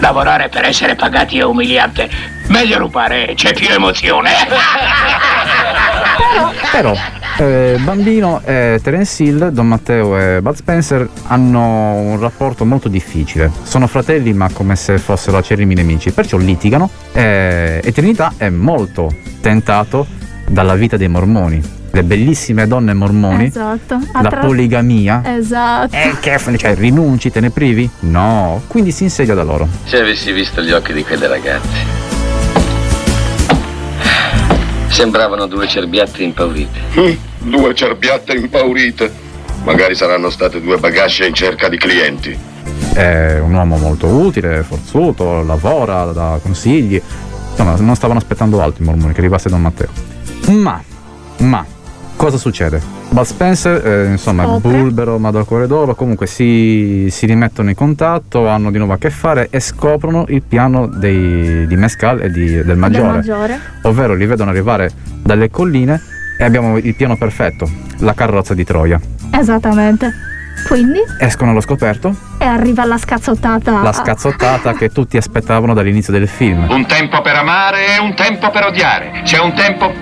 Lavorare 0.00 0.50
per 0.50 0.66
essere 0.66 0.96
pagati 0.96 1.38
è 1.38 1.44
umiliante. 1.44 2.10
Meglio 2.48 2.76
rubare, 2.76 3.32
c'è 3.34 3.54
più 3.54 3.70
emozione. 3.70 4.32
Però 6.70 6.94
eh, 7.40 7.78
Bambino, 7.82 8.42
e 8.44 8.80
Terence 8.82 9.22
Hill, 9.22 9.48
Don 9.48 9.66
Matteo 9.66 10.18
e 10.18 10.42
Bud 10.42 10.54
Spencer 10.54 11.08
hanno 11.28 11.94
un 11.94 12.20
rapporto 12.20 12.66
molto 12.66 12.88
difficile. 12.88 13.50
Sono 13.62 13.86
fratelli 13.86 14.34
ma 14.34 14.50
come 14.52 14.76
se 14.76 14.98
fossero 14.98 15.38
acerrimi 15.38 15.74
nemici, 15.74 16.10
perciò 16.12 16.36
litigano 16.36 16.90
eh, 17.12 17.80
e 17.82 17.92
Trinità 17.92 18.34
è 18.36 18.50
molto 18.50 19.10
tentato 19.40 20.06
dalla 20.46 20.74
vita 20.74 20.98
dei 20.98 21.08
mormoni. 21.08 21.78
Le 21.92 22.04
bellissime 22.04 22.68
donne 22.68 22.92
mormoni, 22.92 23.46
Esatto. 23.46 23.98
la 24.12 24.38
poligamia. 24.40 25.22
Esatto. 25.24 25.96
Eh, 25.96 26.14
che 26.20 26.38
cioè, 26.56 26.74
rinunci, 26.76 27.32
te 27.32 27.40
ne 27.40 27.50
privi? 27.50 27.88
No, 28.00 28.62
quindi 28.68 28.92
si 28.92 29.04
insedia 29.04 29.34
da 29.34 29.42
loro. 29.42 29.66
Se 29.84 29.98
avessi 29.98 30.30
visto 30.30 30.60
gli 30.60 30.70
occhi 30.70 30.92
di 30.92 31.02
quelle 31.02 31.26
ragazze. 31.26 32.08
Sembravano 34.88 35.46
due 35.46 35.66
cerbiatti 35.66 36.22
impaurite. 36.22 37.29
Due 37.42 37.74
cerbiatte 37.74 38.34
impaurite. 38.34 39.10
Magari 39.64 39.94
saranno 39.94 40.30
state 40.30 40.60
due 40.60 40.76
bagasce 40.78 41.26
in 41.26 41.34
cerca 41.34 41.68
di 41.68 41.76
clienti. 41.76 42.36
È 42.94 43.38
un 43.38 43.54
uomo 43.54 43.76
molto 43.76 44.06
utile, 44.06 44.62
forzuto, 44.62 45.42
lavora, 45.42 46.04
dà 46.12 46.38
consigli. 46.42 47.00
Insomma, 47.50 47.76
non 47.76 47.94
stavano 47.94 48.18
aspettando 48.18 48.60
altro 48.62 48.82
i 48.82 48.86
mormoni 48.86 49.12
che 49.12 49.20
arrivasse 49.20 49.48
Don 49.48 49.60
Matteo. 49.60 49.88
Ma, 50.48 50.82
ma, 51.38 51.64
cosa 52.16 52.36
succede? 52.38 52.80
Bud 53.10 53.24
Spencer, 53.24 53.86
eh, 53.86 54.06
insomma, 54.10 54.44
è 54.44 54.46
Scopre. 54.46 54.70
bulbero, 54.70 55.18
ma 55.18 55.30
dal 55.30 55.44
cuore 55.44 55.66
d'oro, 55.66 55.94
comunque 55.94 56.26
si, 56.26 57.08
si 57.10 57.26
rimettono 57.26 57.68
in 57.70 57.74
contatto, 57.74 58.46
hanno 58.48 58.70
di 58.70 58.78
nuovo 58.78 58.92
a 58.94 58.98
che 58.98 59.10
fare 59.10 59.48
e 59.50 59.60
scoprono 59.60 60.24
il 60.28 60.42
piano 60.42 60.86
dei- 60.86 61.66
di 61.66 61.76
Mescal 61.76 62.20
e 62.22 62.30
di- 62.30 62.46
del 62.54 62.64
Del 62.64 62.76
maggiore. 62.76 63.08
maggiore. 63.08 63.60
Ovvero 63.82 64.14
li 64.14 64.26
vedono 64.26 64.50
arrivare 64.50 64.90
dalle 65.22 65.50
colline 65.50 66.00
e 66.40 66.44
abbiamo 66.44 66.78
il 66.78 66.94
piano 66.94 67.18
perfetto, 67.18 67.70
la 67.98 68.14
carrozza 68.14 68.54
di 68.54 68.64
Troia. 68.64 68.98
Esattamente. 69.30 70.10
Quindi 70.66 70.98
Escono 71.18 71.50
allo 71.50 71.60
scoperto, 71.60 72.14
e 72.38 72.46
arriva 72.46 72.86
la 72.86 72.96
scazzottata. 72.96 73.82
la 73.82 73.92
scazzottata 73.92 74.72
che 74.72 74.88
tutti 74.88 75.18
aspettavano 75.18 75.74
dall'inizio 75.74 76.14
del 76.14 76.26
film. 76.28 76.66
Un 76.70 76.86
tempo 76.86 77.20
per 77.20 77.36
amare 77.36 77.94
e 77.94 77.98
un 78.00 78.14
tempo 78.14 78.50
per 78.50 78.64
odiare. 78.64 79.20
C'è 79.22 79.38
un 79.38 79.52
tempo. 79.52 79.92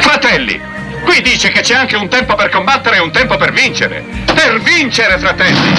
Fratelli! 0.00 0.60
Qui 1.04 1.22
dice 1.22 1.50
che 1.50 1.60
c'è 1.60 1.74
anche 1.76 1.94
un 1.96 2.08
tempo 2.08 2.34
per 2.34 2.48
combattere 2.50 2.96
e 2.96 3.00
un 3.00 3.12
tempo 3.12 3.36
per 3.36 3.52
vincere. 3.52 4.02
Per 4.26 4.60
vincere, 4.62 5.16
fratelli! 5.18 5.74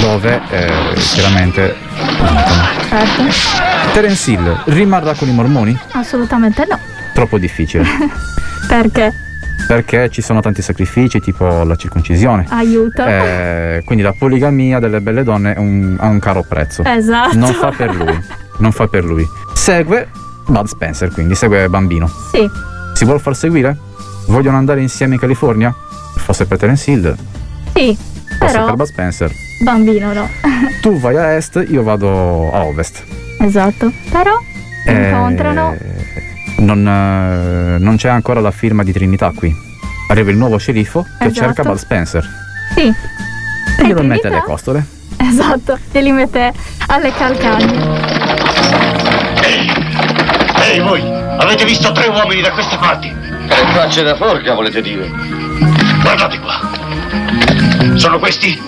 dove 0.00 0.40
eh, 0.50 0.94
chiaramente 1.14 1.74
Certo. 2.88 3.22
Terence 3.94 4.30
Hill 4.30 4.62
rimarrà 4.66 5.14
con 5.14 5.28
i 5.28 5.32
mormoni? 5.32 5.78
Assolutamente 5.92 6.66
no. 6.68 6.78
Troppo 7.14 7.38
difficile, 7.38 7.84
Perché? 8.68 9.12
perché 9.68 10.10
ci 10.10 10.20
sono 10.20 10.40
tanti 10.40 10.60
sacrifici, 10.62 11.20
tipo 11.20 11.62
la 11.62 11.76
circoncisione. 11.76 12.44
Aiuto. 12.48 13.04
Eh, 13.06 13.82
quindi 13.86 14.02
la 14.04 14.12
poligamia 14.18 14.78
delle 14.80 15.00
belle 15.00 15.22
donne 15.22 15.54
è 15.54 15.58
un- 15.58 15.96
ha 15.98 16.08
un 16.08 16.18
caro 16.18 16.44
prezzo. 16.46 16.82
Esatto. 16.84 17.36
Non 17.38 17.52
fa 17.54 17.70
per 17.70 17.94
lui. 17.94 18.18
Non 18.58 18.72
fa 18.72 18.88
per 18.88 19.04
lui. 19.04 19.24
Segue 19.54 20.08
Bud 20.48 20.66
Spencer, 20.66 21.10
quindi 21.10 21.34
segue 21.34 21.68
Bambino. 21.68 22.10
Sì. 22.32 22.46
Si 22.94 23.04
vuol 23.04 23.20
far 23.20 23.34
seguire? 23.36 23.76
Vogliono 24.26 24.56
andare 24.58 24.80
insieme 24.82 25.14
in 25.14 25.20
California? 25.20 25.72
Fosse 26.16 26.44
per 26.46 26.58
Terence 26.58 26.90
Hill, 26.90 27.14
Sì. 27.74 27.96
fosse 28.38 28.52
Però 28.52 28.64
per 28.66 28.74
Bud 28.74 28.86
Spencer. 28.86 29.30
bambino 29.62 30.12
no. 30.12 30.28
Tu 30.82 30.98
vai 30.98 31.16
a 31.16 31.32
est, 31.36 31.64
io 31.68 31.82
vado 31.82 32.50
a 32.52 32.64
ovest. 32.64 33.02
esatto. 33.40 33.90
Però 34.10 34.36
Eh, 34.86 35.08
incontrano 35.08 35.74
Non, 36.64 36.86
eh, 36.86 37.78
non 37.78 37.96
c'è 37.96 38.08
ancora 38.08 38.40
la 38.40 38.50
firma 38.50 38.82
di 38.82 38.92
Trinità 38.92 39.30
qui. 39.34 39.54
Arriva 40.08 40.30
il 40.30 40.36
nuovo 40.36 40.56
sceriffo 40.56 41.02
che 41.18 41.26
Esatto. 41.26 41.46
cerca 41.46 41.62
Bud 41.62 41.76
Spencer. 41.76 42.26
Sì. 42.74 42.82
E 43.78 43.86
glielo 43.86 44.02
mette 44.02 44.28
alle 44.28 44.42
costole. 44.42 44.84
Esatto. 45.18 45.78
E 45.92 46.00
li 46.02 46.10
mette 46.12 46.52
alle 46.86 47.12
calcagna. 47.12 47.72
Ehi, 50.62 50.80
voi, 50.80 51.02
avete 51.38 51.64
visto 51.64 51.92
tre 51.92 52.08
uomini 52.08 52.40
da 52.40 52.50
queste 52.52 52.76
parti? 52.78 53.12
Tre 53.46 53.66
facce 53.74 54.02
da 54.02 54.16
forca, 54.16 54.54
volete 54.54 54.80
dire? 54.80 55.10
Guardate 56.00 56.38
qua. 56.40 57.96
Sono 57.96 58.18
questi? 58.18 58.58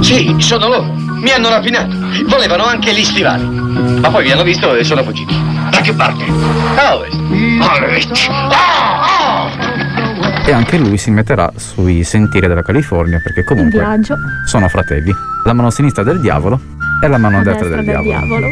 Sì, 0.00 0.34
sono 0.38 0.68
loro. 0.68 0.94
Mi 1.20 1.30
hanno 1.30 1.48
rapinato. 1.48 1.94
Volevano 2.28 2.64
anche 2.64 2.92
gli 2.94 3.04
stivali. 3.04 3.44
Ma 3.44 4.10
poi 4.10 4.24
mi 4.24 4.30
hanno 4.32 4.42
visto 4.42 4.74
e 4.74 4.84
sono 4.84 5.02
fuggiti. 5.02 5.34
Da 5.70 5.80
che 5.80 5.92
parte? 5.92 6.24
A 6.76 6.96
ovest. 6.96 7.14
Maledetti. 7.18 8.20
E 10.46 10.52
anche 10.52 10.78
lui 10.78 10.96
si 10.96 11.10
metterà 11.10 11.50
sui 11.56 12.04
sentieri 12.04 12.46
della 12.46 12.62
California 12.62 13.20
perché 13.22 13.42
comunque 13.44 13.84
sono 14.46 14.68
fratelli. 14.68 15.12
La 15.44 15.52
mano 15.52 15.70
sinistra 15.70 16.02
del 16.04 16.20
diavolo 16.20 16.60
e 17.02 17.08
la 17.08 17.18
mano 17.18 17.38
A 17.38 17.42
destra 17.42 17.68
destra 17.68 17.82
del 17.82 17.84
del 17.84 18.02
diavolo. 18.02 18.26
diavolo. 18.38 18.46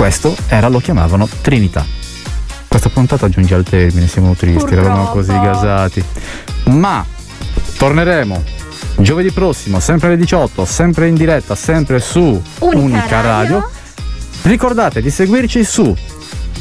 Questo 0.00 0.34
era, 0.48 0.68
lo 0.68 0.78
chiamavano 0.78 1.28
Trinità. 1.42 1.84
Questa 2.66 2.88
puntata 2.88 3.26
aggiunge 3.26 3.54
al 3.54 3.64
termine, 3.64 4.08
siamo 4.08 4.34
tristi, 4.34 4.72
eravamo 4.72 5.10
così 5.10 5.30
gasati. 5.30 6.02
Ma 6.68 7.04
torneremo 7.76 8.42
giovedì 8.96 9.30
prossimo, 9.30 9.78
sempre 9.78 10.06
alle 10.08 10.16
18, 10.16 10.64
sempre 10.64 11.06
in 11.06 11.16
diretta, 11.16 11.54
sempre 11.54 12.00
su 12.00 12.22
Unica 12.60 12.78
Unica, 12.78 13.20
Radio. 13.20 13.58
Radio. 13.58 13.70
Ricordate 14.40 15.02
di 15.02 15.10
seguirci 15.10 15.62
su 15.64 15.94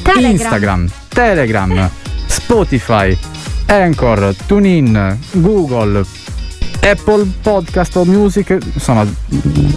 Telegram. 0.03 0.31
Instagram, 0.31 0.89
Telegram, 1.07 1.89
Spotify, 2.25 3.17
Anchor, 3.67 4.35
TuneIn, 4.47 5.17
Google, 5.31 6.03
Apple 6.81 7.25
Podcast 7.41 7.95
o 7.97 8.05
Music. 8.05 8.57
Insomma, 8.73 9.05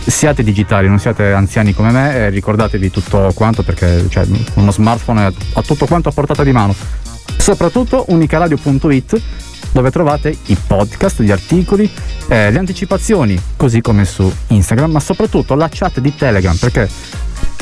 siate 0.07 0.42
digitali, 0.42 0.88
non 0.88 0.98
siate 0.98 1.32
anziani 1.32 1.74
come 1.74 1.90
me 1.90 2.14
e 2.14 2.30
ricordatevi 2.30 2.90
tutto 2.90 3.32
quanto 3.34 3.62
perché 3.62 4.09
cioè, 4.09 4.26
uno 4.55 4.70
smartphone 4.70 5.32
ha 5.53 5.62
tutto 5.62 5.86
quanto 5.86 6.09
a 6.09 6.12
portata 6.12 6.44
di 6.44 6.53
mano. 6.53 6.74
Soprattutto 7.36 8.05
unicaradio.it 8.09 9.22
dove 9.72 9.90
trovate 9.90 10.36
i 10.46 10.57
podcast, 10.66 11.22
gli 11.22 11.30
articoli, 11.30 11.90
eh, 12.28 12.50
le 12.50 12.59
anticipazioni, 12.59 13.40
così 13.57 13.80
come 13.80 14.05
su 14.05 14.30
Instagram, 14.48 14.90
ma 14.90 15.00
soprattutto 15.00 15.55
la 15.55 15.68
chat 15.70 15.98
di 15.98 16.14
Telegram 16.14 16.57
perché 16.57 16.88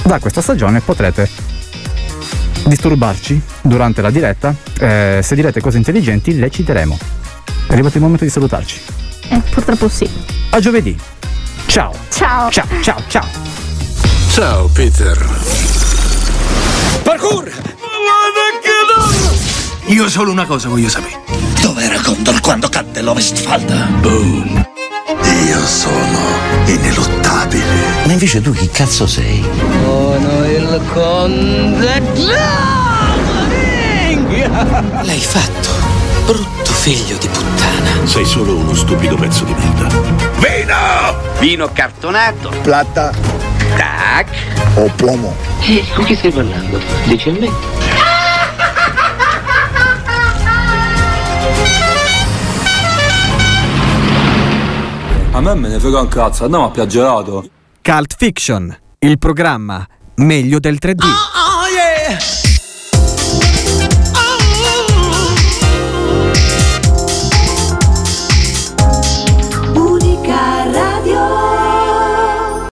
da 0.03 0.18
questa 0.18 0.41
stagione 0.41 0.80
potrete 0.80 1.28
disturbarci 2.66 3.41
durante 3.62 4.03
la 4.03 4.11
diretta. 4.11 4.55
Eh, 4.78 5.20
se 5.22 5.34
direte 5.34 5.61
cose 5.61 5.78
intelligenti, 5.78 6.36
le 6.36 6.51
citeremo. 6.51 6.99
È 7.66 7.72
arrivato 7.72 7.97
il 7.97 8.03
momento 8.03 8.24
di 8.24 8.30
salutarci. 8.30 8.80
Eh, 9.31 9.41
purtroppo 9.51 9.89
sì. 9.89 10.09
A 10.51 10.61
giovedì. 10.61 10.99
Ciao. 11.66 11.95
Ciao. 12.11 12.51
Ciao, 12.51 12.66
ciao, 12.83 13.03
ciao. 13.09 13.26
Ciao 14.33 14.66
Peter. 14.68 15.16
Parkour! 17.03 17.51
Io 19.87 20.09
solo 20.09 20.31
una 20.31 20.47
cosa 20.47 20.68
voglio 20.68 20.89
sapere. 20.89 21.20
Dov'era 21.61 22.01
Condor 22.01 22.41
quando 22.41 22.68
cadde 22.68 23.01
l'Ovestfalda? 23.03 23.89
Boom. 24.01 24.68
Io 25.47 25.66
sono 25.66 26.18
ineluttabile. 26.66 28.05
Ma 28.05 28.12
invece 28.12 28.41
tu 28.41 28.53
chi 28.53 28.68
cazzo 28.68 29.07
sei? 29.07 29.45
Sono 29.83 30.45
il 30.45 30.81
conte 30.93 32.03
L'hai 35.03 35.20
fatto, 35.20 35.68
brutto 36.26 36.60
figlio 36.81 37.18
di 37.18 37.28
puttana. 37.28 38.07
Sei 38.07 38.24
solo 38.24 38.57
uno 38.57 38.72
stupido 38.74 39.14
pezzo 39.14 39.45
di 39.45 39.53
merda. 39.53 39.87
Vino! 40.39 41.39
Vino 41.39 41.70
cartonato. 41.74 42.49
Plata. 42.62 43.12
Tac. 43.76 44.28
O 44.76 44.91
plomo. 44.97 45.37
E 45.61 45.85
con 45.95 46.07
chi 46.07 46.16
stai 46.16 46.31
parlando? 46.33 46.81
Dici 47.05 47.28
a 47.28 47.33
me? 47.33 47.51
A 55.33 55.41
me 55.43 55.55
me 55.55 55.68
ne 55.68 55.78
frega 55.78 56.01
un 56.01 56.09
cazzo, 56.09 56.45
andiamo 56.45 56.64
a 56.64 56.70
piaggerato. 56.70 57.45
Cult 57.83 58.14
Fiction, 58.16 58.74
il 59.01 59.18
programma 59.18 59.87
meglio 60.16 60.59
del 60.59 60.78
3D. 60.81 61.05
Oh 61.05 61.66
yeah! 61.68 62.50